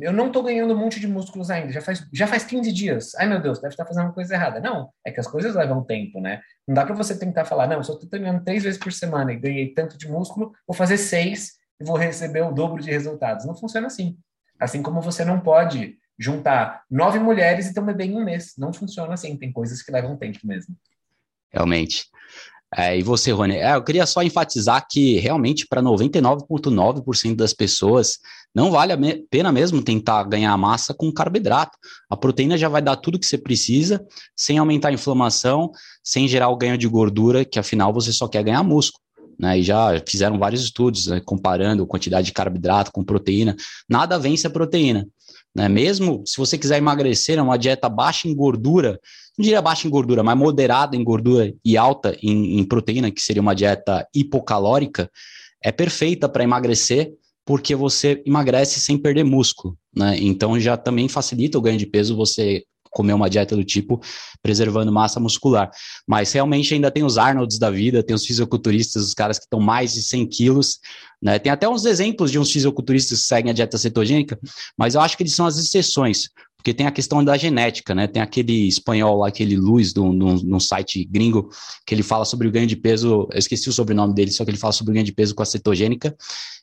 Eu 0.00 0.12
não 0.12 0.28
estou 0.28 0.42
ganhando 0.42 0.72
um 0.72 0.76
monte 0.76 0.98
de 1.00 1.06
músculos 1.06 1.50
ainda, 1.50 1.72
já 1.72 1.82
faz, 1.82 2.06
já 2.12 2.26
faz 2.26 2.44
15 2.44 2.72
dias. 2.72 3.14
Ai 3.16 3.26
meu 3.26 3.40
Deus, 3.40 3.60
deve 3.60 3.74
estar 3.74 3.84
fazendo 3.84 4.04
uma 4.04 4.12
coisa 4.12 4.34
errada. 4.34 4.60
Não, 4.60 4.90
é 5.04 5.10
que 5.10 5.20
as 5.20 5.26
coisas 5.26 5.54
levam 5.54 5.84
tempo, 5.84 6.20
né? 6.20 6.40
Não 6.66 6.74
dá 6.74 6.84
para 6.84 6.94
você 6.94 7.18
tentar 7.18 7.44
falar, 7.44 7.66
não, 7.66 7.82
se 7.82 7.90
eu 7.90 7.94
estou 7.94 8.08
treinando 8.08 8.44
três 8.44 8.62
vezes 8.62 8.78
por 8.78 8.92
semana 8.92 9.32
e 9.32 9.36
ganhei 9.36 9.74
tanto 9.74 9.98
de 9.98 10.08
músculo, 10.08 10.52
vou 10.66 10.74
fazer 10.74 10.96
seis 10.96 11.58
e 11.80 11.84
vou 11.84 11.96
receber 11.96 12.42
o 12.42 12.52
dobro 12.52 12.82
de 12.82 12.90
resultados. 12.90 13.44
Não 13.44 13.54
funciona 13.54 13.86
assim. 13.86 14.16
Assim 14.58 14.82
como 14.82 15.00
você 15.00 15.24
não 15.24 15.40
pode 15.40 15.98
juntar 16.20 16.82
nove 16.90 17.18
mulheres 17.18 17.66
e 17.66 17.74
ter 17.74 17.80
um 17.80 17.86
bebê 17.86 18.04
em 18.04 18.16
um 18.16 18.24
mês. 18.24 18.52
Não 18.58 18.72
funciona 18.72 19.14
assim, 19.14 19.36
tem 19.36 19.50
coisas 19.50 19.80
que 19.80 19.90
levam 19.90 20.16
tempo 20.16 20.38
mesmo. 20.44 20.76
Realmente. 21.50 22.06
É, 22.76 22.96
e 22.96 23.02
você, 23.02 23.32
Rony? 23.32 23.56
É, 23.56 23.74
eu 23.74 23.82
queria 23.82 24.06
só 24.06 24.22
enfatizar 24.22 24.86
que 24.88 25.18
realmente 25.18 25.66
para 25.66 25.82
99,9% 25.82 27.34
das 27.34 27.52
pessoas 27.52 28.18
não 28.54 28.70
vale 28.70 28.92
a 28.92 28.98
pena 29.28 29.50
mesmo 29.50 29.82
tentar 29.82 30.22
ganhar 30.24 30.56
massa 30.56 30.94
com 30.94 31.10
carboidrato. 31.12 31.76
A 32.08 32.16
proteína 32.16 32.56
já 32.56 32.68
vai 32.68 32.80
dar 32.80 32.96
tudo 32.96 33.18
que 33.18 33.26
você 33.26 33.38
precisa, 33.38 34.04
sem 34.36 34.58
aumentar 34.58 34.88
a 34.88 34.92
inflamação, 34.92 35.72
sem 36.02 36.28
gerar 36.28 36.48
o 36.48 36.56
ganho 36.56 36.78
de 36.78 36.86
gordura, 36.86 37.44
que 37.44 37.58
afinal 37.58 37.92
você 37.92 38.12
só 38.12 38.28
quer 38.28 38.44
ganhar 38.44 38.62
músculo. 38.62 39.02
Né, 39.38 39.58
e 39.58 39.62
já 39.62 39.98
fizeram 40.06 40.38
vários 40.38 40.62
estudos 40.62 41.06
né, 41.06 41.18
comparando 41.18 41.86
quantidade 41.86 42.26
de 42.26 42.32
carboidrato 42.32 42.92
com 42.92 43.02
proteína. 43.02 43.56
Nada 43.88 44.18
vence 44.18 44.46
a 44.46 44.50
proteína. 44.50 45.08
Né? 45.54 45.68
Mesmo 45.68 46.22
se 46.26 46.36
você 46.36 46.56
quiser 46.56 46.78
emagrecer, 46.78 47.38
é 47.38 47.42
uma 47.42 47.56
dieta 47.56 47.88
baixa 47.88 48.28
em 48.28 48.34
gordura, 48.34 49.00
não 49.36 49.42
diria 49.42 49.62
baixa 49.62 49.86
em 49.86 49.90
gordura, 49.90 50.22
mas 50.22 50.36
moderada 50.36 50.96
em 50.96 51.04
gordura 51.04 51.52
e 51.64 51.76
alta 51.76 52.16
em, 52.22 52.58
em 52.58 52.64
proteína, 52.64 53.10
que 53.10 53.20
seria 53.20 53.42
uma 53.42 53.54
dieta 53.54 54.06
hipocalórica, 54.14 55.10
é 55.62 55.72
perfeita 55.72 56.28
para 56.28 56.44
emagrecer, 56.44 57.12
porque 57.44 57.74
você 57.74 58.22
emagrece 58.24 58.80
sem 58.80 58.96
perder 58.96 59.24
músculo, 59.24 59.76
né? 59.94 60.16
Então 60.20 60.58
já 60.60 60.76
também 60.76 61.08
facilita 61.08 61.58
o 61.58 61.60
ganho 61.60 61.78
de 61.78 61.86
peso 61.86 62.16
você 62.16 62.64
comer 62.90 63.12
uma 63.12 63.30
dieta 63.30 63.56
do 63.56 63.64
tipo, 63.64 64.00
preservando 64.42 64.92
massa 64.92 65.20
muscular. 65.20 65.70
Mas 66.06 66.32
realmente 66.32 66.74
ainda 66.74 66.90
tem 66.90 67.04
os 67.04 67.16
Arnolds 67.16 67.58
da 67.58 67.70
vida, 67.70 68.02
tem 68.02 68.14
os 68.14 68.26
fisiculturistas, 68.26 69.04
os 69.04 69.14
caras 69.14 69.38
que 69.38 69.44
estão 69.44 69.60
mais 69.60 69.92
de 69.92 70.02
100 70.02 70.26
quilos, 70.26 70.78
né? 71.22 71.38
Tem 71.38 71.52
até 71.52 71.68
uns 71.68 71.84
exemplos 71.84 72.30
de 72.30 72.38
uns 72.38 72.50
fisiculturistas 72.50 73.20
que 73.20 73.26
seguem 73.26 73.50
a 73.50 73.54
dieta 73.54 73.78
cetogênica, 73.78 74.38
mas 74.76 74.94
eu 74.94 75.00
acho 75.00 75.16
que 75.16 75.22
eles 75.22 75.34
são 75.34 75.46
as 75.46 75.58
exceções, 75.58 76.28
porque 76.56 76.74
tem 76.74 76.86
a 76.86 76.90
questão 76.90 77.24
da 77.24 77.36
genética, 77.36 77.94
né? 77.94 78.06
Tem 78.06 78.20
aquele 78.20 78.68
espanhol 78.68 79.18
lá, 79.18 79.28
aquele 79.28 79.56
Luiz, 79.56 79.94
no 79.94 80.60
site 80.60 81.04
gringo, 81.04 81.48
que 81.86 81.94
ele 81.94 82.02
fala 82.02 82.24
sobre 82.24 82.48
o 82.48 82.50
ganho 82.50 82.66
de 82.66 82.76
peso, 82.76 83.28
eu 83.32 83.38
esqueci 83.38 83.68
o 83.68 83.72
sobrenome 83.72 84.14
dele, 84.14 84.30
só 84.30 84.44
que 84.44 84.50
ele 84.50 84.58
fala 84.58 84.72
sobre 84.72 84.90
o 84.90 84.94
ganho 84.94 85.06
de 85.06 85.12
peso 85.12 85.34
com 85.34 85.42
a 85.42 85.46
cetogênica. 85.46 86.14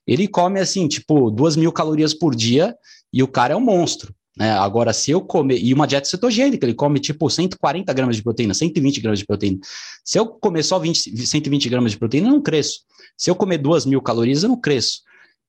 Ele 0.06 0.28
come, 0.28 0.60
assim, 0.60 0.88
tipo, 0.88 1.32
duas 1.32 1.56
mil 1.56 1.72
calorias 1.72 2.13
por 2.13 2.36
dia 2.36 2.76
e 3.12 3.24
o 3.24 3.28
cara 3.28 3.54
é 3.54 3.58
um 3.58 3.62
monstro. 3.62 4.13
Né? 4.38 4.52
Agora, 4.52 4.93
se 4.93 5.10
eu 5.10 5.21
comer, 5.21 5.58
e 5.58 5.73
uma 5.73 5.88
dieta 5.88 6.08
cetogênica, 6.08 6.65
ele 6.65 6.76
come 6.76 7.00
tipo 7.00 7.28
140 7.28 7.91
gramas 7.91 8.15
de 8.15 8.23
proteína, 8.23 8.54
120 8.54 9.02
gramas 9.02 9.19
de 9.19 9.26
proteína. 9.26 9.60
Se 10.06 10.19
eu 10.19 10.28
comer 10.28 10.63
só 10.63 10.78
20, 10.78 11.26
120 11.26 11.69
gramas 11.69 11.91
de 11.91 11.97
proteína, 11.97 12.28
eu 12.28 12.34
não 12.34 12.41
cresço. 12.41 12.82
Se 13.17 13.32
eu 13.32 13.36
comer 13.36 13.58
2 13.58 13.86
mil 13.86 14.02
calorias, 14.02 14.43
eu 14.43 14.50
não 14.50 14.60
cresço. 14.60 15.02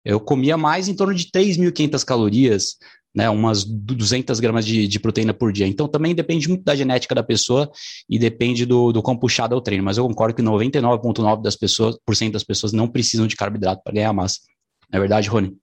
Eu 0.05 0.19
comia 0.19 0.57
mais 0.57 0.89
em 0.89 0.95
torno 0.95 1.15
de 1.15 1.27
3.500 1.27 2.03
calorias, 2.03 2.77
né, 3.15 3.29
umas 3.29 3.63
200 3.65 4.41
gramas 4.41 4.65
de, 4.65 4.89
de, 4.89 4.99
proteína 4.99 5.35
por 5.35 5.53
dia. 5.53 5.67
Então, 5.67 5.87
também 5.87 6.15
depende 6.15 6.49
muito 6.49 6.65
da 6.65 6.75
genética 6.75 7.15
da 7.15 7.23
pessoa 7.23 7.71
e 8.09 8.19
depende 8.19 8.65
do, 8.65 8.91
do 8.91 9.03
quão 9.03 9.17
puxado 9.19 9.55
é 9.55 9.59
o 9.59 9.61
treino. 9.61 9.85
Mas 9.85 9.99
eu 9.99 10.07
concordo 10.07 10.35
que 10.35 10.43
99,9% 10.43 11.43
das 11.43 11.57
pessoas, 11.57 11.99
por 12.07 12.17
cento 12.17 12.33
das 12.35 12.45
pessoas 12.45 12.73
não 12.73 12.89
precisam 12.89 13.27
de 13.27 13.37
carboidrato 13.37 13.83
para 13.83 13.93
ganhar 13.93 14.13
massa. 14.15 14.39
Não 14.91 14.97
é 14.97 15.01
verdade, 15.01 15.29
Rony? 15.29 15.55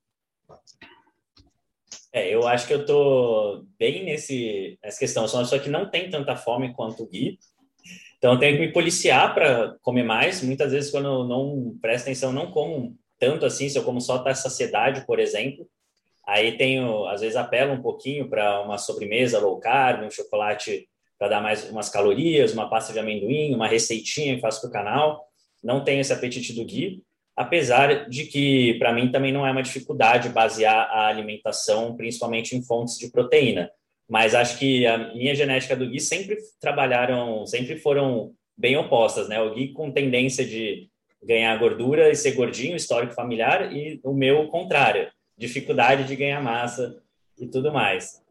É, 2.15 2.33
eu 2.33 2.47
acho 2.47 2.65
que 2.65 2.73
eu 2.73 2.85
tô 2.85 3.65
bem 3.77 4.05
nesse, 4.05 4.79
nessa 4.81 4.97
questão. 4.97 5.27
Só 5.27 5.35
uma 5.35 5.43
pessoa 5.43 5.59
que 5.59 5.69
não 5.69 5.89
tem 5.89 6.09
tanta 6.09 6.33
fome 6.33 6.73
quanto 6.73 7.03
o 7.03 7.07
Gui. 7.09 7.37
Então, 8.17 8.31
eu 8.31 8.39
tenho 8.39 8.55
que 8.55 8.65
me 8.65 8.71
policiar 8.71 9.33
para 9.33 9.75
comer 9.81 10.03
mais. 10.03 10.41
Muitas 10.41 10.71
vezes, 10.71 10.89
quando 10.89 11.09
eu 11.09 11.25
não 11.25 11.77
presto 11.81 12.05
atenção, 12.05 12.31
não 12.31 12.49
como 12.51 12.97
tanto 13.19 13.45
assim. 13.45 13.67
Se 13.67 13.77
eu 13.77 13.83
como 13.83 13.99
só 13.99 14.23
essa 14.27 14.43
saciedade, 14.43 15.05
por 15.05 15.19
exemplo. 15.19 15.67
Aí 16.25 16.57
tenho, 16.57 17.05
às 17.05 17.19
vezes, 17.19 17.35
apelo 17.35 17.73
um 17.73 17.81
pouquinho 17.81 18.29
para 18.29 18.61
uma 18.61 18.77
sobremesa 18.77 19.37
low 19.37 19.59
carb, 19.59 20.05
um 20.05 20.09
chocolate 20.09 20.87
para 21.19 21.27
dar 21.27 21.41
mais 21.41 21.69
umas 21.69 21.89
calorias, 21.89 22.53
uma 22.53 22.69
pasta 22.69 22.93
de 22.93 22.99
amendoim, 22.99 23.53
uma 23.53 23.67
receitinha 23.67 24.35
que 24.35 24.41
faço 24.41 24.61
para 24.61 24.69
o 24.69 24.71
canal. 24.71 25.27
Não 25.61 25.83
tenho 25.83 25.99
esse 25.99 26.13
apetite 26.13 26.53
do 26.53 26.63
Gui 26.63 27.03
apesar 27.35 28.07
de 28.07 28.25
que, 28.25 28.75
para 28.75 28.93
mim, 28.93 29.11
também 29.11 29.31
não 29.31 29.45
é 29.45 29.51
uma 29.51 29.63
dificuldade 29.63 30.29
basear 30.29 30.89
a 30.89 31.07
alimentação, 31.07 31.95
principalmente 31.95 32.55
em 32.55 32.63
fontes 32.63 32.97
de 32.97 33.11
proteína. 33.11 33.69
Mas 34.09 34.33
acho 34.33 34.57
que 34.57 34.85
a 34.85 35.13
minha 35.13 35.35
genética 35.35 35.75
do 35.75 35.89
Gui 35.89 35.99
sempre 35.99 36.37
trabalharam, 36.59 37.45
sempre 37.45 37.77
foram 37.77 38.33
bem 38.57 38.77
opostas, 38.77 39.27
né? 39.27 39.41
O 39.41 39.53
Gui 39.53 39.73
com 39.73 39.91
tendência 39.91 40.45
de 40.45 40.87
ganhar 41.21 41.57
gordura 41.57 42.09
e 42.09 42.15
ser 42.15 42.33
gordinho, 42.33 42.75
histórico 42.75 43.13
familiar, 43.13 43.75
e 43.75 43.99
o 44.03 44.13
meu 44.13 44.47
contrário, 44.47 45.11
dificuldade 45.37 46.07
de 46.07 46.15
ganhar 46.15 46.41
massa 46.41 47.01
e 47.37 47.47
tudo 47.47 47.73
mais. 47.73 48.21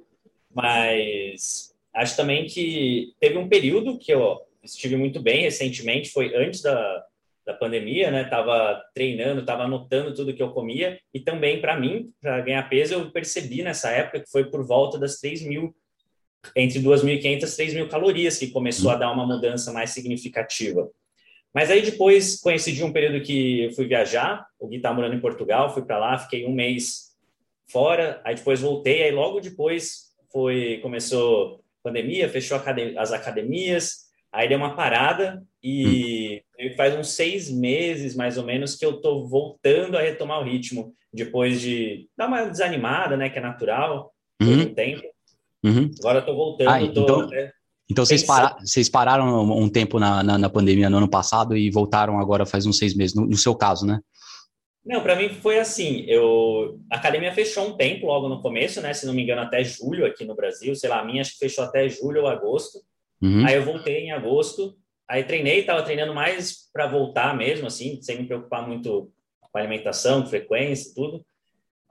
Mas 0.54 1.74
acho 1.92 2.16
também 2.16 2.46
que 2.46 3.12
teve 3.20 3.36
um 3.36 3.48
período 3.48 3.98
que 3.98 4.12
eu 4.12 4.40
estive 4.62 4.96
muito 4.96 5.20
bem 5.20 5.42
recentemente, 5.42 6.10
foi 6.10 6.34
antes 6.34 6.62
da, 6.62 7.04
da 7.46 7.52
pandemia, 7.52 8.10
né? 8.10 8.24
Tava 8.24 8.82
treinando, 8.94 9.44
tava 9.44 9.64
anotando 9.64 10.14
tudo 10.14 10.34
que 10.34 10.42
eu 10.42 10.52
comia 10.52 10.98
e 11.12 11.20
também 11.20 11.60
para 11.60 11.78
mim, 11.78 12.12
para 12.20 12.40
ganhar 12.40 12.68
peso, 12.68 12.94
eu 12.94 13.10
percebi 13.10 13.62
nessa 13.62 13.90
época 13.90 14.20
que 14.20 14.30
foi 14.30 14.50
por 14.50 14.66
volta 14.66 14.98
das 14.98 15.18
3 15.18 15.42
mil, 15.42 15.74
entre 16.56 16.80
2.500 16.80 17.52
e 17.52 17.56
3 17.56 17.74
mil 17.74 17.88
calorias 17.88 18.38
que 18.38 18.50
começou 18.50 18.90
a 18.90 18.96
dar 18.96 19.10
uma 19.10 19.26
mudança 19.26 19.72
mais 19.72 19.90
significativa. 19.90 20.88
Mas 21.52 21.70
aí 21.70 21.82
depois 21.82 22.40
coincidiu 22.40 22.86
um 22.86 22.92
período 22.92 23.24
que 23.24 23.70
fui 23.76 23.86
viajar, 23.86 24.46
o 24.58 24.66
Gui 24.66 24.80
tá 24.80 24.92
morando 24.92 25.14
em 25.14 25.20
Portugal, 25.20 25.72
fui 25.72 25.84
para 25.84 25.98
lá, 25.98 26.18
fiquei 26.18 26.44
um 26.44 26.52
mês 26.52 27.14
fora, 27.70 28.20
aí 28.24 28.34
depois 28.34 28.60
voltei, 28.60 29.04
aí 29.04 29.12
logo 29.12 29.40
depois 29.40 30.14
foi 30.32 30.78
começou 30.82 31.62
pandemia, 31.82 32.28
fechou 32.28 32.60
as 32.96 33.12
academias, 33.12 34.06
aí 34.32 34.48
deu 34.48 34.58
uma 34.58 34.74
parada 34.74 35.42
e 35.62 36.42
faz 36.76 36.94
uns 36.94 37.10
seis 37.10 37.50
meses, 37.50 38.14
mais 38.14 38.38
ou 38.38 38.44
menos, 38.44 38.74
que 38.74 38.84
eu 38.84 39.00
tô 39.00 39.26
voltando 39.26 39.96
a 39.96 40.00
retomar 40.00 40.40
o 40.40 40.44
ritmo, 40.44 40.94
depois 41.12 41.60
de 41.60 42.08
dar 42.16 42.28
uma 42.28 42.44
desanimada, 42.44 43.16
né, 43.16 43.28
que 43.28 43.38
é 43.38 43.42
natural, 43.42 44.12
uhum. 44.40 44.58
todo 44.64 44.74
tempo. 44.74 45.02
Uhum. 45.64 45.90
Agora 46.00 46.18
eu 46.18 46.26
tô 46.26 46.34
voltando, 46.34 46.68
ah, 46.68 46.80
tô, 46.80 47.02
então... 47.02 47.30
Então 47.90 48.04
vocês, 48.04 48.22
para, 48.22 48.56
vocês 48.60 48.88
pararam 48.88 49.42
um 49.42 49.68
tempo 49.68 49.98
na, 49.98 50.22
na, 50.22 50.38
na, 50.38 50.48
pandemia 50.48 50.88
no 50.88 50.96
ano 50.96 51.08
passado 51.08 51.54
e 51.54 51.70
voltaram 51.70 52.18
agora 52.18 52.46
faz 52.46 52.64
uns 52.64 52.78
seis 52.78 52.94
meses, 52.94 53.14
no, 53.14 53.26
no 53.26 53.36
seu 53.36 53.54
caso, 53.54 53.84
né? 53.84 54.00
Não, 54.84 55.02
para 55.02 55.16
mim 55.16 55.30
foi 55.30 55.58
assim. 55.58 56.04
Eu 56.06 56.78
a 56.90 56.96
academia 56.96 57.32
fechou 57.32 57.66
um 57.66 57.76
tempo 57.76 58.06
logo 58.06 58.28
no 58.28 58.42
começo, 58.42 58.80
né? 58.80 58.92
Se 58.92 59.06
não 59.06 59.14
me 59.14 59.22
engano, 59.22 59.40
até 59.40 59.64
julho 59.64 60.04
aqui 60.04 60.24
no 60.24 60.34
Brasil. 60.34 60.74
Sei 60.74 60.90
lá, 60.90 61.00
a 61.00 61.04
minha 61.04 61.22
acho 61.22 61.32
que 61.32 61.38
fechou 61.38 61.64
até 61.64 61.88
julho 61.88 62.22
ou 62.22 62.26
agosto. 62.26 62.78
Uhum. 63.22 63.46
Aí 63.46 63.54
eu 63.54 63.64
voltei 63.64 64.00
em 64.00 64.12
agosto, 64.12 64.76
Aí 65.14 65.22
treinei, 65.22 65.60
estava 65.60 65.80
treinando 65.84 66.12
mais 66.12 66.68
para 66.72 66.88
voltar 66.88 67.36
mesmo, 67.36 67.68
assim, 67.68 68.02
sem 68.02 68.18
me 68.18 68.26
preocupar 68.26 68.66
muito 68.66 69.12
com 69.40 69.58
alimentação, 69.58 70.26
frequência, 70.26 70.92
tudo. 70.92 71.24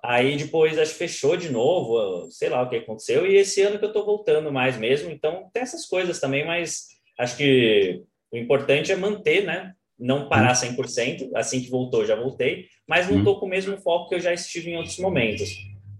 Aí 0.03 0.35
depois 0.35 0.77
acho 0.77 0.91
que 0.91 0.97
fechou 0.97 1.37
de 1.37 1.49
novo, 1.49 2.29
sei 2.29 2.49
lá 2.49 2.61
o 2.61 2.69
que 2.69 2.75
aconteceu, 2.75 3.25
e 3.25 3.37
esse 3.37 3.61
ano 3.61 3.79
que 3.79 3.85
eu 3.85 3.91
estou 3.91 4.05
voltando 4.05 4.51
mais 4.51 4.77
mesmo, 4.77 5.09
então 5.09 5.49
tem 5.53 5.63
essas 5.63 5.85
coisas 5.85 6.19
também, 6.19 6.45
mas 6.45 6.87
acho 7.17 7.37
que 7.37 8.03
o 8.29 8.35
importante 8.35 8.91
é 8.91 8.95
manter, 8.97 9.45
né? 9.45 9.71
Não 9.97 10.27
parar 10.27 10.53
100%, 10.53 11.31
assim 11.33 11.61
que 11.61 11.69
voltou, 11.69 12.05
já 12.05 12.17
voltei, 12.17 12.65
mas 12.85 13.09
não 13.09 13.19
estou 13.19 13.39
com 13.39 13.45
o 13.45 13.49
mesmo 13.49 13.77
foco 13.77 14.09
que 14.09 14.15
eu 14.15 14.19
já 14.19 14.33
estive 14.33 14.71
em 14.71 14.75
outros 14.75 14.99
momentos. 14.99 15.49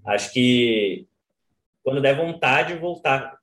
Acho 0.05 0.33
que 0.33 1.07
quando 1.86 2.01
der 2.01 2.17
vontade, 2.17 2.73
voltar. 2.73 3.38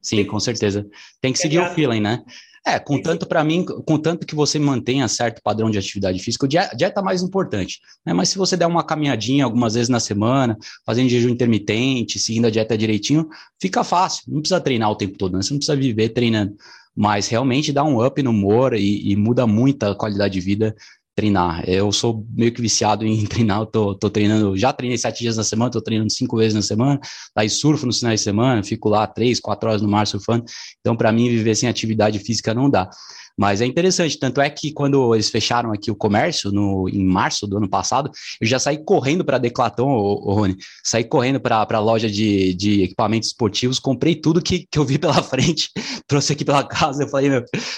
Sim, 0.00 0.24
com 0.24 0.40
certeza. 0.40 0.88
Tem 1.20 1.34
que 1.34 1.38
seguir 1.38 1.58
o 1.58 1.68
feeling, 1.74 2.00
né? 2.00 2.24
É, 2.68 2.80
contanto 2.80 3.26
para 3.26 3.44
mim, 3.44 3.64
contanto 3.64 4.26
que 4.26 4.34
você 4.34 4.58
mantenha 4.58 5.06
certo 5.06 5.40
padrão 5.40 5.70
de 5.70 5.78
atividade 5.78 6.18
física, 6.18 6.46
o 6.46 6.48
dieta 6.48 6.98
é 6.98 7.02
mais 7.02 7.22
importante, 7.22 7.78
né? 8.04 8.12
Mas 8.12 8.28
se 8.30 8.36
você 8.36 8.56
der 8.56 8.66
uma 8.66 8.82
caminhadinha 8.82 9.44
algumas 9.44 9.74
vezes 9.74 9.88
na 9.88 10.00
semana, 10.00 10.58
fazendo 10.84 11.08
jejum 11.08 11.28
intermitente, 11.28 12.18
seguindo 12.18 12.46
a 12.46 12.50
dieta 12.50 12.76
direitinho, 12.76 13.28
fica 13.60 13.84
fácil. 13.84 14.24
Não 14.26 14.40
precisa 14.40 14.60
treinar 14.60 14.90
o 14.90 14.96
tempo 14.96 15.16
todo, 15.16 15.34
né? 15.36 15.42
Você 15.42 15.52
não 15.52 15.58
precisa 15.58 15.76
viver 15.76 16.08
treinando. 16.08 16.56
Mas 16.94 17.28
realmente 17.28 17.72
dá 17.72 17.84
um 17.84 18.04
up 18.04 18.20
no 18.20 18.30
humor 18.30 18.74
e, 18.74 19.12
e 19.12 19.14
muda 19.14 19.46
muito 19.46 19.84
a 19.84 19.94
qualidade 19.94 20.34
de 20.34 20.40
vida 20.40 20.74
treinar. 21.16 21.66
Eu 21.66 21.90
sou 21.90 22.26
meio 22.30 22.52
que 22.52 22.60
viciado 22.60 23.06
em 23.06 23.24
treinar, 23.26 23.60
eu 23.60 23.66
tô, 23.66 23.94
tô 23.94 24.10
treinando, 24.10 24.56
já 24.56 24.72
treinei 24.72 24.98
sete 24.98 25.20
dias 25.20 25.36
na 25.38 25.42
semana, 25.42 25.70
tô 25.70 25.80
treinando 25.80 26.12
cinco 26.12 26.36
vezes 26.36 26.54
na 26.54 26.60
semana, 26.60 27.00
daí 27.34 27.48
surfo 27.48 27.86
nos 27.86 27.98
finais 27.98 28.20
de 28.20 28.24
semana, 28.24 28.62
fico 28.62 28.90
lá 28.90 29.06
três, 29.06 29.40
quatro 29.40 29.70
horas 29.70 29.80
no 29.80 29.88
mar 29.88 30.06
surfando, 30.06 30.44
então 30.78 30.94
para 30.94 31.10
mim 31.10 31.28
viver 31.30 31.54
sem 31.54 31.68
atividade 31.68 32.18
física 32.18 32.52
não 32.52 32.68
dá. 32.68 32.90
Mas 33.36 33.60
é 33.60 33.66
interessante, 33.66 34.18
tanto 34.18 34.40
é 34.40 34.48
que 34.48 34.72
quando 34.72 35.14
eles 35.14 35.28
fecharam 35.28 35.70
aqui 35.70 35.90
o 35.90 35.96
comércio, 35.96 36.50
no, 36.50 36.88
em 36.88 37.04
março 37.04 37.46
do 37.46 37.58
ano 37.58 37.68
passado, 37.68 38.10
eu 38.40 38.46
já 38.46 38.58
saí 38.58 38.82
correndo 38.82 39.24
para 39.24 39.36
Declaton, 39.36 39.90
ô, 39.90 40.30
ô, 40.30 40.34
Rony, 40.34 40.56
saí 40.82 41.04
correndo 41.04 41.38
para 41.38 41.66
a 41.68 41.78
loja 41.78 42.10
de, 42.10 42.54
de 42.54 42.82
equipamentos 42.84 43.28
esportivos, 43.28 43.78
comprei 43.78 44.14
tudo 44.14 44.40
que, 44.40 44.66
que 44.70 44.78
eu 44.78 44.84
vi 44.84 44.98
pela 44.98 45.20
frente, 45.22 45.70
trouxe 46.06 46.32
aqui 46.32 46.44
pela 46.44 46.64
casa, 46.64 47.02
eu 47.02 47.08
falei, 47.08 47.30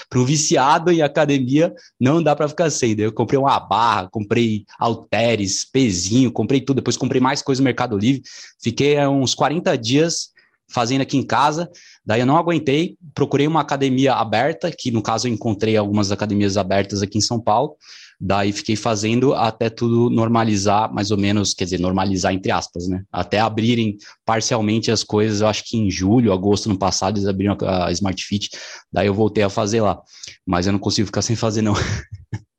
para 0.09 0.19
um 0.19 0.23
viciado 0.25 0.91
em 0.91 1.01
academia, 1.01 1.73
não 1.99 2.23
dá 2.23 2.35
para 2.35 2.47
ficar 2.47 2.69
sem. 2.69 2.95
Eu 2.97 3.11
comprei 3.11 3.37
uma 3.37 3.59
barra, 3.59 4.07
comprei 4.09 4.63
halteres, 4.79 5.65
pezinho, 5.65 6.31
comprei 6.31 6.61
tudo, 6.61 6.77
depois 6.77 6.95
comprei 6.95 7.19
mais 7.19 7.41
coisa 7.41 7.61
no 7.61 7.65
Mercado 7.65 7.97
Livre, 7.97 8.21
fiquei 8.61 8.97
uns 9.05 9.35
40 9.35 9.77
dias 9.77 10.29
fazendo 10.69 11.01
aqui 11.01 11.17
em 11.17 11.25
casa. 11.25 11.69
Daí 12.05 12.21
eu 12.21 12.25
não 12.25 12.37
aguentei, 12.37 12.95
procurei 13.13 13.47
uma 13.47 13.61
academia 13.61 14.13
aberta, 14.13 14.71
que 14.71 14.91
no 14.91 15.01
caso 15.01 15.27
eu 15.27 15.33
encontrei 15.33 15.75
algumas 15.75 16.11
academias 16.11 16.57
abertas 16.57 17.01
aqui 17.01 17.17
em 17.17 17.21
São 17.21 17.39
Paulo. 17.39 17.75
Daí 18.21 18.51
fiquei 18.51 18.75
fazendo 18.75 19.33
até 19.33 19.69
tudo 19.69 20.09
normalizar, 20.09 20.93
mais 20.93 21.09
ou 21.09 21.17
menos, 21.17 21.53
quer 21.53 21.63
dizer, 21.63 21.79
normalizar 21.79 22.33
entre 22.33 22.51
aspas, 22.51 22.85
né? 22.85 23.03
Até 23.09 23.39
abrirem 23.39 23.97
parcialmente 24.25 24.91
as 24.91 25.05
coisas, 25.05 25.39
eu 25.39 25.47
acho 25.47 25.63
que 25.63 25.77
em 25.77 25.89
julho, 25.89 26.33
agosto 26.33 26.67
no 26.67 26.77
passado, 26.77 27.17
eles 27.17 27.29
abriram 27.29 27.57
a 27.61 27.89
Smart 27.93 28.21
Fit, 28.21 28.49
daí 28.91 29.07
eu 29.07 29.13
voltei 29.13 29.41
a 29.41 29.49
fazer 29.49 29.79
lá. 29.79 30.01
Mas 30.45 30.67
eu 30.67 30.73
não 30.73 30.79
consigo 30.79 31.05
ficar 31.05 31.21
sem 31.23 31.37
fazer, 31.37 31.61
não. 31.61 31.73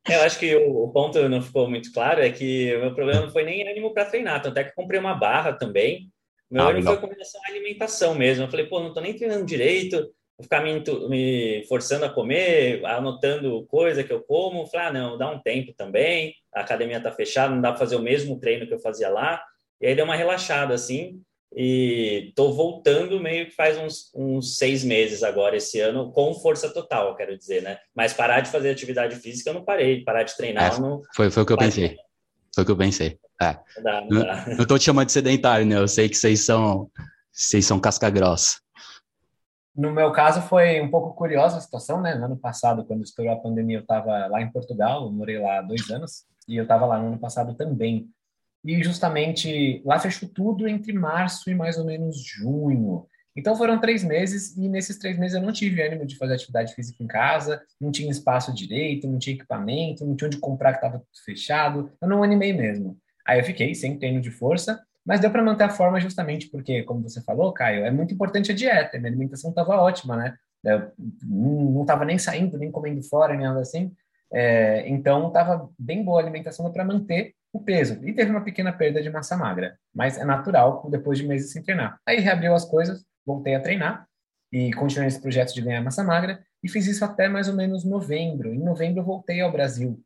Eu 0.08 0.22
acho 0.22 0.38
que 0.38 0.56
o, 0.56 0.88
ponto 0.88 1.28
não 1.28 1.42
ficou 1.42 1.68
muito 1.68 1.92
claro, 1.92 2.22
é 2.22 2.30
que 2.30 2.74
o 2.76 2.80
meu 2.80 2.94
problema 2.94 3.20
não 3.20 3.30
foi 3.30 3.44
nem 3.44 3.68
ânimo 3.68 3.92
para 3.92 4.06
treinar, 4.06 4.40
tanto 4.40 4.56
é 4.56 4.64
que 4.64 4.74
comprei 4.74 4.98
uma 4.98 5.14
barra 5.14 5.52
também, 5.52 6.08
meu 6.50 6.66
ah, 6.66 6.70
erro 6.72 6.82
foi 6.82 6.96
com 6.98 7.06
relação 7.06 7.40
à 7.44 7.48
alimentação 7.48 8.14
mesmo. 8.14 8.44
Eu 8.44 8.50
falei, 8.50 8.66
pô, 8.66 8.80
não 8.80 8.92
tô 8.92 9.00
nem 9.00 9.14
treinando 9.14 9.44
direito, 9.46 9.96
vou 9.96 10.42
ficar 10.42 10.62
me, 10.62 10.82
me, 11.08 11.64
forçando 11.68 12.04
a 12.04 12.10
comer, 12.10 12.84
anotando 12.84 13.64
coisa 13.66 14.02
que 14.02 14.12
eu 14.12 14.22
como. 14.22 14.66
Falei, 14.66 14.86
ah, 14.86 14.92
não, 14.92 15.18
dá 15.18 15.30
um 15.30 15.38
tempo 15.38 15.72
também, 15.74 16.34
a 16.54 16.60
academia 16.60 17.00
tá 17.00 17.12
fechada, 17.12 17.54
não 17.54 17.62
dá 17.62 17.70
para 17.70 17.78
fazer 17.78 17.96
o 17.96 18.02
mesmo 18.02 18.38
treino 18.40 18.66
que 18.66 18.74
eu 18.74 18.80
fazia 18.80 19.08
lá. 19.08 19.42
E 19.80 19.86
aí 19.86 19.94
deu 19.94 20.04
uma 20.04 20.16
relaxada, 20.16 20.74
assim, 20.74 21.22
e 21.54 22.32
tô 22.36 22.52
voltando 22.52 23.18
meio 23.18 23.46
que 23.46 23.52
faz 23.52 23.76
uns, 23.76 24.10
uns 24.14 24.56
seis 24.56 24.84
meses 24.84 25.22
agora, 25.22 25.56
esse 25.56 25.80
ano, 25.80 26.12
com 26.12 26.32
força 26.34 26.72
total, 26.72 27.16
quero 27.16 27.36
dizer, 27.36 27.62
né? 27.62 27.78
Mas 27.94 28.12
parar 28.12 28.40
de 28.40 28.50
fazer 28.50 28.70
atividade 28.70 29.16
física 29.16 29.50
eu 29.50 29.54
não 29.54 29.64
parei, 29.64 30.04
parar 30.04 30.22
de 30.22 30.36
treinar 30.36 30.76
é, 30.76 30.80
não... 30.80 31.00
Foi, 31.14 31.30
foi 31.30 31.42
o 31.42 31.46
que 31.46 31.52
eu 31.52 31.58
pensei. 31.58 31.96
Foi 32.54 32.62
o 32.62 32.66
que 32.66 32.72
eu 32.72 32.76
pensei. 32.76 33.18
É. 33.40 33.58
Não, 33.76 33.82
dá, 33.82 34.06
não, 34.10 34.22
dá. 34.22 34.46
não, 34.58 34.66
tô 34.66 34.78
te 34.78 34.84
chamando 34.84 35.06
de 35.06 35.12
sedentário, 35.12 35.66
né? 35.66 35.76
Eu 35.76 35.88
sei 35.88 36.08
que 36.08 36.16
vocês 36.16 36.44
são, 36.44 36.90
vocês 37.32 37.64
são 37.64 37.80
casca 37.80 38.10
grossa. 38.10 38.58
No 39.74 39.92
meu 39.92 40.10
caso, 40.12 40.42
foi 40.42 40.80
um 40.80 40.90
pouco 40.90 41.14
curiosa 41.14 41.56
a 41.56 41.60
situação, 41.60 42.00
né? 42.00 42.14
No 42.14 42.26
ano 42.26 42.36
passado, 42.36 42.84
quando 42.84 43.02
estourou 43.02 43.32
a 43.32 43.40
pandemia, 43.40 43.78
eu 43.78 43.82
estava 43.82 44.26
lá 44.26 44.42
em 44.42 44.50
Portugal, 44.50 45.04
eu 45.04 45.12
morei 45.12 45.38
lá 45.38 45.62
dois 45.62 45.88
anos, 45.90 46.24
e 46.46 46.56
eu 46.56 46.64
estava 46.64 46.84
lá 46.86 46.98
no 46.98 47.06
ano 47.08 47.18
passado 47.18 47.54
também. 47.54 48.08
E 48.64 48.82
justamente 48.82 49.80
lá 49.86 49.98
fechou 49.98 50.28
tudo 50.28 50.68
entre 50.68 50.92
março 50.92 51.48
e 51.48 51.54
mais 51.54 51.78
ou 51.78 51.84
menos 51.84 52.22
junho. 52.22 53.06
Então 53.36 53.56
foram 53.56 53.80
três 53.80 54.02
meses 54.02 54.56
e 54.56 54.68
nesses 54.68 54.98
três 54.98 55.18
meses 55.18 55.36
eu 55.36 55.42
não 55.42 55.52
tive 55.52 55.82
ânimo 55.82 56.04
de 56.04 56.16
fazer 56.16 56.34
atividade 56.34 56.74
física 56.74 57.02
em 57.02 57.06
casa, 57.06 57.62
não 57.80 57.92
tinha 57.92 58.10
espaço 58.10 58.54
direito, 58.54 59.08
não 59.08 59.18
tinha 59.18 59.36
equipamento, 59.36 60.04
não 60.04 60.16
tinha 60.16 60.26
onde 60.26 60.38
comprar 60.38 60.72
que 60.72 60.78
estava 60.78 61.02
fechado, 61.24 61.92
eu 62.00 62.08
não 62.08 62.22
animei 62.22 62.52
mesmo. 62.52 62.98
Aí 63.26 63.38
eu 63.38 63.44
fiquei 63.44 63.74
sem 63.74 63.98
treino 63.98 64.20
de 64.20 64.30
força, 64.30 64.80
mas 65.06 65.20
deu 65.20 65.30
para 65.30 65.42
manter 65.42 65.64
a 65.64 65.70
forma 65.70 66.00
justamente 66.00 66.48
porque, 66.48 66.82
como 66.82 67.02
você 67.02 67.22
falou, 67.22 67.52
Caio, 67.52 67.84
é 67.84 67.90
muito 67.90 68.12
importante 68.12 68.50
a 68.50 68.54
dieta, 68.54 68.98
minha 68.98 69.10
alimentação 69.10 69.50
estava 69.50 69.76
ótima, 69.76 70.16
né? 70.16 70.34
Eu 70.62 70.92
não 71.22 71.82
estava 71.82 72.04
nem 72.04 72.18
saindo, 72.18 72.58
nem 72.58 72.70
comendo 72.70 73.02
fora, 73.02 73.34
nem 73.34 73.46
nada 73.46 73.60
assim. 73.60 73.92
É, 74.32 74.88
então 74.88 75.28
estava 75.28 75.68
bem 75.78 76.04
boa 76.04 76.20
a 76.20 76.22
alimentação 76.22 76.70
para 76.70 76.84
manter 76.84 77.34
o 77.52 77.60
peso. 77.60 77.98
E 78.04 78.12
teve 78.12 78.30
uma 78.30 78.44
pequena 78.44 78.72
perda 78.72 79.02
de 79.02 79.10
massa 79.10 79.36
magra, 79.36 79.76
mas 79.94 80.18
é 80.18 80.24
natural 80.24 80.86
depois 80.90 81.18
de 81.18 81.26
meses 81.26 81.52
sem 81.52 81.62
treinar. 81.62 81.98
Aí 82.06 82.20
reabriu 82.20 82.54
as 82.54 82.64
coisas, 82.64 83.04
voltei 83.34 83.54
a 83.54 83.60
treinar 83.60 84.06
e 84.52 84.72
continuei 84.72 85.08
esse 85.08 85.20
projeto 85.20 85.54
de 85.54 85.62
ganhar 85.62 85.82
massa 85.82 86.02
magra 86.02 86.42
e 86.62 86.68
fiz 86.68 86.86
isso 86.86 87.04
até 87.04 87.28
mais 87.28 87.48
ou 87.48 87.54
menos 87.54 87.84
novembro. 87.84 88.52
Em 88.52 88.58
novembro 88.58 89.00
eu 89.00 89.04
voltei 89.04 89.40
ao 89.40 89.52
Brasil. 89.52 90.00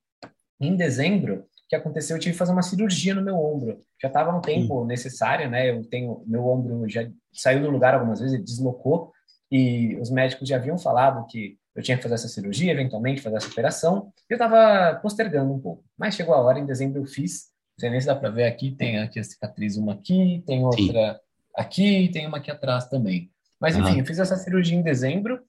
Em 0.60 0.76
dezembro, 0.76 1.36
o 1.36 1.68
que 1.68 1.76
aconteceu? 1.76 2.16
Eu 2.16 2.20
tive 2.20 2.32
que 2.32 2.38
fazer 2.38 2.52
uma 2.52 2.62
cirurgia 2.62 3.14
no 3.14 3.22
meu 3.22 3.36
ombro. 3.36 3.78
Já 4.00 4.08
estava 4.08 4.36
um 4.36 4.40
tempo 4.40 4.82
Sim. 4.82 4.86
necessário, 4.86 5.50
né? 5.50 5.70
Eu 5.70 5.84
tenho 5.84 6.22
meu 6.26 6.46
ombro 6.46 6.88
já 6.88 7.08
saiu 7.32 7.62
do 7.62 7.70
lugar 7.70 7.94
algumas 7.94 8.20
vezes, 8.20 8.34
ele 8.34 8.44
deslocou 8.44 9.12
e 9.50 9.96
os 9.96 10.10
médicos 10.10 10.48
já 10.48 10.56
haviam 10.56 10.78
falado 10.78 11.26
que 11.26 11.58
eu 11.74 11.82
tinha 11.82 11.96
que 11.96 12.02
fazer 12.02 12.14
essa 12.14 12.28
cirurgia, 12.28 12.70
eventualmente 12.70 13.20
fazer 13.20 13.36
essa 13.36 13.48
operação. 13.48 14.12
Eu 14.28 14.36
estava 14.36 14.98
postergando 15.00 15.52
um 15.52 15.58
pouco, 15.58 15.84
mas 15.98 16.14
chegou 16.14 16.34
a 16.34 16.40
hora. 16.40 16.58
Em 16.58 16.66
dezembro 16.66 17.00
eu 17.00 17.06
fiz. 17.06 17.52
Não 17.76 17.80
sei 17.80 17.90
nem 17.90 18.00
se 18.00 18.06
dá 18.06 18.14
para 18.14 18.30
ver 18.30 18.44
aqui. 18.44 18.70
Tem 18.70 19.00
aqui 19.00 19.18
a 19.18 19.24
cicatriz, 19.24 19.76
uma 19.76 19.94
aqui, 19.94 20.44
tem 20.46 20.64
outra 20.64 21.14
Sim 21.14 21.23
aqui 21.56 22.04
e 22.04 22.10
tem 22.10 22.26
uma 22.26 22.38
aqui 22.38 22.50
atrás 22.50 22.88
também. 22.88 23.30
Mas 23.60 23.76
enfim, 23.76 23.92
uhum. 23.92 23.98
eu 23.98 24.06
fiz 24.06 24.18
essa 24.18 24.36
cirurgia 24.36 24.76
em 24.76 24.82
dezembro 24.82 25.40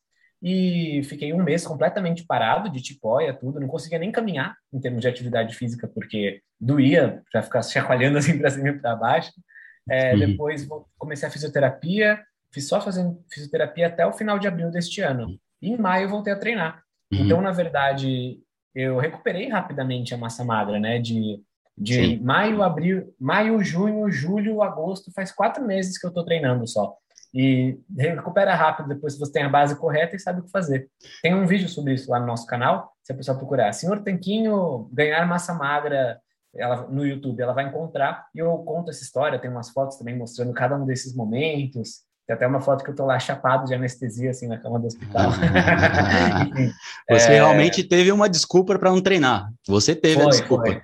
e 0.41 1.01
fiquei 1.05 1.33
um 1.33 1.43
mês 1.43 1.65
completamente 1.65 2.23
parado 2.23 2.69
de 2.69 2.81
tipóia, 2.81 3.33
tudo, 3.33 3.59
não 3.59 3.67
conseguia 3.67 3.97
nem 3.97 4.11
caminhar 4.11 4.55
em 4.71 4.79
termos 4.79 5.01
de 5.01 5.07
atividade 5.07 5.55
física, 5.55 5.87
porque 5.87 6.41
doía 6.59 7.23
para 7.31 7.41
ficar 7.41 7.63
chacoalhando 7.63 8.17
assim 8.19 8.37
para 8.37 8.51
cima 8.51 8.69
e 8.69 8.79
para 8.79 8.95
baixo. 8.95 9.31
É, 9.89 10.13
uhum. 10.13 10.19
Depois 10.19 10.67
comecei 10.97 11.27
a 11.27 11.31
fisioterapia, 11.31 12.21
fiz 12.51 12.67
só 12.67 12.79
fazendo 12.81 13.19
fisioterapia 13.29 13.87
até 13.87 14.05
o 14.05 14.13
final 14.13 14.39
de 14.39 14.47
abril 14.47 14.71
deste 14.71 15.01
ano. 15.01 15.39
E 15.61 15.69
em 15.69 15.77
maio 15.77 16.09
voltei 16.09 16.33
a 16.33 16.39
treinar. 16.39 16.83
Uhum. 17.11 17.25
Então, 17.25 17.41
na 17.41 17.51
verdade, 17.51 18.39
eu 18.73 18.97
recuperei 18.97 19.47
rapidamente 19.47 20.13
a 20.13 20.17
massa 20.17 20.43
magra, 20.43 20.79
né? 20.79 20.99
De 20.99 21.41
de 21.77 21.93
Sim. 21.93 22.19
maio, 22.21 22.63
abril, 22.63 23.13
maio, 23.19 23.61
junho, 23.63 24.09
julho, 24.09 24.61
agosto, 24.61 25.11
faz 25.13 25.31
quatro 25.31 25.65
meses 25.65 25.97
que 25.97 26.05
eu 26.05 26.09
estou 26.09 26.23
treinando 26.23 26.65
só. 26.67 26.95
E 27.33 27.77
recupera 27.97 28.55
rápido 28.55 28.87
depois 28.87 29.13
se 29.13 29.19
você 29.19 29.33
tem 29.33 29.43
a 29.43 29.49
base 29.49 29.77
correta 29.77 30.15
e 30.15 30.19
sabe 30.19 30.39
o 30.39 30.43
que 30.43 30.51
fazer. 30.51 30.89
Tem 31.21 31.33
um 31.35 31.45
vídeo 31.45 31.67
sobre 31.67 31.93
isso 31.93 32.09
lá 32.09 32.17
no 32.17 32.25
nosso 32.25 32.47
canal, 32.47 32.93
se 33.03 33.11
a 33.11 33.15
pessoa 33.15 33.37
procurar 33.37 33.73
Senhor 33.73 34.01
Tanquinho 34.01 34.89
ganhar 34.93 35.27
massa 35.27 35.53
magra 35.53 36.17
ela, 36.55 36.87
no 36.87 37.05
YouTube, 37.05 37.41
ela 37.41 37.53
vai 37.53 37.67
encontrar 37.67 38.27
e 38.33 38.39
eu 38.39 38.57
conto 38.59 38.89
essa 38.89 39.03
história, 39.03 39.37
tem 39.37 39.51
umas 39.51 39.69
fotos 39.69 39.97
também 39.97 40.17
mostrando 40.17 40.53
cada 40.53 40.77
um 40.77 40.85
desses 40.85 41.13
momentos, 41.13 42.05
tem 42.27 42.35
até 42.35 42.47
uma 42.47 42.59
foto 42.59 42.83
que 42.83 42.89
eu 42.89 42.95
tô 42.95 43.05
lá 43.05 43.19
chapado 43.19 43.65
de 43.65 43.73
anestesia, 43.75 44.31
assim, 44.31 44.47
na 44.47 44.57
cama 44.57 44.79
do 44.79 44.87
hospital. 44.87 45.29
Enfim, 45.29 46.73
Você 47.09 47.27
é... 47.27 47.35
realmente 47.35 47.83
teve 47.83 48.11
uma 48.11 48.27
desculpa 48.27 48.77
para 48.79 48.89
não 48.89 49.01
treinar. 49.01 49.51
Você 49.67 49.95
teve 49.95 50.15
foi, 50.15 50.25
a 50.25 50.29
desculpa. 50.29 50.81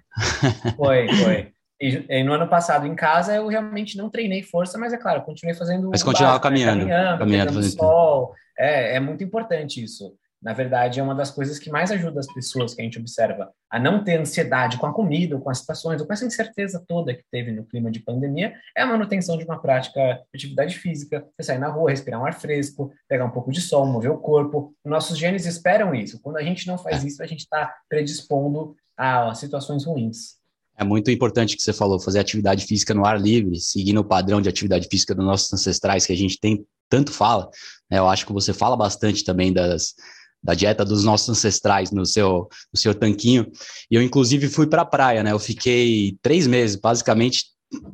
Foi, 0.77 1.08
foi. 1.08 1.15
foi. 1.15 1.54
E, 1.82 2.06
e, 2.08 2.23
no 2.23 2.34
ano 2.34 2.47
passado, 2.47 2.86
em 2.86 2.95
casa, 2.95 3.34
eu 3.34 3.47
realmente 3.47 3.97
não 3.97 4.08
treinei 4.08 4.43
força, 4.43 4.77
mas 4.77 4.93
é 4.93 4.97
claro, 4.97 5.23
continuei 5.23 5.56
fazendo. 5.56 5.89
Mas 5.89 6.04
continuava 6.04 6.38
básico, 6.38 6.49
né? 6.53 6.66
caminhando. 6.66 6.88
Caminhando, 6.88 7.20
caminhando 7.20 7.53
fazendo 7.53 7.80
sol. 7.80 8.34
É, 8.55 8.97
é 8.97 8.99
muito 8.99 9.24
importante 9.24 9.84
isso. 9.84 10.13
Na 10.42 10.54
verdade, 10.54 11.00
é 11.00 11.04
uma 11.04 11.14
das 11.14 11.30
coisas 11.30 11.60
que 11.60 11.70
mais 11.70 11.92
ajuda 11.92 12.20
as 12.20 12.26
pessoas 12.34 12.74
que 12.74 12.82
a 12.82 12.84
gente 12.84 12.98
observa 12.98 13.52
a 13.70 13.80
não 13.80 14.04
ter 14.04 14.20
ansiedade 14.20 14.78
com 14.78 14.88
a 14.88 14.94
comida, 14.94 15.36
ou 15.36 15.42
com 15.42 15.52
as 15.52 15.60
situações, 15.60 16.02
ou 16.02 16.08
com 16.08 16.14
essa 16.14 16.26
incerteza 16.26 16.84
toda 16.88 17.14
que 17.14 17.24
teve 17.32 17.52
no 17.52 17.64
clima 17.64 17.92
de 17.92 18.00
pandemia, 18.00 18.54
é 18.76 18.82
a 18.82 18.88
manutenção 18.88 19.38
de 19.38 19.46
uma 19.46 19.62
prática 19.62 20.00
de 20.34 20.38
atividade 20.38 20.80
física, 20.80 21.24
você 21.38 21.46
sair 21.46 21.60
na 21.60 21.70
rua, 21.70 21.92
respirar 21.92 22.20
um 22.20 22.26
ar 22.26 22.34
fresco, 22.34 22.92
pegar 23.08 23.26
um 23.26 23.30
pouco 23.30 23.52
de 23.52 23.62
sol, 23.62 23.86
mover 23.86 24.10
o 24.10 24.18
corpo. 24.18 24.74
Nossos 24.84 25.18
genes 25.18 25.46
esperam 25.46 25.94
isso. 25.94 26.20
Quando 26.22 26.38
a 26.38 26.44
gente 26.44 26.66
não 26.66 26.78
faz 26.78 27.04
isso, 27.04 27.22
a 27.22 27.28
gente 27.28 27.42
está 27.42 27.72
predispondo 27.88 28.76
a 28.98 29.36
situações 29.36 29.86
ruins. 29.86 30.42
É 30.76 30.84
muito 30.84 31.12
importante 31.12 31.56
que 31.56 31.62
você 31.62 31.74
falou, 31.74 32.00
fazer 32.00 32.20
atividade 32.20 32.66
física 32.66 32.96
no 32.96 33.06
ar 33.06 33.22
livre, 33.22 33.60
seguindo 33.60 34.00
o 34.00 34.04
padrão 34.04 34.42
de 34.42 34.50
atividade 34.50 34.88
física 34.89 35.14
dos 35.14 35.24
nossos 35.24 35.54
ancestrais, 35.54 36.08
que 36.08 36.14
a 36.14 36.18
gente 36.18 36.39
tem 36.39 36.66
tanto 36.89 37.12
fala. 37.12 37.50
Né? 37.89 38.00
Eu 38.00 38.08
acho 38.08 38.26
que 38.26 38.34
você 38.34 38.54
fala 38.54 38.76
bastante 38.76 39.24
também 39.24 39.54
das, 39.54 39.94
da 40.44 40.54
dieta 40.54 40.84
dos 40.84 41.04
nossos 41.04 41.30
ancestrais 41.30 41.92
no 41.92 42.06
seu, 42.06 42.48
no 42.74 42.80
seu 42.80 42.96
tanquinho. 42.96 43.52
E 43.89 43.96
eu, 43.96 44.02
inclusive, 44.02 44.48
fui 44.48 44.68
para 44.68 44.82
a 44.82 44.86
praia, 44.86 45.24
né? 45.24 45.32
Eu 45.32 45.39
fiquei 45.39 46.18
três 46.22 46.48
meses, 46.48 46.76
basicamente, 46.76 47.46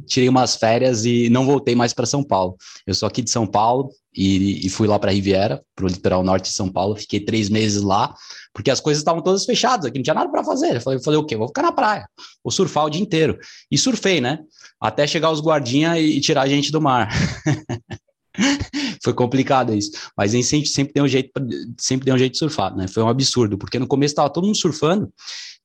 tirei 0.06 0.30
umas 0.30 0.56
férias 0.56 1.06
e 1.06 1.30
não 1.30 1.46
voltei 1.46 1.76
mais 1.76 1.94
para 1.94 2.06
São 2.06 2.24
Paulo. 2.24 2.56
Eu 2.86 2.94
sou 2.94 3.08
aqui 3.08 3.22
de 3.22 3.30
São 3.30 3.46
Paulo 3.46 3.90
e, 4.16 4.66
e 4.66 4.70
fui 4.70 4.88
lá 4.88 4.98
para 4.98 5.12
Riviera, 5.12 5.62
para 5.76 5.86
o 5.86 5.88
litoral 5.88 6.24
norte 6.24 6.46
de 6.46 6.56
São 6.56 6.70
Paulo. 6.70 6.96
Fiquei 6.96 7.20
três 7.20 7.50
meses 7.50 7.82
lá, 7.82 8.16
porque 8.54 8.72
as 8.72 8.80
coisas 8.80 9.02
estavam 9.02 9.22
todas 9.22 9.46
fechadas 9.46 9.86
aqui, 9.86 10.00
não 10.00 10.04
tinha 10.04 10.14
nada 10.14 10.30
para 10.30 10.44
fazer. 10.44 10.78
Eu 10.78 10.82
falei, 10.82 11.00
eu 11.00 11.04
falei, 11.04 11.20
o 11.20 11.26
quê? 11.26 11.36
Vou 11.36 11.48
ficar 11.48 11.62
na 11.62 11.72
praia, 11.72 12.08
vou 12.44 12.52
surfar 12.52 12.86
o 12.86 12.90
dia 12.90 13.02
inteiro. 13.02 13.38
E 13.70 13.78
surfei, 13.78 14.20
né? 14.20 14.40
Até 14.82 15.06
chegar 15.06 15.32
os 15.32 15.42
guardinhas 15.42 15.98
e, 15.98 16.18
e 16.18 16.22
tirar 16.22 16.44
a 16.44 16.48
gente 16.48 16.72
do 16.72 16.82
mar. 16.82 17.10
foi 19.04 19.14
complicado 19.14 19.74
isso. 19.74 19.92
Mas 20.16 20.34
a 20.34 20.38
gente 20.38 20.68
sempre 20.68 20.94
tem 20.94 21.04
um 21.04 21.08
jeito, 21.08 21.32
sempre 21.78 22.06
tem 22.06 22.14
um 22.14 22.18
jeito 22.18 22.34
de 22.34 22.40
surfar, 22.40 22.76
né? 22.76 22.88
Foi 22.88 23.04
um 23.04 23.10
absurdo, 23.10 23.58
porque 23.58 23.80
no 23.80 23.88
começo 23.88 24.12
estava 24.12 24.30
todo 24.30 24.46
mundo 24.46 24.58
surfando 24.58 25.12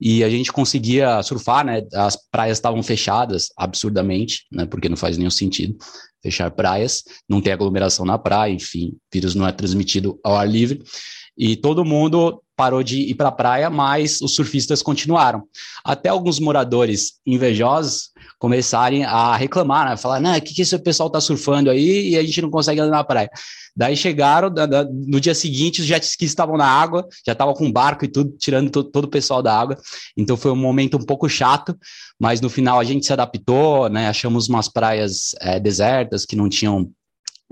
e 0.00 0.24
a 0.24 0.30
gente 0.30 0.52
conseguia 0.52 1.22
surfar, 1.22 1.64
né? 1.64 1.82
As 1.94 2.16
praias 2.30 2.58
estavam 2.58 2.82
fechadas 2.82 3.48
absurdamente, 3.56 4.46
né? 4.50 4.66
Porque 4.66 4.88
não 4.88 4.96
faz 4.96 5.16
nenhum 5.16 5.30
sentido 5.30 5.76
fechar 6.22 6.50
praias, 6.52 7.02
não 7.28 7.40
tem 7.40 7.52
aglomeração 7.52 8.06
na 8.06 8.16
praia, 8.16 8.52
enfim, 8.52 8.96
vírus 9.12 9.34
não 9.34 9.46
é 9.46 9.52
transmitido 9.52 10.18
ao 10.22 10.36
ar 10.36 10.48
livre. 10.48 10.82
E 11.36 11.56
todo 11.56 11.84
mundo 11.84 12.42
parou 12.54 12.82
de 12.82 13.00
ir 13.00 13.14
para 13.14 13.28
a 13.28 13.32
praia, 13.32 13.70
mas 13.70 14.20
os 14.20 14.34
surfistas 14.34 14.82
continuaram. 14.82 15.42
Até 15.84 16.10
alguns 16.10 16.38
moradores 16.38 17.14
invejosos 17.26 18.11
começarem 18.42 19.04
a 19.04 19.36
reclamar, 19.36 19.88
né? 19.88 19.96
Falar, 19.96 20.18
não, 20.18 20.36
o 20.36 20.40
que, 20.40 20.52
que 20.52 20.62
esse 20.62 20.76
pessoal 20.80 21.06
está 21.06 21.20
surfando 21.20 21.70
aí 21.70 22.08
e 22.08 22.18
a 22.18 22.22
gente 22.24 22.42
não 22.42 22.50
consegue 22.50 22.80
andar 22.80 22.96
na 22.96 23.04
praia. 23.04 23.30
Daí 23.74 23.96
chegaram, 23.96 24.52
no 25.06 25.20
dia 25.20 25.32
seguinte, 25.32 25.80
os 25.80 25.86
jet 25.86 26.02
skis 26.02 26.30
estavam 26.30 26.56
na 26.56 26.66
água, 26.66 27.06
já 27.24 27.34
estavam 27.34 27.54
com 27.54 27.70
barco 27.70 28.04
e 28.04 28.08
tudo, 28.08 28.34
tirando 28.36 28.68
to, 28.68 28.82
todo 28.82 29.04
o 29.04 29.08
pessoal 29.08 29.44
da 29.44 29.56
água. 29.56 29.78
Então 30.16 30.36
foi 30.36 30.50
um 30.50 30.56
momento 30.56 30.96
um 30.96 31.04
pouco 31.04 31.28
chato, 31.28 31.78
mas 32.18 32.40
no 32.40 32.50
final 32.50 32.80
a 32.80 32.84
gente 32.84 33.06
se 33.06 33.12
adaptou, 33.12 33.88
né? 33.88 34.08
Achamos 34.08 34.48
umas 34.48 34.68
praias 34.68 35.36
é, 35.40 35.60
desertas 35.60 36.26
que 36.26 36.34
não 36.34 36.48
tinham 36.48 36.90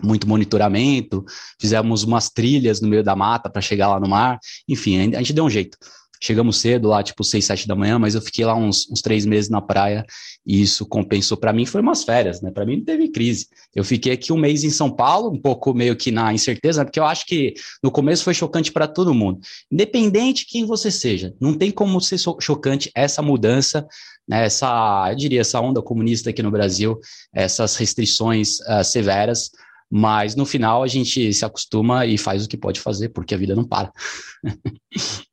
muito 0.03 0.29
monitoramento, 0.29 1.25
fizemos 1.61 2.03
umas 2.03 2.31
trilhas 2.31 2.81
no 2.81 2.89
meio 2.89 3.05
da 3.05 3.15
mata 3.15 3.49
para 3.49 3.63
chegar 3.63 3.87
lá 3.87 4.01
no 4.01 4.09
mar, 4.09 4.41
enfim, 4.67 5.15
a 5.15 5.19
gente 5.19 5.35
deu 5.35 5.45
um 5.45 5.51
jeito. 5.51 5.79
Chegamos 6.23 6.59
cedo 6.59 6.89
lá, 6.89 7.03
tipo 7.03 7.25
seis, 7.25 7.47
sete 7.47 7.67
da 7.67 7.75
manhã, 7.75 7.99
mas 7.99 8.15
eu 8.15 8.21
fiquei 8.21 8.45
lá 8.45 8.55
uns, 8.55 8.89
uns 8.91 9.01
três 9.01 9.25
meses 9.25 9.49
na 9.49 9.61
praia 9.61 10.05
e 10.47 10.61
isso 10.61 10.85
compensou 10.87 11.37
para 11.37 11.53
mim. 11.53 11.65
Foi 11.65 11.81
umas 11.81 12.05
férias, 12.05 12.43
né? 12.43 12.51
Para 12.51 12.67
mim 12.67 12.77
não 12.77 12.85
teve 12.85 13.09
crise. 13.09 13.47
Eu 13.75 13.85
fiquei 13.85 14.13
aqui 14.13 14.33
um 14.33 14.39
mês 14.39 14.63
em 14.63 14.71
São 14.71 14.91
Paulo, 14.91 15.31
um 15.31 15.41
pouco 15.41 15.73
meio 15.73 15.97
que 15.97 16.11
na 16.11 16.33
incerteza, 16.33 16.85
porque 16.85 17.01
eu 17.01 17.05
acho 17.05 17.25
que 17.25 17.55
no 17.83 17.91
começo 17.91 18.25
foi 18.25 18.35
chocante 18.35 18.71
para 18.71 18.87
todo 18.87 19.15
mundo, 19.15 19.41
independente 19.71 20.47
quem 20.47 20.67
você 20.67 20.91
seja. 20.91 21.35
Não 21.41 21.55
tem 21.55 21.71
como 21.71 22.01
ser 22.01 22.19
chocante 22.19 22.91
essa 22.95 23.23
mudança 23.23 23.87
né, 24.29 24.45
essa, 24.45 25.09
eu 25.11 25.17
diria, 25.17 25.41
essa 25.41 25.61
onda 25.61 25.83
comunista 25.83 26.31
aqui 26.31 26.41
no 26.41 26.53
Brasil, 26.53 27.01
essas 27.35 27.75
restrições 27.75 28.61
uh, 28.61 28.85
severas, 28.85 29.51
mas 29.91 30.37
no 30.37 30.47
final 30.47 30.85
a 30.85 30.87
gente 30.87 31.33
se 31.33 31.45
acostuma 31.45 32.07
e 32.07 32.17
faz 32.17 32.45
o 32.45 32.49
que 32.49 32.57
pode 32.57 32.79
fazer, 32.79 33.09
porque 33.09 33.35
a 33.35 33.39
vida 33.39 33.57
não 33.57 33.65
para. 33.65 33.93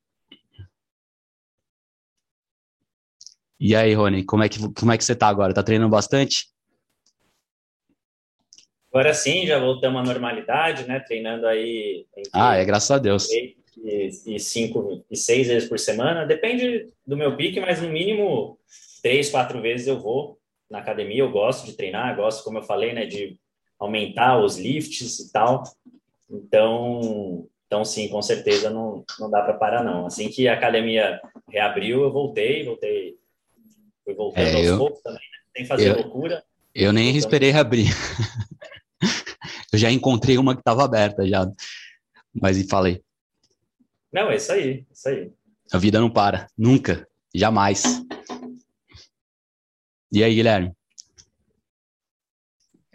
e 3.60 3.74
aí, 3.74 3.94
Rony, 3.94 4.24
como 4.24 4.42
é, 4.42 4.48
que, 4.48 4.58
como 4.72 4.92
é 4.92 4.98
que 4.98 5.04
você 5.04 5.14
tá 5.14 5.28
agora? 5.28 5.52
Tá 5.52 5.62
treinando 5.62 5.90
bastante? 5.90 6.46
Agora 8.92 9.12
sim, 9.12 9.46
já 9.46 9.58
voltamos 9.58 10.00
à 10.00 10.04
normalidade, 10.04 10.86
né? 10.86 11.00
Treinando 11.00 11.46
aí. 11.46 12.06
Ah, 12.32 12.56
é 12.56 12.64
graças 12.64 12.90
a 12.90 12.98
Deus. 12.98 13.28
E, 13.30 13.56
e 14.26 14.40
cinco 14.40 15.04
e 15.10 15.16
seis 15.16 15.48
vezes 15.48 15.68
por 15.68 15.78
semana. 15.78 16.24
Depende 16.24 16.88
do 17.06 17.16
meu 17.16 17.36
pique, 17.36 17.60
mas 17.60 17.82
no 17.82 17.90
mínimo 17.90 18.58
três, 19.02 19.30
quatro 19.30 19.60
vezes 19.60 19.86
eu 19.86 20.00
vou 20.00 20.38
na 20.70 20.78
academia. 20.78 21.20
Eu 21.20 21.30
gosto 21.30 21.66
de 21.66 21.74
treinar, 21.74 22.16
gosto, 22.16 22.42
como 22.42 22.58
eu 22.58 22.62
falei, 22.62 22.92
né? 22.92 23.06
De 23.06 23.38
aumentar 23.78 24.42
os 24.42 24.56
lifts 24.56 25.18
e 25.18 25.32
tal. 25.32 25.64
Então, 26.30 27.46
então 27.66 27.84
sim, 27.84 28.08
com 28.08 28.22
certeza 28.22 28.70
não, 28.70 29.04
não 29.20 29.30
dá 29.30 29.42
para 29.42 29.54
parar 29.54 29.84
não. 29.84 30.06
Assim 30.06 30.28
que 30.28 30.48
a 30.48 30.54
academia 30.54 31.20
reabriu, 31.46 32.02
eu 32.02 32.10
voltei, 32.10 32.64
voltei, 32.64 33.17
fui 34.08 34.14
voltando 34.14 34.46
é, 34.46 34.54
aos 34.54 34.66
eu, 34.66 34.78
poucos 34.78 35.02
também, 35.02 35.20
né? 35.20 35.38
sem 35.56 35.66
fazer 35.66 35.90
eu, 35.90 35.96
loucura. 35.96 36.42
Eu 36.74 36.92
nem 36.92 37.04
voltando. 37.04 37.18
esperei 37.18 37.50
reabrir. 37.50 37.88
eu 39.72 39.78
já 39.78 39.90
encontrei 39.90 40.38
uma 40.38 40.54
que 40.54 40.60
estava 40.60 40.84
aberta 40.84 41.26
já, 41.26 41.46
mas 42.32 42.56
e 42.56 42.66
falei. 42.66 43.02
Não, 44.10 44.30
é 44.30 44.36
isso 44.36 44.50
aí, 44.52 44.86
é 44.88 44.92
isso 44.92 45.08
aí. 45.08 45.32
A 45.70 45.76
vida 45.76 46.00
não 46.00 46.08
para, 46.08 46.46
nunca, 46.56 47.06
jamais. 47.34 47.82
E 50.10 50.24
aí, 50.24 50.34
Guilherme? 50.34 50.72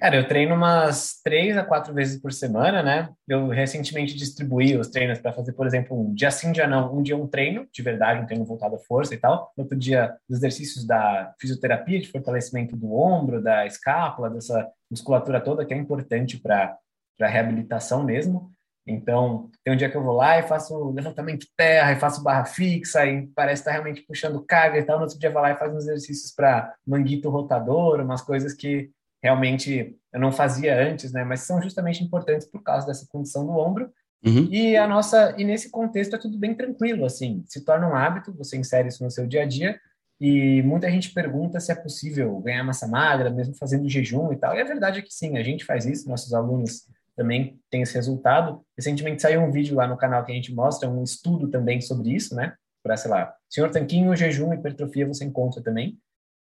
Cara, 0.03 0.17
eu 0.17 0.27
treino 0.27 0.53
umas 0.53 1.21
três 1.23 1.55
a 1.55 1.63
quatro 1.63 1.93
vezes 1.93 2.21
por 2.21 2.33
semana, 2.33 2.83
né? 2.83 3.09
Eu 3.25 3.47
recentemente 3.47 4.17
distribuí 4.17 4.75
os 4.75 4.89
treinos 4.89 5.17
para 5.17 5.31
fazer, 5.31 5.53
por 5.53 5.65
exemplo, 5.65 5.97
um 5.97 6.13
dia 6.13 6.29
sim, 6.29 6.51
dia 6.51 6.67
não. 6.67 6.93
Um 6.93 7.01
dia 7.01 7.15
um 7.15 7.25
treino, 7.25 7.65
de 7.71 7.81
verdade, 7.81 8.19
um 8.19 8.25
treino 8.25 8.43
voltado 8.43 8.75
à 8.75 8.79
força 8.79 9.15
e 9.15 9.17
tal. 9.17 9.53
Outro 9.55 9.77
dia, 9.77 10.13
os 10.27 10.39
exercícios 10.39 10.85
da 10.85 11.33
fisioterapia, 11.39 12.01
de 12.01 12.11
fortalecimento 12.11 12.75
do 12.75 12.93
ombro, 12.93 13.41
da 13.41 13.65
escápula, 13.65 14.29
dessa 14.29 14.69
musculatura 14.91 15.39
toda, 15.39 15.65
que 15.65 15.73
é 15.73 15.77
importante 15.77 16.37
para 16.37 16.77
a 17.21 17.27
reabilitação 17.27 18.03
mesmo. 18.03 18.51
Então, 18.85 19.49
tem 19.63 19.73
um 19.73 19.77
dia 19.77 19.89
que 19.89 19.95
eu 19.95 20.03
vou 20.03 20.17
lá 20.17 20.37
e 20.37 20.43
faço 20.43 20.91
levantamento 20.91 21.43
de 21.43 21.55
terra, 21.55 21.93
e 21.93 21.95
faço 21.95 22.21
barra 22.21 22.43
fixa, 22.43 23.05
e 23.05 23.27
parece 23.27 23.61
estar 23.61 23.71
realmente 23.71 24.01
puxando 24.01 24.43
carga 24.45 24.77
e 24.79 24.83
tal. 24.83 24.97
No 24.97 25.03
outro 25.03 25.17
dia, 25.17 25.31
vou 25.31 25.41
lá 25.41 25.51
e 25.51 25.55
faço 25.55 25.71
uns 25.73 25.87
exercícios 25.87 26.35
para 26.35 26.75
manguito 26.85 27.29
rotador, 27.29 28.01
umas 28.01 28.21
coisas 28.21 28.53
que 28.53 28.91
realmente 29.23 29.95
eu 30.13 30.19
não 30.19 30.31
fazia 30.31 30.77
antes, 30.77 31.13
né? 31.13 31.23
Mas 31.23 31.41
são 31.41 31.61
justamente 31.61 32.03
importantes 32.03 32.45
por 32.45 32.61
causa 32.61 32.85
dessa 32.85 33.07
condição 33.09 33.45
do 33.45 33.53
ombro. 33.53 33.89
Uhum. 34.25 34.47
E 34.51 34.75
a 34.77 34.87
nossa 34.87 35.33
e 35.37 35.43
nesse 35.43 35.71
contexto 35.71 36.15
é 36.15 36.19
tudo 36.19 36.37
bem 36.37 36.53
tranquilo, 36.53 37.05
assim, 37.05 37.43
se 37.47 37.63
torna 37.63 37.89
um 37.89 37.95
hábito, 37.95 38.33
você 38.33 38.57
insere 38.57 38.87
isso 38.87 39.03
no 39.03 39.11
seu 39.11 39.25
dia 39.25 39.43
a 39.43 39.45
dia. 39.45 39.79
E 40.19 40.61
muita 40.61 40.89
gente 40.89 41.13
pergunta 41.13 41.59
se 41.59 41.71
é 41.71 41.75
possível 41.75 42.39
ganhar 42.39 42.63
massa 42.63 42.87
magra, 42.87 43.29
mesmo 43.29 43.55
fazendo 43.55 43.89
jejum 43.89 44.31
e 44.31 44.37
tal. 44.37 44.55
E 44.55 44.61
a 44.61 44.65
verdade 44.65 44.99
é 44.99 45.01
que 45.01 45.13
sim, 45.13 45.37
a 45.37 45.43
gente 45.43 45.65
faz 45.65 45.85
isso, 45.85 46.07
nossos 46.07 46.33
alunos 46.33 46.87
também 47.15 47.59
têm 47.69 47.81
esse 47.81 47.93
resultado. 47.93 48.61
Recentemente 48.77 49.21
saiu 49.21 49.41
um 49.41 49.51
vídeo 49.51 49.75
lá 49.75 49.87
no 49.87 49.97
canal 49.97 50.23
que 50.23 50.31
a 50.31 50.35
gente 50.35 50.53
mostra 50.53 50.89
um 50.89 51.03
estudo 51.03 51.49
também 51.49 51.81
sobre 51.81 52.13
isso, 52.13 52.35
né? 52.35 52.53
Para, 52.81 52.95
sei 52.95 53.11
lá, 53.11 53.33
Senhor 53.49 53.69
Tanquinho, 53.69 54.15
jejum, 54.15 54.53
hipertrofia, 54.53 55.07
você 55.07 55.25
encontra 55.25 55.61
também 55.61 55.97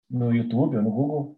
no 0.09 0.33
YouTube 0.33 0.77
ou 0.77 0.83
no 0.83 0.91
Google. 0.91 1.37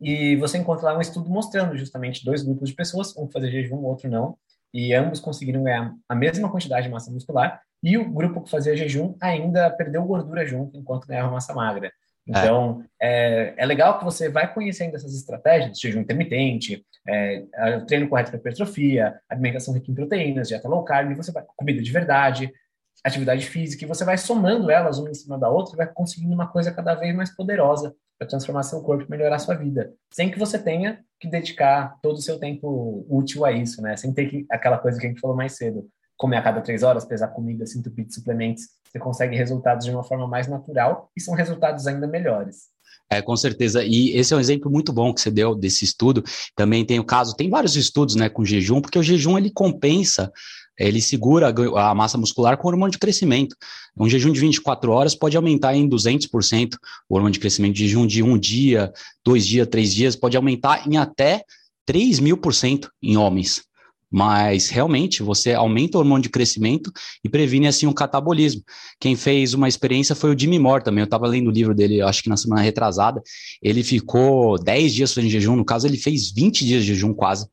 E 0.00 0.36
você 0.36 0.58
encontra 0.58 0.86
lá 0.86 0.98
um 0.98 1.00
estudo 1.00 1.28
mostrando 1.30 1.76
justamente 1.76 2.24
dois 2.24 2.42
grupos 2.42 2.68
de 2.68 2.74
pessoas, 2.74 3.16
um 3.16 3.28
fazer 3.28 3.50
jejum, 3.50 3.76
o 3.76 3.84
outro 3.84 4.10
não, 4.10 4.36
e 4.72 4.92
ambos 4.92 5.20
conseguiram 5.20 5.62
ganhar 5.62 5.94
a 6.08 6.14
mesma 6.14 6.50
quantidade 6.50 6.86
de 6.86 6.92
massa 6.92 7.10
muscular, 7.10 7.60
e 7.82 7.96
o 7.96 8.10
grupo 8.10 8.42
que 8.42 8.50
fazia 8.50 8.76
jejum 8.76 9.14
ainda 9.20 9.70
perdeu 9.70 10.04
gordura 10.04 10.44
junto 10.44 10.76
enquanto 10.76 11.06
ganhava 11.06 11.30
massa 11.30 11.54
magra. 11.54 11.90
Então, 12.28 12.84
é. 13.00 13.54
É, 13.54 13.54
é, 13.58 13.66
legal 13.66 13.98
que 13.98 14.04
você 14.04 14.28
vai 14.28 14.52
conhecendo 14.52 14.96
essas 14.96 15.14
estratégias, 15.14 15.78
jejum 15.78 16.00
intermitente, 16.00 16.84
é, 17.06 17.44
treino 17.86 18.08
correto 18.08 18.30
para 18.30 18.40
hipertrofia, 18.40 19.18
alimentação 19.28 19.72
rica 19.72 19.90
em 19.90 19.94
proteínas, 19.94 20.48
dieta 20.48 20.68
low 20.68 20.82
carb, 20.84 21.14
você 21.14 21.30
vai 21.30 21.44
comida 21.56 21.80
de 21.80 21.92
verdade, 21.92 22.52
atividade 23.04 23.46
física, 23.46 23.84
e 23.84 23.88
você 23.88 24.04
vai 24.04 24.18
somando 24.18 24.70
elas 24.70 24.98
uma 24.98 25.10
em 25.10 25.14
cima 25.14 25.38
da 25.38 25.48
outra 25.48 25.74
e 25.74 25.76
vai 25.76 25.86
conseguindo 25.86 26.34
uma 26.34 26.48
coisa 26.48 26.72
cada 26.72 26.94
vez 26.94 27.14
mais 27.14 27.34
poderosa 27.34 27.94
para 28.18 28.28
transformar 28.28 28.62
seu 28.62 28.80
corpo 28.80 29.04
e 29.04 29.10
melhorar 29.10 29.38
sua 29.38 29.54
vida, 29.54 29.92
sem 30.12 30.30
que 30.30 30.38
você 30.38 30.58
tenha 30.58 31.00
que 31.20 31.28
dedicar 31.28 31.98
todo 32.02 32.16
o 32.16 32.22
seu 32.22 32.38
tempo 32.38 33.06
útil 33.08 33.44
a 33.44 33.52
isso, 33.52 33.80
né? 33.82 33.96
Sem 33.96 34.12
ter 34.12 34.26
que, 34.26 34.46
aquela 34.50 34.78
coisa 34.78 34.98
que 34.98 35.06
a 35.06 35.08
gente 35.08 35.20
falou 35.20 35.36
mais 35.36 35.52
cedo, 35.52 35.88
comer 36.16 36.36
a 36.38 36.42
cada 36.42 36.60
três 36.60 36.82
horas, 36.82 37.04
pesar 37.04 37.28
comida, 37.28 37.66
se 37.66 37.78
entupir 37.78 38.06
de 38.06 38.14
suplementos, 38.14 38.64
você 38.90 38.98
consegue 38.98 39.36
resultados 39.36 39.84
de 39.84 39.90
uma 39.90 40.02
forma 40.02 40.26
mais 40.26 40.48
natural 40.48 41.10
e 41.16 41.20
são 41.20 41.34
resultados 41.34 41.86
ainda 41.86 42.06
melhores. 42.06 42.74
É, 43.10 43.22
com 43.22 43.36
certeza. 43.36 43.84
E 43.84 44.16
esse 44.16 44.34
é 44.34 44.36
um 44.36 44.40
exemplo 44.40 44.70
muito 44.70 44.92
bom 44.92 45.14
que 45.14 45.20
você 45.20 45.30
deu 45.30 45.54
desse 45.54 45.84
estudo. 45.84 46.24
Também 46.56 46.84
tem 46.84 46.98
o 46.98 47.04
caso, 47.04 47.36
tem 47.36 47.48
vários 47.48 47.76
estudos, 47.76 48.16
né, 48.16 48.28
com 48.28 48.44
jejum, 48.44 48.80
porque 48.80 48.98
o 48.98 49.02
jejum 49.02 49.38
ele 49.38 49.50
compensa 49.50 50.32
ele 50.78 51.00
segura 51.00 51.54
a 51.76 51.94
massa 51.94 52.18
muscular 52.18 52.56
com 52.56 52.68
hormônio 52.68 52.92
de 52.92 52.98
crescimento. 52.98 53.56
Um 53.96 54.08
jejum 54.08 54.32
de 54.32 54.40
24 54.40 54.90
horas 54.90 55.14
pode 55.14 55.36
aumentar 55.36 55.74
em 55.74 55.88
200% 55.88 56.74
o 57.08 57.14
hormônio 57.14 57.32
de 57.32 57.40
crescimento. 57.40 57.74
De 57.74 57.86
jejum 57.86 58.06
de 58.06 58.22
um 58.22 58.38
dia, 58.38 58.92
dois 59.24 59.46
dias, 59.46 59.66
três 59.68 59.94
dias, 59.94 60.16
pode 60.16 60.36
aumentar 60.36 60.86
em 60.86 60.96
até 60.96 61.42
3 61.84 62.18
mil 62.20 62.36
por 62.36 62.52
cento 62.52 62.90
em 63.02 63.16
homens 63.16 63.66
mas 64.10 64.68
realmente 64.68 65.22
você 65.22 65.52
aumenta 65.52 65.98
o 65.98 66.00
hormônio 66.00 66.22
de 66.22 66.28
crescimento 66.28 66.92
e 67.24 67.28
previne 67.28 67.66
assim 67.66 67.86
um 67.86 67.92
catabolismo. 67.92 68.62
Quem 69.00 69.16
fez 69.16 69.52
uma 69.52 69.68
experiência 69.68 70.14
foi 70.14 70.34
o 70.34 70.38
Jimmy 70.38 70.58
Moore 70.58 70.84
também. 70.84 71.02
Eu 71.02 71.06
estava 71.06 71.26
lendo 71.26 71.48
o 71.48 71.52
livro 71.52 71.74
dele, 71.74 72.00
acho 72.00 72.22
que 72.22 72.28
na 72.28 72.36
semana 72.36 72.62
retrasada. 72.62 73.20
Ele 73.60 73.82
ficou 73.82 74.58
10 74.58 74.94
dias 74.94 75.12
fazendo 75.12 75.30
jejum, 75.30 75.56
no 75.56 75.64
caso, 75.64 75.86
ele 75.86 75.98
fez 75.98 76.30
20 76.30 76.64
dias 76.64 76.84
de 76.84 76.94
jejum 76.94 77.12
quase. 77.12 77.46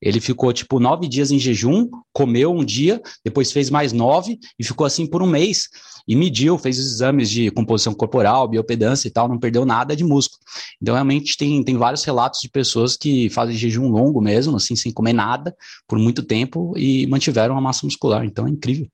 Ele 0.00 0.20
ficou 0.20 0.52
tipo 0.52 0.80
nove 0.80 1.06
dias 1.06 1.30
em 1.30 1.38
jejum, 1.38 1.88
comeu 2.12 2.52
um 2.52 2.64
dia, 2.64 3.00
depois 3.24 3.52
fez 3.52 3.68
mais 3.68 3.92
nove 3.92 4.38
e 4.58 4.64
ficou 4.64 4.86
assim 4.86 5.06
por 5.06 5.22
um 5.22 5.26
mês. 5.26 5.68
E 6.08 6.16
mediu, 6.16 6.58
fez 6.58 6.78
os 6.78 6.86
exames 6.86 7.30
de 7.30 7.50
composição 7.50 7.94
corporal, 7.94 8.48
biopedância 8.48 9.06
e 9.06 9.10
tal, 9.10 9.28
não 9.28 9.38
perdeu 9.38 9.64
nada 9.64 9.94
de 9.94 10.02
músculo. 10.02 10.40
Então, 10.80 10.94
realmente, 10.94 11.36
tem, 11.36 11.62
tem 11.62 11.76
vários 11.76 12.02
relatos 12.02 12.40
de 12.40 12.48
pessoas 12.48 12.96
que 12.96 13.28
fazem 13.30 13.54
jejum 13.54 13.88
longo 13.88 14.20
mesmo, 14.20 14.56
assim, 14.56 14.74
sem 14.74 14.92
comer 14.92 15.12
nada, 15.12 15.54
por 15.86 15.98
muito 15.98 16.22
tempo 16.22 16.72
e 16.76 17.06
mantiveram 17.06 17.56
a 17.56 17.60
massa 17.60 17.86
muscular. 17.86 18.24
Então, 18.24 18.46
é 18.46 18.50
incrível. 18.50 18.88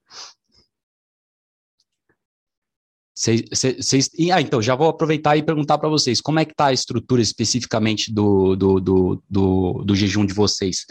Cês, 3.19 3.45
cês, 3.81 4.11
ah, 4.31 4.43
então, 4.43 4.61
já 4.61 4.75
vou 4.75 4.89
aproveitar 4.89 5.39
e 5.39 5.43
perguntar 5.43 5.79
para 5.79 5.89
vocês, 5.89 6.21
como 6.21 6.39
é 6.39 6.45
que 6.45 6.53
está 6.53 6.67
a 6.67 6.73
estrutura 6.75 7.23
especificamente 7.23 8.12
do, 8.12 8.55
do, 8.55 8.79
do, 8.79 9.23
do, 9.29 9.85
do 9.87 9.97
jejum 9.97 10.27
de 10.27 10.35
vocês? 10.35 10.85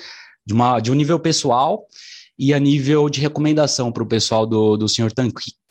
De, 0.44 0.52
uma, 0.52 0.80
de 0.80 0.92
um 0.92 0.96
nível 0.96 1.20
pessoal 1.20 1.86
e 2.38 2.52
a 2.52 2.60
nível 2.60 3.08
de 3.10 3.22
recomendação 3.22 3.92
para 3.92 4.02
o 4.02 4.08
pessoal 4.08 4.48
do, 4.48 4.76
do 4.76 4.90
senhor 4.90 5.12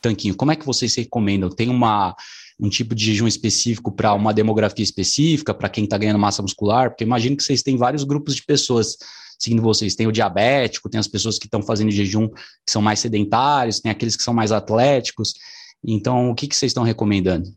Tanquinho. 0.01 0.33
Como 0.33 0.51
é 0.51 0.55
que 0.55 0.65
vocês 0.65 0.95
recomendam? 0.95 1.49
Tem 1.49 1.67
uma, 1.67 2.15
um 2.57 2.69
tipo 2.69 2.95
de 2.95 3.03
jejum 3.05 3.27
específico 3.27 3.91
para 3.91 4.13
uma 4.13 4.33
demografia 4.33 4.83
específica, 4.83 5.53
para 5.53 5.67
quem 5.67 5.83
está 5.83 5.97
ganhando 5.97 6.19
massa 6.19 6.41
muscular? 6.41 6.89
Porque 6.89 7.03
imagino 7.03 7.35
que 7.35 7.43
vocês 7.43 7.61
têm 7.61 7.75
vários 7.75 8.05
grupos 8.05 8.33
de 8.33 8.43
pessoas 8.43 8.95
seguindo 9.37 9.61
vocês. 9.61 9.93
Tem 9.93 10.07
o 10.07 10.11
diabético, 10.11 10.89
tem 10.89 10.99
as 10.99 11.07
pessoas 11.07 11.37
que 11.37 11.47
estão 11.47 11.61
fazendo 11.61 11.91
jejum 11.91 12.29
que 12.29 12.71
são 12.71 12.81
mais 12.81 12.99
sedentários, 12.99 13.81
tem 13.81 13.91
aqueles 13.91 14.15
que 14.15 14.23
são 14.23 14.33
mais 14.33 14.53
atléticos. 14.53 15.33
Então, 15.87 16.31
o 16.31 16.35
que, 16.35 16.47
que 16.47 16.55
vocês 16.55 16.71
estão 16.71 16.83
recomendando? 16.83 17.53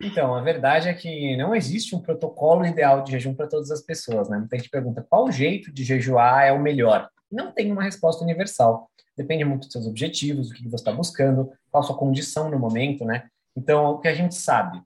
Então, 0.00 0.34
a 0.34 0.40
verdade 0.40 0.88
é 0.88 0.94
que 0.94 1.36
não 1.36 1.54
existe 1.54 1.94
um 1.94 2.00
protocolo 2.00 2.64
ideal 2.64 3.02
de 3.02 3.12
jejum 3.12 3.34
para 3.34 3.46
todas 3.46 3.70
as 3.70 3.82
pessoas, 3.82 4.28
né? 4.28 4.38
Muita 4.38 4.56
gente 4.56 4.70
pergunta 4.70 5.06
qual 5.08 5.30
jeito 5.30 5.72
de 5.72 5.84
jejuar 5.84 6.44
é 6.44 6.52
o 6.52 6.60
melhor. 6.60 7.08
Não 7.30 7.52
tem 7.52 7.70
uma 7.70 7.82
resposta 7.82 8.24
universal. 8.24 8.90
Depende 9.16 9.44
muito 9.44 9.64
dos 9.64 9.72
seus 9.72 9.86
objetivos, 9.86 10.48
do 10.48 10.54
que 10.54 10.64
você 10.64 10.76
está 10.76 10.92
buscando, 10.92 11.50
qual 11.70 11.82
a 11.82 11.86
sua 11.86 11.96
condição 11.96 12.50
no 12.50 12.58
momento, 12.58 13.04
né? 13.04 13.28
Então, 13.56 13.92
o 13.92 13.98
que 14.00 14.08
a 14.08 14.14
gente 14.14 14.34
sabe 14.34 14.80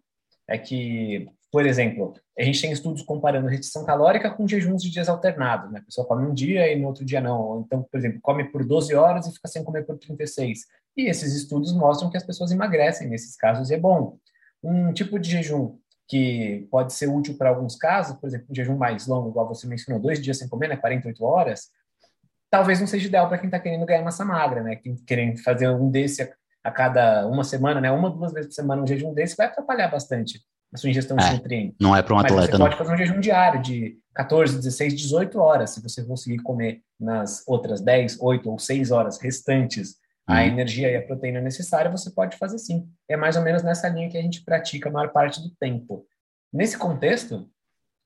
é 0.49 0.59
que, 0.59 1.29
por 1.51 1.65
exemplo, 1.65 2.15
a 2.39 2.43
gente 2.43 2.61
tem 2.61 2.73
estudos 2.73 3.03
comparando 3.03 3.49
restrição 3.49 3.85
calórica 3.85 4.31
com 4.31 4.47
jejuns 4.47 4.83
de 4.83 4.91
dias 4.91 5.09
alternados, 5.09 5.71
né? 5.71 5.81
A 5.81 5.85
pessoa 5.85 6.07
come 6.07 6.27
um 6.27 6.35
dia 6.35 6.71
e 6.71 6.79
no 6.79 6.89
outro 6.89 7.05
dia 7.05 7.21
não. 7.21 7.63
Então, 7.65 7.83
por 7.83 7.99
exemplo, 7.99 8.19
come 8.21 8.45
por 8.45 8.65
12 8.65 8.95
horas 8.95 9.27
e 9.27 9.33
fica 9.33 9.49
sem 9.49 9.65
comer 9.65 9.87
por 9.87 9.97
36. 9.97 10.61
E 10.97 11.09
esses 11.09 11.35
estudos 11.35 11.73
mostram 11.75 12.11
que 12.11 12.17
as 12.17 12.25
pessoas 12.25 12.51
emagrecem 12.51 13.09
nesses 13.09 13.37
casos 13.37 13.71
e 13.71 13.75
é 13.75 13.79
bom. 13.79 14.19
Um 14.63 14.93
tipo 14.93 15.19
de 15.19 15.31
jejum 15.31 15.77
que 16.09 16.67
pode 16.71 16.93
ser 16.93 17.09
útil 17.09 17.37
para 17.37 17.51
alguns 17.51 17.77
casos, 17.77 18.17
por 18.17 18.29
exemplo, 18.29 18.47
um 18.51 18.55
jejum 18.55 18.77
mais 18.77 19.07
longo, 19.07 19.29
igual 19.29 19.49
você 19.49 19.67
mencionou, 19.67 20.01
dois 20.01 20.23
dias 20.23 20.39
sem 20.39 20.49
comer, 20.49 20.69
né, 20.69 20.77
48 20.77 21.25
horas, 21.25 21.71
talvez 22.49 22.79
não 22.79 22.87
seja 22.87 23.09
ideal 23.09 23.29
para 23.29 23.39
quem 23.39 23.49
está 23.49 23.59
querendo 23.59 23.85
ganhar 23.85 24.03
massa 24.03 24.25
magra, 24.25 24.63
né, 24.63 24.77
quem 24.77 24.95
querendo 24.95 25.43
fazer 25.43 25.69
um 25.69 25.91
desse 25.91 26.23
a, 26.63 26.71
cada 26.71 27.27
uma 27.27 27.43
semana, 27.43 27.81
né, 27.81 27.91
uma, 27.91 28.09
duas 28.09 28.33
vezes 28.33 28.49
por 28.49 28.55
semana 28.55 28.83
um 28.83 28.87
jejum 28.87 29.13
desse 29.13 29.37
vai 29.37 29.47
atrapalhar 29.47 29.89
bastante 29.89 30.41
a 30.73 30.77
sua 30.77 30.91
ingestão 30.91 31.17
é, 31.19 31.25
de 31.25 31.33
nutrientes. 31.37 31.77
Não 31.81 31.95
é 31.95 32.03
para 32.03 32.15
um 32.15 32.19
atleta, 32.19 32.43
Mas 32.43 32.51
você 32.51 32.59
pode 32.59 32.77
fazer 32.77 32.95
um 32.95 32.97
jejum 32.97 33.21
diário 33.21 33.63
de 33.63 33.99
14, 34.15 34.57
16, 34.57 34.95
18 34.95 35.39
horas, 35.39 35.71
se 35.71 35.83
você 35.83 36.05
conseguir 36.05 36.39
comer 36.39 36.83
nas 36.99 37.43
outras 37.47 37.81
10, 37.81 38.21
8 38.21 38.51
ou 38.51 38.59
6 38.59 38.91
horas 38.91 39.19
restantes 39.19 39.97
a 40.27 40.35
uhum. 40.35 40.41
energia 40.41 40.91
e 40.91 40.97
a 40.97 41.03
proteína 41.03 41.41
necessária, 41.41 41.91
você 41.91 42.11
pode 42.11 42.37
fazer 42.37 42.59
sim. 42.59 42.89
É 43.09 43.17
mais 43.17 43.37
ou 43.37 43.43
menos 43.43 43.63
nessa 43.63 43.89
linha 43.89 44.11
que 44.11 44.19
a 44.19 44.23
gente 44.23 44.45
pratica 44.45 44.89
a 44.89 44.93
maior 44.93 45.13
parte 45.13 45.41
do 45.41 45.51
tempo. 45.55 46.05
Nesse 46.53 46.77
contexto, 46.77 47.49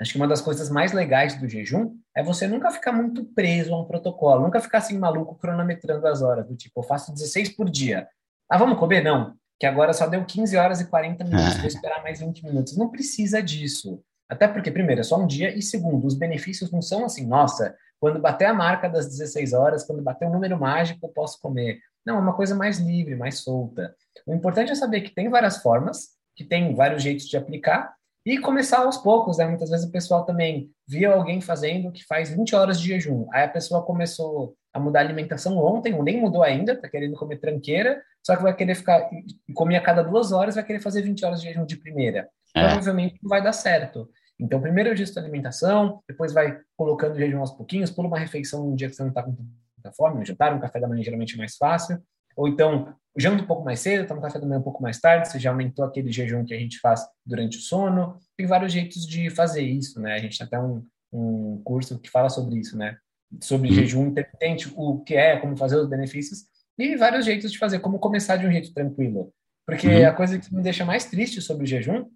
acho 0.01 0.13
que 0.13 0.19
uma 0.19 0.29
das 0.29 0.41
coisas 0.41 0.69
mais 0.69 0.93
legais 0.93 1.39
do 1.39 1.49
jejum 1.49 1.97
é 2.15 2.23
você 2.23 2.47
nunca 2.47 2.71
ficar 2.71 2.93
muito 2.93 3.25
preso 3.25 3.73
a 3.73 3.81
um 3.81 3.87
protocolo, 3.87 4.43
nunca 4.43 4.61
ficar 4.61 4.79
assim 4.79 4.99
maluco 4.99 5.35
cronometrando 5.37 6.07
as 6.07 6.21
horas, 6.21 6.47
do 6.47 6.57
tipo, 6.57 6.81
eu 6.81 6.85
faço 6.85 7.13
16 7.13 7.51
por 7.57 7.71
dia. 7.71 8.07
Ah, 8.49 8.59
vamos 8.59 8.79
comer? 8.79 9.03
Não, 9.03 9.35
que 9.59 9.67
agora 9.67 9.93
só 9.93 10.07
deu 10.07 10.25
15 10.25 10.57
horas 10.57 10.81
e 10.81 10.87
40 10.89 11.25
minutos, 11.25 11.57
vou 11.57 11.67
esperar 11.67 12.03
mais 12.03 12.21
20 12.21 12.45
minutos. 12.45 12.77
Não 12.77 12.91
precisa 12.91 13.43
disso. 13.43 14.03
Até 14.29 14.47
porque, 14.47 14.71
primeiro, 14.71 15.01
é 15.01 15.05
só 15.05 15.19
um 15.19 15.27
dia, 15.27 15.57
e 15.57 15.61
segundo, 15.61 16.07
os 16.07 16.15
benefícios 16.15 16.71
não 16.71 16.81
são 16.81 17.05
assim, 17.05 17.27
nossa, 17.27 17.75
quando 17.99 18.21
bater 18.21 18.47
a 18.47 18.55
marca 18.55 18.89
das 18.89 19.07
16 19.07 19.53
horas, 19.53 19.85
quando 19.85 20.03
bater 20.03 20.25
o 20.25 20.29
um 20.29 20.33
número 20.33 20.59
mágico, 20.59 21.05
eu 21.05 21.11
posso 21.11 21.39
comer. 21.41 21.81
Não, 22.05 22.17
é 22.17 22.21
uma 22.21 22.35
coisa 22.35 22.55
mais 22.55 22.79
livre, 22.79 23.15
mais 23.15 23.41
solta. 23.41 23.95
O 24.27 24.35
importante 24.35 24.73
é 24.73 24.75
saber 24.75 25.03
que 25.03 25.15
tem 25.15 25.29
várias 25.29 25.59
formas, 25.59 26.11
que 26.35 26.45
tem 26.45 26.75
vários 26.75 27.03
jeitos 27.03 27.27
de 27.27 27.37
aplicar, 27.37 27.95
e 28.25 28.39
começar 28.39 28.81
aos 28.81 28.99
poucos, 28.99 29.39
né? 29.39 29.47
Muitas 29.47 29.71
vezes 29.71 29.87
o 29.87 29.93
pessoal 29.93 30.25
também 30.25 30.71
via 30.87 31.13
alguém 31.13 31.41
fazendo 31.41 31.91
que 31.91 32.05
faz 32.05 32.31
20 32.31 32.55
horas 32.55 32.81
de 32.81 32.89
jejum. 32.89 33.27
Aí 33.33 33.45
a 33.45 33.49
pessoa 33.49 33.83
começou 33.83 34.55
a 34.73 34.79
mudar 34.79 35.01
a 35.01 35.03
alimentação 35.03 35.57
ontem, 35.59 35.95
ou 35.95 36.03
nem 36.03 36.21
mudou 36.21 36.43
ainda, 36.43 36.77
tá 36.77 36.89
querendo 36.89 37.17
comer 37.17 37.39
tranqueira, 37.39 38.01
só 38.23 38.37
que 38.37 38.43
vai 38.43 38.55
querer 38.55 38.75
ficar, 38.75 39.09
e 39.49 39.53
comer 39.53 39.77
a 39.77 39.81
cada 39.81 40.03
duas 40.03 40.33
horas, 40.33 40.55
vai 40.55 40.65
querer 40.65 40.81
fazer 40.81 41.03
20 41.03 41.25
horas 41.25 41.41
de 41.41 41.49
jejum 41.49 41.65
de 41.65 41.77
primeira. 41.77 42.29
É. 42.55 42.67
Provavelmente 42.67 43.19
não 43.23 43.29
vai 43.29 43.43
dar 43.43 43.53
certo. 43.53 44.09
Então, 44.39 44.61
primeiro 44.61 44.91
ajusta 44.91 45.21
a 45.21 45.23
alimentação, 45.23 46.01
depois 46.09 46.33
vai 46.33 46.59
colocando 46.77 47.15
o 47.15 47.19
jejum 47.19 47.41
aos 47.41 47.51
pouquinhos, 47.51 47.91
pula 47.91 48.09
uma 48.09 48.19
refeição 48.19 48.69
um 48.69 48.75
dia 48.75 48.89
que 48.89 48.95
você 48.95 49.03
não 49.03 49.11
está 49.11 49.23
com 49.23 49.37
muita 49.81 49.93
fome, 49.93 50.21
um 50.21 50.25
jantar, 50.25 50.55
um 50.55 50.61
café 50.61 50.79
da 50.79 50.87
manhã 50.87 51.03
geralmente 51.03 51.35
é 51.35 51.39
mais 51.39 51.57
fácil, 51.57 52.01
ou 52.37 52.47
então 52.47 52.95
janta 53.17 53.43
um 53.43 53.47
pouco 53.47 53.65
mais 53.65 53.81
cedo, 53.81 54.07
toma 54.07 54.21
café 54.21 54.39
da 54.39 54.47
manhã 54.47 54.61
um 54.61 54.63
pouco 54.63 54.83
mais 54.83 55.01
tarde, 55.01 55.29
você 55.29 55.39
já 55.39 55.51
aumentou 55.51 55.85
aquele 55.85 56.13
jejum 56.13 56.45
que 56.45 56.55
a 56.55 56.59
gente 56.59 56.79
faz 56.79 57.05
durante 57.25 57.59
o 57.59 57.61
sono. 57.61 58.19
Tem 58.37 58.47
vários 58.47 58.73
jeitos 58.73 59.07
de 59.07 59.31
fazer 59.31 59.63
isso, 59.63 60.01
né? 60.01 60.15
A 60.15 60.19
gente 60.19 60.39
tem 60.39 60.47
até 60.47 60.61
um, 60.61 60.87
um 61.13 61.61
curso 61.65 61.99
que 61.99 62.11
fala 62.11 62.29
sobre 62.29 62.59
isso, 62.59 62.77
né? 62.77 62.97
Sobre 63.41 63.69
uhum. 63.69 63.75
jejum 63.75 64.07
intermitente, 64.07 64.73
o 64.77 65.01
que 65.01 65.17
é, 65.17 65.37
como 65.39 65.57
fazer 65.57 65.77
os 65.77 65.89
benefícios, 65.89 66.45
e 66.79 66.97
vários 66.97 67.27
jeitos 67.27 67.53
de 67.53 67.59
fazer, 67.59 67.81
como 67.81 67.99
começar 67.99 68.37
de 68.37 68.47
um 68.47 68.53
jeito 68.53 68.73
tranquilo. 68.73 69.33
Porque 69.67 69.87
uhum. 69.87 70.09
a 70.09 70.13
coisa 70.13 70.39
que 70.39 70.55
me 70.55 70.63
deixa 70.63 70.85
mais 70.85 71.05
triste 71.05 71.41
sobre 71.41 71.65
o 71.65 71.67
jejum, 71.67 72.07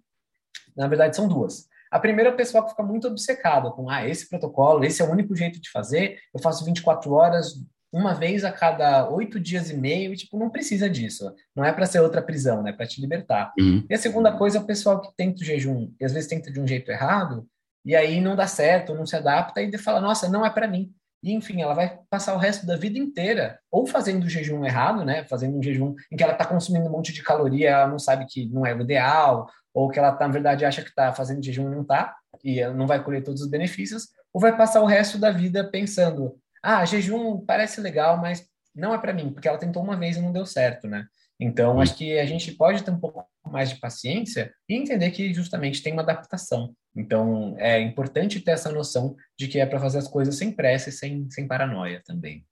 na 0.75 0.87
verdade, 0.87 1.15
são 1.15 1.27
duas. 1.27 1.67
A 1.91 1.99
primeira 1.99 2.29
é 2.29 2.33
o 2.33 2.35
pessoal 2.35 2.63
que 2.63 2.71
fica 2.71 2.83
muito 2.83 3.07
obcecado 3.07 3.71
com, 3.71 3.89
ah, 3.89 4.07
esse 4.07 4.29
protocolo, 4.29 4.83
esse 4.83 5.01
é 5.01 5.05
o 5.05 5.11
único 5.11 5.35
jeito 5.35 5.59
de 5.61 5.69
fazer, 5.69 6.19
eu 6.33 6.41
faço 6.41 6.65
24 6.65 7.11
horas, 7.11 7.53
uma 7.93 8.13
vez 8.13 8.43
a 8.43 8.51
cada 8.51 9.09
oito 9.09 9.39
dias 9.39 9.69
e 9.69 9.77
meio, 9.77 10.13
e, 10.13 10.17
tipo, 10.17 10.37
não 10.37 10.49
precisa 10.49 10.89
disso. 10.89 11.33
Não 11.55 11.63
é 11.63 11.71
para 11.71 11.85
ser 11.85 12.01
outra 12.01 12.21
prisão, 12.21 12.61
né? 12.61 12.73
Para 12.73 12.85
te 12.85 12.99
libertar. 12.99 13.53
Uhum. 13.57 13.85
E 13.89 13.93
a 13.93 13.97
segunda 13.97 14.33
coisa 14.33 14.57
é 14.57 14.61
o 14.61 14.65
pessoal 14.65 14.99
que 14.99 15.15
tenta 15.15 15.41
o 15.41 15.45
jejum, 15.45 15.93
e 15.99 16.03
às 16.03 16.11
vezes 16.11 16.27
tenta 16.27 16.51
de 16.51 16.59
um 16.59 16.67
jeito 16.67 16.91
errado, 16.91 17.47
e 17.85 17.95
aí 17.95 18.19
não 18.19 18.35
dá 18.35 18.47
certo, 18.47 18.93
não 18.93 19.05
se 19.05 19.15
adapta, 19.15 19.61
e 19.61 19.77
fala, 19.77 20.01
nossa, 20.01 20.27
não 20.27 20.45
é 20.45 20.49
para 20.49 20.67
mim. 20.67 20.91
E, 21.23 21.33
enfim, 21.33 21.61
ela 21.61 21.73
vai 21.73 21.97
passar 22.09 22.35
o 22.35 22.37
resto 22.37 22.65
da 22.65 22.75
vida 22.75 22.99
inteira 22.99 23.57
ou 23.71 23.87
fazendo 23.87 24.25
o 24.25 24.29
jejum 24.29 24.63
errado, 24.65 25.03
né? 25.03 25.23
Fazendo 25.23 25.57
um 25.57 25.63
jejum 25.63 25.95
em 26.11 26.17
que 26.17 26.23
ela 26.23 26.33
está 26.33 26.45
consumindo 26.45 26.87
um 26.87 26.91
monte 26.91 27.13
de 27.13 27.23
caloria, 27.23 27.69
ela 27.69 27.87
não 27.87 27.97
sabe 27.97 28.25
que 28.27 28.45
não 28.47 28.65
é 28.65 28.75
o 28.75 28.81
ideal, 28.81 29.49
ou 29.75 29.89
que 29.89 29.99
ela, 29.99 30.13
tá, 30.13 30.25
na 30.25 30.31
verdade, 30.31 30.63
acha 30.63 30.81
que 30.81 30.87
está 30.87 31.13
fazendo 31.13 31.43
jejum 31.43 31.67
e 31.67 31.75
não 31.75 31.81
está, 31.81 32.15
e 32.41 32.61
ela 32.61 32.73
não 32.73 32.87
vai 32.87 33.03
colher 33.03 33.21
todos 33.21 33.41
os 33.41 33.49
benefícios, 33.49 34.07
ou 34.33 34.39
vai 34.39 34.55
passar 34.55 34.81
o 34.81 34.85
resto 34.85 35.17
da 35.17 35.31
vida 35.31 35.69
pensando: 35.69 36.39
ah, 36.63 36.85
jejum 36.85 37.45
parece 37.45 37.81
legal, 37.81 38.17
mas 38.17 38.47
não 38.73 38.93
é 38.93 38.97
para 38.97 39.13
mim, 39.13 39.31
porque 39.31 39.49
ela 39.49 39.57
tentou 39.57 39.83
uma 39.83 39.97
vez 39.97 40.15
e 40.15 40.21
não 40.21 40.31
deu 40.31 40.45
certo, 40.45 40.87
né? 40.87 41.05
Então, 41.37 41.81
acho 41.81 41.97
que 41.97 42.17
a 42.17 42.25
gente 42.25 42.53
pode 42.53 42.83
ter 42.83 42.91
um 42.91 42.99
pouco 42.99 43.27
mais 43.45 43.69
de 43.69 43.75
paciência 43.75 44.53
e 44.69 44.75
entender 44.75 45.11
que 45.11 45.33
justamente 45.33 45.83
tem 45.83 45.91
uma 45.91 46.01
adaptação. 46.01 46.73
Então, 46.95 47.55
é 47.59 47.77
importante 47.81 48.39
ter 48.39 48.51
essa 48.51 48.71
noção 48.71 49.17
de 49.37 49.49
que 49.49 49.59
é 49.59 49.65
para 49.65 49.79
fazer 49.79 49.97
as 49.97 50.07
coisas 50.07 50.37
sem 50.37 50.53
pressa 50.53 50.87
e 50.87 50.93
sem, 50.93 51.29
sem 51.29 51.45
paranoia 51.45 52.01
também. 52.05 52.45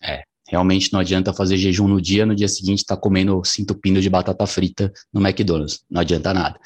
É, 0.00 0.22
realmente 0.48 0.92
não 0.92 1.00
adianta 1.00 1.32
fazer 1.32 1.56
jejum 1.56 1.88
no 1.88 2.00
dia, 2.00 2.24
no 2.24 2.34
dia 2.34 2.48
seguinte 2.48 2.80
estar 2.80 2.96
tá 2.96 3.00
comendo 3.00 3.42
cinto 3.44 3.74
pino 3.74 4.00
de 4.00 4.08
batata 4.08 4.46
frita 4.46 4.92
no 5.12 5.20
McDonald's. 5.20 5.80
Não 5.90 6.00
adianta 6.00 6.32
nada. 6.32 6.58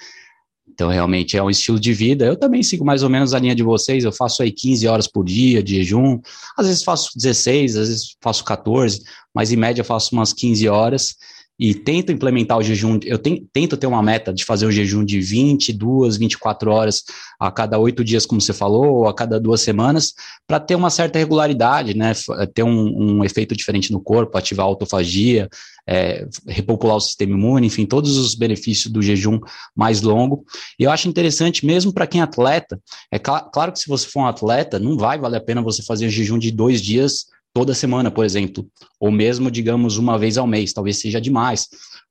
Então, 0.80 0.88
realmente 0.88 1.36
é 1.36 1.42
um 1.42 1.50
estilo 1.50 1.78
de 1.78 1.92
vida. 1.92 2.24
Eu 2.24 2.36
também 2.36 2.62
sigo 2.62 2.84
mais 2.84 3.02
ou 3.02 3.10
menos 3.10 3.34
a 3.34 3.38
linha 3.38 3.54
de 3.54 3.62
vocês. 3.62 4.02
Eu 4.02 4.12
faço 4.12 4.42
aí 4.42 4.50
15 4.50 4.86
horas 4.88 5.06
por 5.06 5.24
dia 5.24 5.62
de 5.62 5.74
jejum. 5.76 6.18
Às 6.56 6.68
vezes 6.68 6.82
faço 6.82 7.10
16, 7.16 7.76
às 7.76 7.88
vezes 7.88 8.16
faço 8.20 8.44
14, 8.44 9.02
mas 9.34 9.52
em 9.52 9.56
média 9.56 9.84
faço 9.84 10.14
umas 10.14 10.32
15 10.32 10.68
horas. 10.68 11.16
E 11.60 11.74
tento 11.74 12.10
implementar 12.10 12.56
o 12.56 12.62
jejum, 12.62 12.98
eu 13.04 13.18
tento 13.18 13.76
ter 13.76 13.86
uma 13.86 14.02
meta 14.02 14.32
de 14.32 14.46
fazer 14.46 14.64
o 14.64 14.72
jejum 14.72 15.04
de 15.04 15.20
22, 15.20 16.16
24 16.16 16.70
horas 16.70 17.04
a 17.38 17.52
cada 17.52 17.78
oito 17.78 18.02
dias, 18.02 18.24
como 18.24 18.40
você 18.40 18.54
falou, 18.54 19.00
ou 19.00 19.08
a 19.08 19.14
cada 19.14 19.38
duas 19.38 19.60
semanas, 19.60 20.14
para 20.46 20.58
ter 20.58 20.74
uma 20.74 20.88
certa 20.88 21.18
regularidade, 21.18 21.94
né? 21.94 22.12
Ter 22.54 22.62
um, 22.62 23.18
um, 23.18 23.24
efeito 23.24 23.54
diferente 23.54 23.92
no 23.92 24.00
corpo, 24.00 24.38
ativar 24.38 24.64
a 24.64 24.68
autofagia, 24.70 25.50
é, 25.86 26.26
repopular 26.46 26.96
o 26.96 27.00
sistema 27.00 27.34
imune, 27.34 27.66
enfim, 27.66 27.84
todos 27.84 28.16
os 28.16 28.34
benefícios 28.34 28.90
do 28.90 29.02
jejum 29.02 29.38
mais 29.76 30.00
longo. 30.00 30.46
E 30.78 30.84
eu 30.84 30.90
acho 30.90 31.10
interessante, 31.10 31.66
mesmo 31.66 31.92
para 31.92 32.06
quem 32.06 32.22
é 32.22 32.24
atleta, 32.24 32.80
é 33.12 33.18
cl 33.18 33.50
claro 33.52 33.70
que 33.70 33.80
se 33.80 33.88
você 33.88 34.06
for 34.06 34.20
um 34.20 34.26
atleta, 34.26 34.78
não 34.78 34.96
vai 34.96 35.18
valer 35.18 35.36
a 35.36 35.44
pena 35.44 35.60
você 35.60 35.82
fazer 35.82 36.06
o 36.06 36.10
jejum 36.10 36.38
de 36.38 36.50
dois 36.50 36.80
dias 36.80 37.26
toda 37.52 37.74
semana, 37.74 38.10
por 38.10 38.24
exemplo, 38.24 38.66
ou 38.98 39.10
mesmo, 39.10 39.50
digamos, 39.50 39.98
uma 39.98 40.18
vez 40.18 40.38
ao 40.38 40.46
mês, 40.46 40.72
talvez 40.72 40.98
seja 40.98 41.20
demais. 41.20 41.68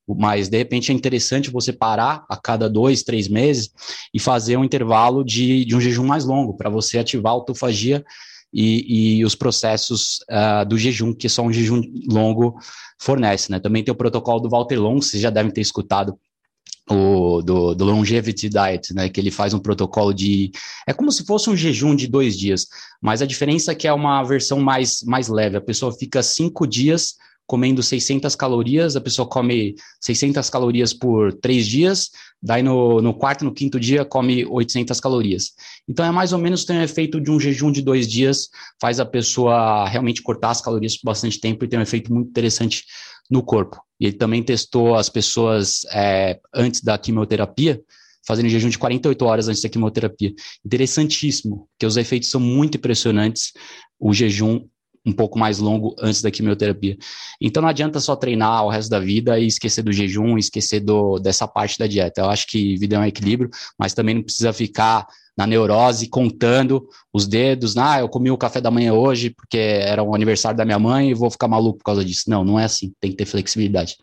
Mas 0.07 0.49
de 0.49 0.57
repente 0.57 0.91
é 0.91 0.95
interessante 0.95 1.51
você 1.51 1.71
parar 1.71 2.25
a 2.27 2.35
cada 2.35 2.67
dois, 2.69 3.03
três 3.03 3.27
meses 3.27 3.69
e 4.13 4.19
fazer 4.19 4.57
um 4.57 4.63
intervalo 4.63 5.23
de, 5.23 5.63
de 5.65 5.75
um 5.75 5.81
jejum 5.81 6.05
mais 6.05 6.25
longo, 6.25 6.55
para 6.55 6.69
você 6.69 6.97
ativar 6.97 7.31
a 7.31 7.35
autofagia 7.35 8.03
e, 8.51 9.19
e 9.19 9.25
os 9.25 9.35
processos 9.35 10.19
uh, 10.29 10.65
do 10.67 10.77
jejum, 10.77 11.13
que 11.13 11.29
só 11.29 11.43
um 11.43 11.53
jejum 11.53 11.81
longo 12.09 12.57
fornece. 12.99 13.51
Né? 13.51 13.59
Também 13.59 13.83
tem 13.83 13.91
o 13.91 13.97
protocolo 13.97 14.39
do 14.39 14.49
Walter 14.49 14.79
Long, 14.79 14.99
vocês 14.99 15.21
já 15.21 15.29
devem 15.29 15.51
ter 15.51 15.61
escutado 15.61 16.17
o, 16.89 17.41
do, 17.41 17.75
do 17.75 17.85
Longevity 17.85 18.49
Diet, 18.49 18.93
né, 18.93 19.09
que 19.09 19.19
ele 19.19 19.31
faz 19.31 19.53
um 19.53 19.59
protocolo 19.59 20.13
de. 20.13 20.51
É 20.87 20.93
como 20.93 21.11
se 21.11 21.23
fosse 21.25 21.49
um 21.49 21.55
jejum 21.55 21.95
de 21.95 22.07
dois 22.07 22.37
dias, 22.37 22.67
mas 23.01 23.21
a 23.21 23.25
diferença 23.25 23.71
é 23.71 23.75
que 23.75 23.87
é 23.87 23.93
uma 23.93 24.23
versão 24.23 24.59
mais, 24.59 25.03
mais 25.03 25.27
leve. 25.27 25.57
A 25.57 25.61
pessoa 25.61 25.91
fica 25.91 26.23
cinco 26.23 26.65
dias 26.65 27.15
comendo 27.50 27.82
600 27.82 28.36
calorias, 28.36 28.95
a 28.95 29.02
pessoa 29.02 29.28
come 29.28 29.74
600 30.00 30.47
calorias 30.52 30.93
por 30.93 31.34
três 31.34 31.66
dias, 31.66 32.12
daí 32.39 32.62
no, 32.62 33.02
no 33.02 33.12
quarto, 33.12 33.43
no 33.43 33.52
quinto 33.52 33.80
dia, 33.80 34.06
come 34.06 34.45
800 34.45 35.00
calorias. 35.00 35.54
Então, 35.88 36.06
é 36.06 36.12
mais 36.12 36.32
ou 36.32 36.38
menos 36.38 36.64
tem 36.64 36.78
um 36.78 36.84
efeito 36.84 37.20
de 37.20 37.32
um 37.32 37.39
jejum 37.39 37.72
de 37.72 37.82
dois 37.82 38.08
dias, 38.08 38.50
faz 38.80 39.00
a 39.00 39.06
pessoa 39.06 39.89
realmente 39.89 40.22
cortar 40.22 40.52
as 40.52 40.62
calorias 40.62 40.95
por 40.95 41.08
bastante 41.08 41.39
tempo 41.39 41.66
e 41.66 41.68
tem 41.68 41.80
um 41.80 41.82
efeito 41.82 42.14
muito 42.14 42.30
interessante 42.30 42.84
no 43.28 43.41
corpo. 43.41 43.82
E 44.00 44.06
ele 44.06 44.16
também 44.16 44.43
testou 44.43 44.93
as 44.93 45.10
pessoas 45.10 45.82
é, 45.91 46.39
antes 46.54 46.82
da 46.82 47.00
quimioterapia, 47.00 47.82
fazendo 48.28 48.47
jejum 48.47 48.70
de 48.70 48.78
48 48.78 49.26
horas 49.26 49.47
antes 49.47 49.64
da 49.64 49.70
quimioterapia. 49.70 50.32
Interessantíssimo, 50.64 51.68
porque 51.72 51.88
os 51.88 51.97
efeitos 51.97 52.30
são 52.30 52.39
muito 52.39 52.78
impressionantes, 52.78 53.54
o 54.00 54.14
jejum 54.14 54.68
um 55.06 55.12
pouco 55.12 55.38
mais 55.38 55.60
longo 55.60 55.95
antes 56.00 56.22
da 56.22 56.32
quimioterapia. 56.32 56.97
Então 57.41 57.62
não 57.62 57.70
adianta 57.70 58.00
só 58.00 58.16
treinar 58.16 58.66
o 58.66 58.70
resto 58.70 58.89
da 58.89 59.00
vida 59.00 59.39
e 59.39 59.47
esquecer 59.47 59.82
do 59.82 59.93
jejum, 59.93 60.38
esquecer 60.38 60.80
do, 60.80 61.20
dessa 61.20 61.47
parte 61.47 61.78
da 61.80 61.88
dieta. 61.88 62.22
Eu 62.22 62.30
acho 62.30 62.47
que 62.47 62.78
vida 62.78 62.95
é 62.95 63.00
um 63.00 63.06
equilíbrio, 63.06 63.50
mas 63.78 63.93
também 63.93 64.16
não 64.16 64.24
precisa 64.24 64.52
ficar 64.54 65.08
na 65.38 65.47
neurose, 65.47 66.10
contando 66.10 66.86
os 67.14 67.26
dedos, 67.26 67.78
ah, 67.78 68.02
eu 68.02 68.10
comi 68.10 68.30
o 68.30 68.38
café 68.38 68.60
da 68.60 68.70
manhã 68.70 68.91
hoje 68.91 69.30
porque 69.30 69.58
era 69.58 70.04
o 70.04 70.14
aniversário 70.14 70.58
da 70.58 70.66
minha 70.66 70.78
mãe 70.78 71.12
e 71.12 71.14
vou 71.14 71.32
ficar 71.32 71.47
maluco 71.47 71.78
por 71.78 71.86
causa 71.86 72.04
disso. 72.04 72.30
Não, 72.30 72.43
não 72.43 72.60
é 72.60 72.66
assim, 72.66 72.91
tem 73.00 73.12
que 73.12 73.16
ter 73.16 73.26
flexibilidade. 73.26 73.95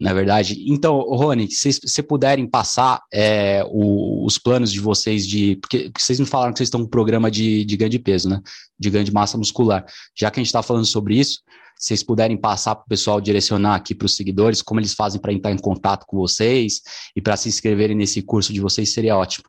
Na 0.00 0.14
verdade. 0.14 0.64
Então, 0.66 0.98
Rony, 0.98 1.50
se 1.50 1.70
vocês 1.74 2.06
puderem 2.06 2.46
passar 2.46 3.02
é, 3.12 3.62
o, 3.68 4.24
os 4.24 4.38
planos 4.38 4.72
de 4.72 4.80
vocês 4.80 5.26
de. 5.28 5.56
Porque 5.56 5.92
vocês 5.96 6.18
me 6.18 6.24
falaram 6.24 6.52
que 6.52 6.58
vocês 6.58 6.68
estão 6.68 6.80
com 6.80 6.86
um 6.86 6.90
programa 6.90 7.30
de, 7.30 7.66
de 7.66 7.76
ganho 7.76 7.90
de 7.90 7.98
peso, 7.98 8.30
né? 8.30 8.40
De 8.78 8.88
ganho 8.88 9.04
de 9.04 9.12
massa 9.12 9.36
muscular. 9.36 9.84
Já 10.18 10.30
que 10.30 10.40
a 10.40 10.42
gente 10.42 10.46
está 10.46 10.62
falando 10.62 10.86
sobre 10.86 11.18
isso, 11.18 11.42
se 11.76 11.88
vocês 11.88 12.02
puderem 12.02 12.38
passar 12.38 12.76
para 12.76 12.84
o 12.84 12.88
pessoal 12.88 13.20
direcionar 13.20 13.74
aqui 13.74 13.94
para 13.94 14.06
os 14.06 14.16
seguidores, 14.16 14.62
como 14.62 14.80
eles 14.80 14.94
fazem 14.94 15.20
para 15.20 15.34
entrar 15.34 15.52
em 15.52 15.58
contato 15.58 16.06
com 16.06 16.16
vocês 16.16 16.80
e 17.14 17.20
para 17.20 17.36
se 17.36 17.50
inscreverem 17.50 17.94
nesse 17.94 18.22
curso 18.22 18.54
de 18.54 18.60
vocês, 18.60 18.94
seria 18.94 19.18
ótimo. 19.18 19.44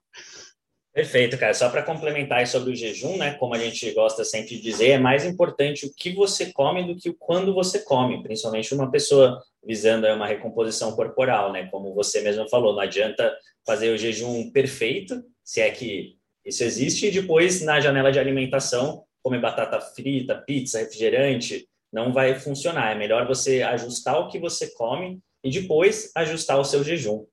Perfeito, 0.94 1.38
cara. 1.38 1.54
Só 1.54 1.70
para 1.70 1.84
complementar 1.84 2.46
sobre 2.48 2.74
o 2.74 2.76
jejum, 2.76 3.18
né? 3.18 3.36
Como 3.36 3.56
a 3.56 3.58
gente 3.58 3.90
gosta 3.94 4.26
sempre 4.26 4.56
de 4.56 4.62
dizer, 4.62 4.90
é 4.90 5.00
mais 5.00 5.26
importante 5.26 5.86
o 5.86 5.94
que 5.94 6.14
você 6.14 6.52
come 6.52 6.86
do 6.86 7.00
que 7.00 7.10
o 7.10 7.14
quando 7.14 7.54
você 7.54 7.80
come, 7.80 8.22
principalmente 8.22 8.74
uma 8.74 8.92
pessoa 8.92 9.42
visando 9.66 10.06
uma 10.08 10.28
recomposição 10.28 10.94
corporal, 10.94 11.54
né? 11.54 11.68
Como 11.72 11.94
você 11.94 12.20
mesmo 12.22 12.50
falou, 12.50 12.74
não 12.74 12.82
adianta 12.82 13.34
fazer 13.66 13.90
o 13.90 13.98
jejum 13.98 14.52
perfeito, 14.52 15.24
se 15.44 15.62
é 15.62 15.72
que 15.72 16.18
isso 16.46 16.64
existe, 16.64 17.08
e 17.08 17.12
depois 17.12 17.62
na 17.62 17.80
janela 17.80 18.12
de 18.12 18.20
alimentação 18.20 19.06
comer 19.24 19.40
batata 19.40 19.80
frita, 19.80 20.36
pizza, 20.36 20.80
refrigerante, 20.80 21.68
não 21.94 22.12
vai 22.12 22.38
funcionar. 22.38 22.92
É 22.92 22.96
melhor 22.96 23.28
você 23.28 23.62
ajustar 23.62 24.20
o 24.20 24.28
que 24.28 24.40
você 24.40 24.74
come 24.74 25.20
e 25.44 25.50
depois 25.50 26.12
ajustar 26.16 26.60
o 26.60 26.66
seu 26.66 26.84
jejum. 26.84 27.26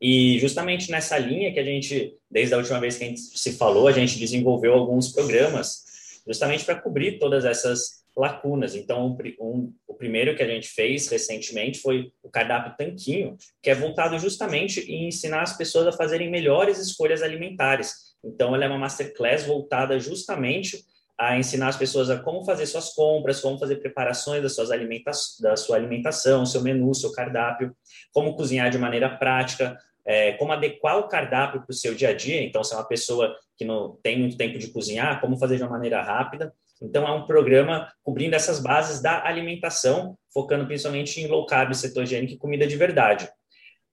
E 0.00 0.38
justamente 0.38 0.90
nessa 0.90 1.18
linha 1.18 1.52
que 1.52 1.60
a 1.60 1.64
gente, 1.64 2.16
desde 2.30 2.54
a 2.54 2.58
última 2.58 2.80
vez 2.80 2.96
que 2.96 3.04
a 3.04 3.06
gente 3.08 3.20
se 3.20 3.52
falou, 3.52 3.86
a 3.86 3.92
gente 3.92 4.18
desenvolveu 4.18 4.72
alguns 4.72 5.12
programas 5.12 5.84
justamente 6.26 6.64
para 6.64 6.80
cobrir 6.80 7.18
todas 7.18 7.44
essas 7.44 8.00
lacunas. 8.16 8.74
Então, 8.74 9.16
um, 9.40 9.72
o 9.86 9.94
primeiro 9.94 10.34
que 10.36 10.42
a 10.42 10.46
gente 10.46 10.68
fez 10.68 11.08
recentemente 11.08 11.80
foi 11.80 12.12
o 12.22 12.30
cardápio 12.30 12.74
Tanquinho, 12.76 13.36
que 13.62 13.70
é 13.70 13.74
voltado 13.74 14.18
justamente 14.18 14.80
em 14.80 15.08
ensinar 15.08 15.42
as 15.42 15.56
pessoas 15.56 15.86
a 15.86 15.92
fazerem 15.92 16.30
melhores 16.30 16.78
escolhas 16.78 17.22
alimentares. 17.22 18.10
Então, 18.24 18.54
ela 18.54 18.64
é 18.64 18.68
uma 18.68 18.78
masterclass 18.78 19.44
voltada 19.44 19.98
justamente 19.98 20.84
a 21.18 21.38
ensinar 21.38 21.68
as 21.68 21.76
pessoas 21.76 22.08
a 22.08 22.18
como 22.18 22.44
fazer 22.44 22.64
suas 22.64 22.94
compras, 22.94 23.40
como 23.40 23.58
fazer 23.58 23.76
preparações 23.76 24.42
das 24.42 24.54
suas 24.54 24.70
alimenta 24.70 25.10
da 25.40 25.54
sua 25.54 25.76
alimentação, 25.76 26.46
seu 26.46 26.62
menu, 26.62 26.94
seu 26.94 27.12
cardápio, 27.12 27.76
como 28.10 28.34
cozinhar 28.34 28.70
de 28.70 28.78
maneira 28.78 29.18
prática, 29.18 29.76
é, 30.10 30.32
como 30.32 30.50
adequar 30.50 30.98
o 30.98 31.06
cardápio 31.06 31.60
para 31.60 31.70
o 31.70 31.72
seu 31.72 31.94
dia 31.94 32.08
a 32.08 32.12
dia. 32.12 32.42
Então, 32.42 32.64
se 32.64 32.74
é 32.74 32.76
uma 32.76 32.88
pessoa 32.88 33.32
que 33.56 33.64
não 33.64 33.96
tem 34.02 34.18
muito 34.18 34.36
tempo 34.36 34.58
de 34.58 34.66
cozinhar, 34.72 35.20
como 35.20 35.38
fazer 35.38 35.56
de 35.56 35.62
uma 35.62 35.70
maneira 35.70 36.02
rápida. 36.02 36.52
Então, 36.82 37.06
é 37.06 37.12
um 37.12 37.26
programa 37.26 37.88
cobrindo 38.02 38.34
essas 38.34 38.58
bases 38.58 39.00
da 39.00 39.24
alimentação, 39.24 40.18
focando 40.34 40.66
principalmente 40.66 41.20
em 41.20 41.28
low 41.28 41.46
carb, 41.46 41.72
cetogênico 41.74 42.32
e 42.32 42.38
comida 42.38 42.66
de 42.66 42.76
verdade. 42.76 43.28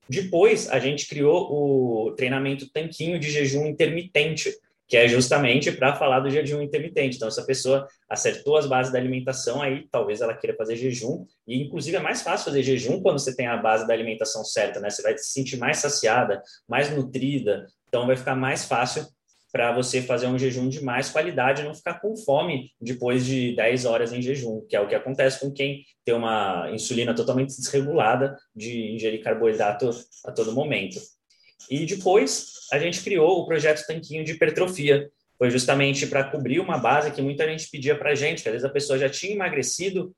Depois, 0.09 0.68
a 0.72 0.80
gente 0.80 1.07
criou 1.07 1.51
o 1.51 2.15
treinamento 2.15 2.68
tanquinho 2.72 3.20
de 3.20 3.30
jejum 3.30 3.68
intermitente, 3.68 4.51
que 4.88 4.96
é 4.96 5.08
justamente 5.08 5.72
para 5.72 5.96
falar 5.96 6.22
do 6.22 6.30
jejum 6.30 6.62
intermitente. 6.62 7.18
Então, 7.18 7.30
se 7.30 7.40
a 7.40 7.46
pessoa 7.46 7.88
acertou 8.10 8.56
as 8.56 8.66
bases 8.66 8.92
da 8.92 8.98
alimentação, 8.98 9.62
aí 9.62 9.86
talvez 9.92 10.22
ela 10.22 10.34
queira 10.34 10.56
fazer 10.56 10.76
jejum, 10.76 11.26
e 11.46 11.62
inclusive 11.62 11.98
é 11.98 12.00
mais 12.00 12.22
fácil 12.22 12.46
fazer 12.46 12.64
jejum 12.64 13.02
quando 13.02 13.20
você 13.20 13.36
tem 13.36 13.48
a 13.48 13.58
base 13.58 13.86
da 13.86 13.94
alimentação 13.94 14.44
certa, 14.46 14.80
né? 14.80 14.90
Você 14.90 15.02
vai 15.02 15.18
se 15.18 15.32
sentir 15.32 15.58
mais 15.58 15.78
saciada, 15.78 16.42
mais 16.68 16.90
nutrida, 16.90 17.68
então 17.88 18.08
vai 18.08 18.16
ficar 18.16 18.36
mais 18.36 18.66
fácil 18.66 19.06
para 19.52 19.72
você 19.72 20.02
fazer 20.02 20.28
um 20.28 20.38
jejum 20.38 20.70
de 20.70 20.84
mais 20.84 21.10
qualidade 21.10 21.62
e 21.62 21.66
não 21.66 21.74
ficar 21.74 22.00
com 22.00 22.16
fome 22.16 22.72
depois 22.80 23.26
de 23.26 23.56
10 23.56 23.86
horas 23.86 24.14
em 24.14 24.22
jejum, 24.22 24.62
que 24.68 24.76
é 24.76 24.80
o 24.80 24.88
que 24.88 24.96
acontece 24.96 25.40
com 25.40 25.52
quem 25.52 25.84
tem 26.06 26.14
uma 26.14 26.70
insulina 26.72 27.16
totalmente 27.16 27.56
desregulada 27.56 28.38
de 28.56 28.94
ingerir 28.94 29.24
carboidrato 29.24 29.90
a 30.26 30.32
todo 30.32 30.52
momento. 30.52 31.00
E 31.70 31.86
depois 31.86 32.68
a 32.72 32.80
gente 32.80 33.01
criou 33.01 33.39
o 33.39 33.45
projeto 33.45 33.86
Tanquinho 33.86 34.24
de 34.24 34.34
Hipertrofia. 34.34 35.10
Foi 35.38 35.49
justamente 35.49 36.08
para 36.08 36.24
cobrir 36.24 36.60
uma 36.60 36.78
base 36.78 37.12
que 37.12 37.22
muita 37.22 37.45
gente 37.47 37.70
pedia 37.70 37.97
para 37.97 38.12
a 38.12 38.16
gente, 38.16 38.41
que 38.41 38.49
às 38.49 38.53
vezes 38.53 38.66
a 38.66 38.72
pessoa 38.72 38.97
já 38.97 39.10
tinha 39.10 39.34
emagrecido, 39.34 40.14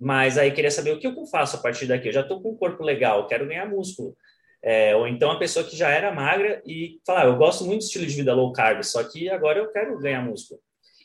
mas 0.00 0.38
aí 0.38 0.50
queria 0.50 0.70
saber 0.70 0.92
o 0.92 0.98
que 0.98 1.06
eu 1.06 1.26
faço 1.26 1.56
a 1.56 1.60
partir 1.60 1.86
daqui. 1.86 2.08
Eu 2.08 2.12
já 2.12 2.22
estou 2.22 2.40
com 2.40 2.52
um 2.52 2.56
corpo 2.56 2.82
legal, 2.82 3.26
quero 3.26 3.46
ganhar 3.46 3.68
músculo. 3.68 4.16
É, 4.62 4.94
ou 4.94 5.08
então 5.08 5.30
a 5.30 5.38
pessoa 5.38 5.64
que 5.64 5.76
já 5.76 5.90
era 5.90 6.14
magra 6.14 6.62
e 6.64 7.00
falar, 7.04 7.22
ah, 7.22 7.26
eu 7.26 7.36
gosto 7.36 7.64
muito 7.64 7.80
do 7.80 7.84
estilo 7.84 8.06
de 8.06 8.14
vida 8.14 8.32
low 8.32 8.52
carb, 8.52 8.82
só 8.84 9.02
que 9.02 9.28
agora 9.28 9.58
eu 9.58 9.72
quero 9.72 9.98
ganhar 9.98 10.22
músculo. 10.22 10.60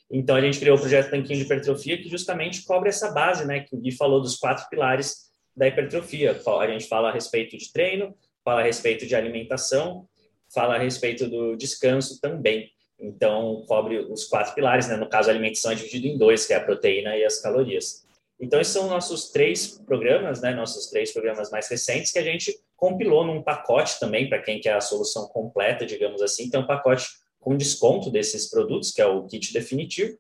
Então 0.09 0.35
a 0.35 0.41
gente 0.41 0.59
criou 0.59 0.77
o 0.77 0.79
projeto 0.79 1.09
Tanquinho 1.09 1.39
de 1.39 1.45
Hipertrofia, 1.45 1.97
que 1.97 2.07
justamente 2.07 2.63
cobre 2.63 2.89
essa 2.89 3.11
base, 3.11 3.45
né? 3.45 3.61
Que 3.61 3.75
o 3.75 3.79
Gui 3.79 3.91
falou 3.91 4.21
dos 4.21 4.37
quatro 4.37 4.67
pilares 4.69 5.27
da 5.55 5.67
hipertrofia. 5.67 6.39
A 6.59 6.67
gente 6.67 6.87
fala 6.87 7.09
a 7.09 7.11
respeito 7.11 7.57
de 7.57 7.71
treino, 7.73 8.15
fala 8.47 8.61
a 8.61 8.63
respeito 8.63 9.05
de 9.05 9.13
alimentação, 9.13 10.07
fala 10.53 10.75
a 10.75 10.77
respeito 10.77 11.27
do 11.27 11.57
descanso 11.57 12.21
também. 12.21 12.71
Então, 12.97 13.65
cobre 13.67 13.99
os 13.99 14.23
quatro 14.23 14.55
pilares, 14.55 14.87
né? 14.87 14.95
No 14.95 15.09
caso, 15.09 15.27
a 15.27 15.33
alimentação 15.33 15.73
é 15.73 15.75
dividida 15.75 16.07
em 16.07 16.17
dois, 16.17 16.45
que 16.45 16.53
é 16.53 16.55
a 16.55 16.63
proteína 16.63 17.17
e 17.17 17.25
as 17.25 17.41
calorias. 17.41 18.07
Então, 18.39 18.61
esses 18.61 18.71
são 18.71 18.87
nossos 18.87 19.31
três 19.31 19.77
programas, 19.85 20.39
né? 20.41 20.53
Nossos 20.53 20.89
três 20.89 21.11
programas 21.11 21.51
mais 21.51 21.67
recentes 21.67 22.09
que 22.13 22.19
a 22.19 22.23
gente 22.23 22.57
compilou 22.77 23.25
num 23.25 23.43
pacote 23.43 23.99
também, 23.99 24.29
para 24.29 24.41
quem 24.41 24.61
quer 24.61 24.75
a 24.75 24.81
solução 24.81 25.27
completa, 25.27 25.85
digamos 25.85 26.21
assim. 26.21 26.49
Tem 26.49 26.57
um 26.57 26.65
pacote 26.65 27.05
com 27.41 27.57
desconto 27.57 28.09
desses 28.09 28.49
produtos, 28.49 28.91
que 28.91 29.01
é 29.01 29.05
o 29.05 29.27
kit 29.27 29.51
definitivo. 29.51 30.17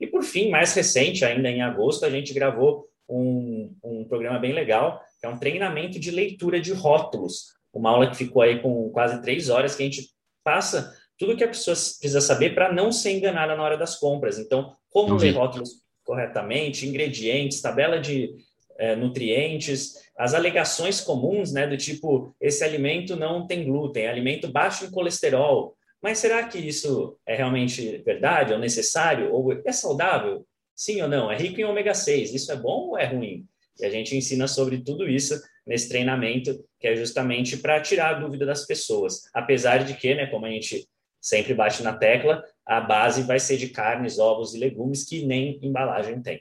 E, 0.00 0.06
por 0.08 0.24
fim, 0.24 0.50
mais 0.50 0.74
recente, 0.74 1.24
ainda 1.24 1.48
em 1.48 1.62
agosto, 1.62 2.04
a 2.04 2.10
gente 2.10 2.34
gravou 2.34 2.88
um, 3.08 3.72
um 3.84 4.04
programa 4.04 4.40
bem 4.40 4.52
legal, 4.52 5.00
que 5.20 5.26
é 5.26 5.28
um 5.28 5.38
treinamento 5.38 6.00
de 6.00 6.10
leitura 6.10 6.60
de 6.60 6.72
rótulos, 6.72 7.56
uma 7.78 7.90
aula 7.90 8.10
que 8.10 8.16
ficou 8.16 8.42
aí 8.42 8.60
com 8.60 8.90
quase 8.90 9.22
três 9.22 9.48
horas, 9.48 9.74
que 9.74 9.82
a 9.82 9.86
gente 9.86 10.10
passa 10.44 10.92
tudo 11.18 11.36
que 11.36 11.44
a 11.44 11.48
pessoa 11.48 11.74
precisa 11.74 12.20
saber 12.20 12.54
para 12.54 12.72
não 12.72 12.92
ser 12.92 13.12
enganada 13.12 13.56
na 13.56 13.62
hora 13.62 13.76
das 13.76 13.96
compras. 13.96 14.38
Então, 14.38 14.72
como 14.90 15.16
ler 15.16 15.32
rótulos 15.32 15.82
corretamente, 16.04 16.86
ingredientes, 16.86 17.60
tabela 17.60 18.00
de 18.00 18.34
é, 18.78 18.94
nutrientes, 18.94 19.94
as 20.16 20.32
alegações 20.32 21.00
comuns, 21.00 21.52
né, 21.52 21.66
do 21.66 21.76
tipo, 21.76 22.34
esse 22.40 22.62
alimento 22.62 23.16
não 23.16 23.46
tem 23.46 23.64
glúten, 23.64 24.04
é 24.04 24.08
alimento 24.08 24.48
baixo 24.48 24.84
em 24.84 24.90
colesterol. 24.90 25.76
Mas 26.00 26.18
será 26.18 26.44
que 26.44 26.58
isso 26.58 27.18
é 27.26 27.34
realmente 27.34 27.98
verdade, 27.98 28.52
ou 28.52 28.58
necessário, 28.58 29.32
ou 29.32 29.52
é 29.52 29.72
saudável? 29.72 30.46
Sim 30.74 31.02
ou 31.02 31.08
não? 31.08 31.30
É 31.30 31.36
rico 31.36 31.60
em 31.60 31.64
ômega 31.64 31.92
6, 31.92 32.32
isso 32.32 32.52
é 32.52 32.56
bom 32.56 32.90
ou 32.90 32.98
é 32.98 33.06
ruim? 33.06 33.44
E 33.80 33.84
a 33.84 33.90
gente 33.90 34.16
ensina 34.16 34.46
sobre 34.46 34.78
tudo 34.78 35.08
isso 35.08 35.40
nesse 35.68 35.88
treinamento, 35.88 36.58
que 36.80 36.88
é 36.88 36.96
justamente 36.96 37.58
para 37.58 37.80
tirar 37.80 38.16
a 38.16 38.18
dúvida 38.18 38.46
das 38.46 38.66
pessoas. 38.66 39.24
Apesar 39.34 39.84
de 39.84 39.94
que, 39.94 40.14
né, 40.14 40.26
como 40.26 40.46
a 40.46 40.50
gente 40.50 40.88
sempre 41.20 41.52
bate 41.52 41.82
na 41.82 41.92
tecla, 41.92 42.42
a 42.66 42.80
base 42.80 43.22
vai 43.22 43.38
ser 43.38 43.58
de 43.58 43.68
carnes, 43.68 44.18
ovos 44.18 44.54
e 44.54 44.58
legumes 44.58 45.04
que 45.04 45.26
nem 45.26 45.58
embalagem 45.62 46.22
tem. 46.22 46.40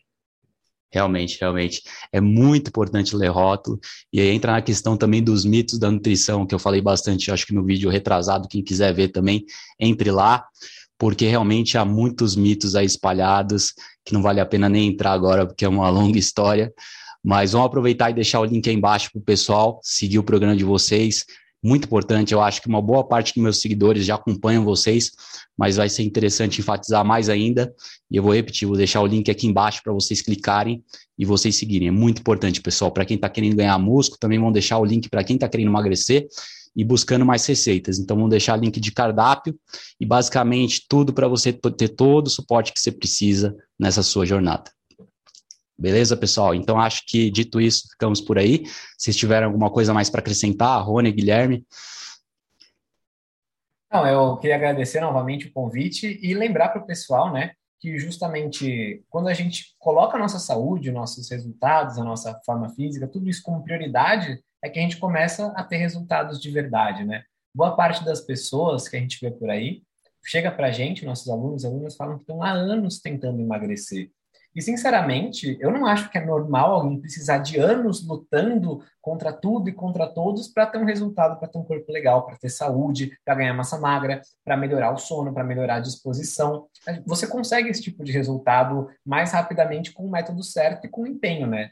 Realmente, 0.89 1.37
realmente. 1.41 1.81
É 2.13 2.21
muito 2.21 2.69
importante 2.69 3.13
ler 3.13 3.27
rótulo. 3.27 3.77
E 4.13 4.21
aí 4.21 4.29
entra 4.29 4.53
na 4.53 4.61
questão 4.61 4.95
também 4.95 5.21
dos 5.21 5.43
mitos 5.43 5.77
da 5.77 5.91
nutrição, 5.91 6.45
que 6.45 6.55
eu 6.55 6.59
falei 6.59 6.81
bastante, 6.81 7.29
acho 7.29 7.45
que 7.45 7.53
no 7.53 7.65
vídeo 7.65 7.89
retrasado, 7.89 8.47
quem 8.47 8.63
quiser 8.63 8.93
ver 8.93 9.09
também, 9.09 9.45
entre 9.77 10.09
lá, 10.09 10.45
porque 10.97 11.27
realmente 11.27 11.77
há 11.77 11.83
muitos 11.83 12.35
mitos 12.37 12.75
aí 12.75 12.85
espalhados, 12.85 13.73
que 14.05 14.13
não 14.13 14.21
vale 14.21 14.39
a 14.39 14.45
pena 14.45 14.69
nem 14.69 14.87
entrar 14.87 15.11
agora, 15.11 15.45
porque 15.45 15.65
é 15.65 15.69
uma 15.69 15.89
longa 15.89 16.17
história. 16.17 16.73
Mas 17.27 17.51
vamos 17.51 17.67
aproveitar 17.67 18.09
e 18.09 18.13
deixar 18.13 18.39
o 18.39 18.45
link 18.45 18.69
aí 18.69 18.73
embaixo 18.73 19.11
para 19.11 19.19
o 19.19 19.21
pessoal 19.21 19.81
seguir 19.83 20.17
o 20.17 20.23
programa 20.23 20.55
de 20.55 20.63
vocês, 20.63 21.25
muito 21.61 21.83
importante. 21.83 22.33
Eu 22.33 22.41
acho 22.41 22.61
que 22.61 22.69
uma 22.69 22.81
boa 22.81 23.05
parte 23.05 23.33
dos 23.33 23.43
meus 23.43 23.59
seguidores 23.59 24.05
já 24.05 24.15
acompanham 24.15 24.63
vocês, 24.63 25.11
mas 25.57 25.75
vai 25.75 25.89
ser 25.89 26.03
interessante 26.03 26.61
enfatizar 26.61 27.03
mais 27.03 27.27
ainda. 27.27 27.75
E 28.09 28.15
eu 28.15 28.23
vou 28.23 28.33
repetir, 28.33 28.65
vou 28.65 28.77
deixar 28.77 29.01
o 29.01 29.05
link 29.05 29.29
aqui 29.29 29.45
embaixo 29.45 29.81
para 29.83 29.91
vocês 29.91 30.21
clicarem 30.21 30.81
e 31.19 31.25
vocês 31.25 31.57
seguirem. 31.57 31.89
É 31.89 31.91
muito 31.91 32.21
importante, 32.21 32.61
pessoal. 32.61 32.91
Para 32.91 33.03
quem 33.03 33.15
está 33.15 33.27
querendo 33.27 33.57
ganhar 33.57 33.77
músculo, 33.77 34.17
também 34.21 34.39
vão 34.39 34.49
deixar 34.49 34.77
o 34.77 34.85
link 34.85 35.09
para 35.09 35.21
quem 35.21 35.35
está 35.35 35.49
querendo 35.49 35.67
emagrecer 35.67 36.29
e 36.73 36.81
buscando 36.81 37.25
mais 37.25 37.45
receitas. 37.45 37.99
Então, 37.99 38.15
vamos 38.15 38.29
deixar 38.29 38.55
link 38.55 38.79
de 38.79 38.91
cardápio 38.93 39.53
e 39.99 40.05
basicamente 40.05 40.85
tudo 40.87 41.11
para 41.11 41.27
você 41.27 41.51
ter 41.51 41.89
todo 41.89 42.27
o 42.27 42.29
suporte 42.29 42.71
que 42.71 42.79
você 42.79 42.89
precisa 42.89 43.53
nessa 43.77 44.01
sua 44.01 44.25
jornada. 44.25 44.76
Beleza, 45.77 46.17
pessoal? 46.17 46.55
Então, 46.55 46.79
acho 46.79 47.03
que 47.05 47.29
dito 47.29 47.61
isso, 47.61 47.89
ficamos 47.89 48.19
por 48.19 48.37
aí. 48.37 48.63
Se 48.97 49.13
tiverem 49.13 49.45
alguma 49.45 49.69
coisa 49.69 49.93
mais 49.93 50.09
para 50.09 50.21
acrescentar, 50.21 50.83
Rony, 50.83 51.11
Guilherme. 51.11 51.65
Não, 53.91 54.05
eu 54.07 54.37
queria 54.37 54.55
agradecer 54.55 54.99
novamente 54.99 55.47
o 55.47 55.53
convite 55.53 56.19
e 56.21 56.33
lembrar 56.33 56.69
para 56.69 56.81
o 56.81 56.85
pessoal, 56.85 57.31
né, 57.31 57.53
que 57.79 57.97
justamente 57.97 59.03
quando 59.09 59.27
a 59.27 59.33
gente 59.33 59.75
coloca 59.79 60.17
a 60.17 60.19
nossa 60.19 60.39
saúde, 60.39 60.91
nossos 60.91 61.29
resultados, 61.29 61.97
a 61.97 62.03
nossa 62.03 62.39
forma 62.45 62.69
física, 62.69 63.07
tudo 63.07 63.29
isso 63.29 63.43
como 63.43 63.63
prioridade, 63.63 64.43
é 64.61 64.69
que 64.69 64.79
a 64.79 64.81
gente 64.81 64.97
começa 64.97 65.53
a 65.55 65.63
ter 65.63 65.77
resultados 65.77 66.41
de 66.41 66.49
verdade, 66.49 67.05
né? 67.05 67.23
Boa 67.55 67.75
parte 67.75 68.03
das 68.03 68.19
pessoas 68.19 68.89
que 68.89 68.97
a 68.97 68.99
gente 68.99 69.19
vê 69.21 69.31
por 69.31 69.49
aí 69.49 69.81
chega 70.27 70.51
para 70.51 70.67
a 70.67 70.71
gente, 70.71 71.05
nossos 71.05 71.29
alunos, 71.29 71.63
alunas 71.63 71.95
falam 71.95 72.17
que 72.17 72.23
estão 72.23 72.43
há 72.43 72.51
anos 72.51 72.99
tentando 72.99 73.41
emagrecer. 73.41 74.11
E, 74.57 74.61
sinceramente, 74.63 75.55
eu 75.59 75.69
não 75.69 75.85
acho 75.85 76.09
que 76.09 76.17
é 76.17 76.25
normal 76.25 76.73
alguém 76.73 76.99
precisar 76.99 77.37
de 77.37 77.59
anos 77.59 78.03
lutando 78.03 78.83
contra 78.99 79.31
tudo 79.31 79.69
e 79.69 79.71
contra 79.71 80.07
todos 80.07 80.47
para 80.47 80.65
ter 80.65 80.79
um 80.79 80.83
resultado, 80.83 81.37
para 81.37 81.47
ter 81.47 81.59
um 81.59 81.63
corpo 81.63 81.91
legal, 81.91 82.25
para 82.25 82.37
ter 82.37 82.49
saúde, 82.49 83.15
para 83.23 83.35
ganhar 83.35 83.53
massa 83.53 83.77
magra, 83.77 84.19
para 84.43 84.57
melhorar 84.57 84.91
o 84.91 84.97
sono, 84.97 85.31
para 85.31 85.43
melhorar 85.43 85.75
a 85.75 85.79
disposição. 85.79 86.65
Você 87.05 87.27
consegue 87.27 87.69
esse 87.69 87.83
tipo 87.83 88.03
de 88.03 88.11
resultado 88.11 88.89
mais 89.05 89.31
rapidamente 89.31 89.93
com 89.93 90.07
o 90.07 90.09
método 90.09 90.41
certo 90.41 90.87
e 90.87 90.89
com 90.89 91.03
o 91.03 91.07
empenho, 91.07 91.45
né? 91.45 91.69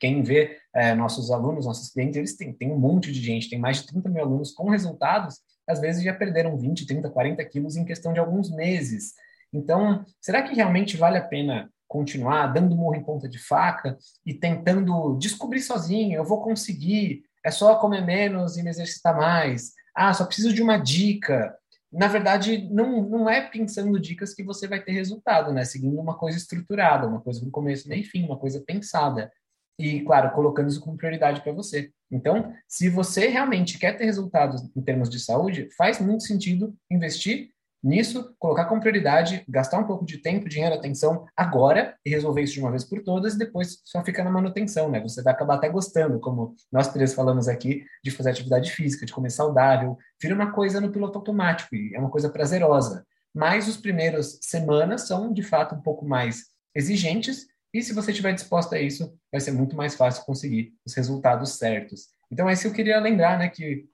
Quem 0.00 0.20
vê 0.24 0.58
é, 0.74 0.92
nossos 0.92 1.30
alunos, 1.30 1.66
nossos 1.66 1.92
clientes, 1.92 2.16
eles 2.16 2.36
têm, 2.36 2.52
têm 2.52 2.72
um 2.72 2.78
monte 2.80 3.12
de 3.12 3.22
gente, 3.22 3.48
tem 3.48 3.60
mais 3.60 3.76
de 3.76 3.86
30 3.86 4.08
mil 4.08 4.24
alunos 4.24 4.50
com 4.50 4.68
resultados, 4.70 5.36
às 5.68 5.78
vezes 5.78 6.02
já 6.02 6.12
perderam 6.12 6.58
20, 6.58 6.84
30, 6.84 7.10
40 7.10 7.44
quilos 7.44 7.76
em 7.76 7.84
questão 7.84 8.12
de 8.12 8.18
alguns 8.18 8.50
meses. 8.50 9.12
Então, 9.52 10.04
será 10.20 10.42
que 10.42 10.52
realmente 10.52 10.96
vale 10.96 11.16
a 11.16 11.22
pena 11.22 11.70
continuar 11.88 12.48
dando 12.48 12.76
morro 12.76 12.96
em 12.96 13.04
ponta 13.04 13.28
de 13.28 13.38
faca 13.38 13.96
e 14.24 14.34
tentando 14.34 15.16
descobrir 15.18 15.60
sozinho, 15.60 16.16
eu 16.16 16.24
vou 16.24 16.42
conseguir, 16.42 17.22
é 17.44 17.50
só 17.50 17.76
comer 17.76 18.04
menos 18.04 18.56
e 18.56 18.62
me 18.62 18.70
exercitar 18.70 19.16
mais. 19.16 19.72
Ah, 19.94 20.12
só 20.12 20.24
preciso 20.24 20.52
de 20.52 20.62
uma 20.62 20.76
dica. 20.76 21.56
Na 21.92 22.08
verdade, 22.08 22.68
não, 22.72 23.02
não 23.08 23.30
é 23.30 23.40
pensando 23.40 24.00
dicas 24.00 24.34
que 24.34 24.42
você 24.42 24.66
vai 24.66 24.82
ter 24.82 24.92
resultado, 24.92 25.52
né? 25.52 25.64
Seguindo 25.64 26.00
uma 26.00 26.18
coisa 26.18 26.36
estruturada, 26.36 27.06
uma 27.06 27.20
coisa 27.20 27.40
com 27.40 27.50
começo, 27.50 27.92
e 27.92 28.02
fim, 28.02 28.24
uma 28.24 28.38
coisa 28.38 28.62
pensada. 28.66 29.30
E, 29.78 30.00
claro, 30.00 30.32
colocando 30.32 30.68
isso 30.68 30.80
como 30.80 30.96
prioridade 30.96 31.40
para 31.42 31.52
você. 31.52 31.90
Então, 32.10 32.52
se 32.68 32.88
você 32.88 33.28
realmente 33.28 33.78
quer 33.78 33.96
ter 33.96 34.04
resultados 34.04 34.62
em 34.74 34.82
termos 34.82 35.08
de 35.08 35.20
saúde, 35.20 35.68
faz 35.76 36.00
muito 36.00 36.24
sentido 36.24 36.74
investir 36.90 37.50
nisso, 37.84 38.34
colocar 38.38 38.64
como 38.64 38.80
prioridade, 38.80 39.44
gastar 39.46 39.78
um 39.78 39.86
pouco 39.86 40.06
de 40.06 40.18
tempo, 40.18 40.48
dinheiro, 40.48 40.74
atenção 40.74 41.26
agora 41.36 41.94
e 42.04 42.10
resolver 42.10 42.42
isso 42.42 42.54
de 42.54 42.60
uma 42.60 42.70
vez 42.70 42.82
por 42.82 43.02
todas 43.02 43.34
e 43.34 43.38
depois 43.38 43.80
só 43.84 44.02
fica 44.02 44.24
na 44.24 44.30
manutenção, 44.30 44.90
né? 44.90 45.00
Você 45.00 45.22
vai 45.22 45.34
acabar 45.34 45.56
até 45.56 45.68
gostando, 45.68 46.18
como 46.18 46.54
nós 46.72 46.88
três 46.88 47.12
falamos 47.12 47.46
aqui, 47.46 47.84
de 48.02 48.10
fazer 48.10 48.30
atividade 48.30 48.72
física, 48.72 49.04
de 49.04 49.12
comer 49.12 49.30
saudável, 49.30 49.98
vira 50.20 50.34
uma 50.34 50.50
coisa 50.50 50.80
no 50.80 50.90
piloto 50.90 51.18
automático 51.18 51.76
e 51.76 51.94
é 51.94 51.98
uma 51.98 52.10
coisa 52.10 52.30
prazerosa. 52.30 53.06
Mas 53.34 53.68
os 53.68 53.76
primeiros 53.76 54.38
semanas 54.40 55.02
são, 55.02 55.32
de 55.32 55.42
fato, 55.42 55.74
um 55.74 55.80
pouco 55.82 56.06
mais 56.06 56.44
exigentes 56.74 57.46
e 57.74 57.82
se 57.82 57.92
você 57.92 58.12
estiver 58.12 58.32
disposto 58.32 58.72
a 58.72 58.80
isso, 58.80 59.12
vai 59.32 59.40
ser 59.40 59.50
muito 59.50 59.76
mais 59.76 59.96
fácil 59.96 60.24
conseguir 60.24 60.72
os 60.86 60.94
resultados 60.94 61.58
certos. 61.58 62.06
Então, 62.30 62.48
é 62.48 62.52
isso 62.52 62.62
que 62.62 62.68
eu 62.68 62.72
queria 62.72 63.00
lembrar, 63.00 63.36
né? 63.36 63.48
Que 63.48 63.84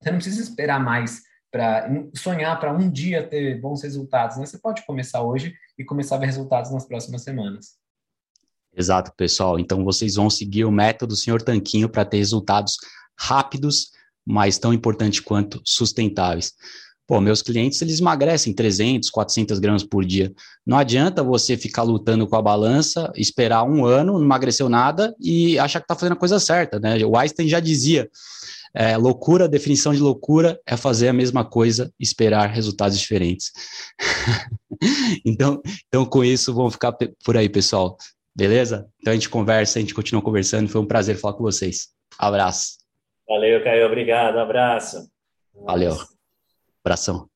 você 0.00 0.10
não 0.10 0.18
precisa 0.18 0.40
esperar 0.40 0.78
mais 0.78 1.22
para 1.54 1.88
sonhar 2.16 2.58
para 2.58 2.72
um 2.72 2.90
dia 2.90 3.24
ter 3.24 3.60
bons 3.60 3.80
resultados, 3.84 4.38
né? 4.38 4.44
Você 4.44 4.58
pode 4.58 4.84
começar 4.84 5.22
hoje 5.22 5.54
e 5.78 5.84
começar 5.84 6.16
a 6.16 6.18
ver 6.18 6.26
resultados 6.26 6.72
nas 6.72 6.84
próximas 6.84 7.22
semanas. 7.22 7.76
Exato, 8.76 9.12
pessoal. 9.16 9.56
Então 9.56 9.84
vocês 9.84 10.16
vão 10.16 10.28
seguir 10.28 10.64
o 10.64 10.72
método 10.72 11.14
Senhor 11.14 11.40
Tanquinho 11.40 11.88
para 11.88 12.04
ter 12.04 12.16
resultados 12.16 12.76
rápidos, 13.16 13.92
mas 14.26 14.58
tão 14.58 14.74
importante 14.74 15.22
quanto 15.22 15.62
sustentáveis. 15.64 16.54
Pô, 17.06 17.20
meus 17.20 17.42
clientes, 17.42 17.82
eles 17.82 18.00
emagrecem 18.00 18.54
300, 18.54 19.10
400 19.10 19.58
gramas 19.58 19.82
por 19.82 20.04
dia. 20.04 20.32
Não 20.66 20.78
adianta 20.78 21.22
você 21.22 21.56
ficar 21.56 21.82
lutando 21.82 22.26
com 22.26 22.34
a 22.34 22.40
balança, 22.42 23.12
esperar 23.14 23.62
um 23.64 23.84
ano, 23.84 24.14
não 24.14 24.24
emagreceu 24.24 24.68
nada 24.70 25.14
e 25.20 25.58
achar 25.58 25.80
que 25.80 25.84
está 25.84 25.94
fazendo 25.94 26.14
a 26.14 26.18
coisa 26.18 26.40
certa, 26.40 26.80
né? 26.80 27.04
O 27.04 27.16
Einstein 27.16 27.46
já 27.46 27.60
dizia, 27.60 28.08
é, 28.74 28.96
loucura, 28.96 29.46
definição 29.46 29.92
de 29.92 30.00
loucura 30.00 30.58
é 30.66 30.76
fazer 30.76 31.08
a 31.08 31.12
mesma 31.12 31.44
coisa, 31.44 31.92
esperar 32.00 32.48
resultados 32.48 32.98
diferentes. 32.98 33.52
então, 35.24 35.62
então, 35.86 36.04
com 36.04 36.24
isso, 36.24 36.52
vamos 36.54 36.72
ficar 36.72 36.92
por 37.24 37.36
aí, 37.36 37.48
pessoal. 37.48 37.96
Beleza? 38.34 38.88
Então 39.00 39.12
a 39.12 39.14
gente 39.14 39.28
conversa, 39.28 39.78
a 39.78 39.80
gente 39.80 39.94
continua 39.94 40.20
conversando. 40.20 40.68
Foi 40.68 40.80
um 40.80 40.86
prazer 40.86 41.16
falar 41.16 41.34
com 41.34 41.42
vocês. 41.44 41.90
Abraço. 42.18 42.78
Valeu, 43.28 43.62
Caio. 43.62 43.86
Obrigado. 43.86 44.38
Abraço. 44.38 45.08
Valeu. 45.64 46.13
Abração. 46.84 47.28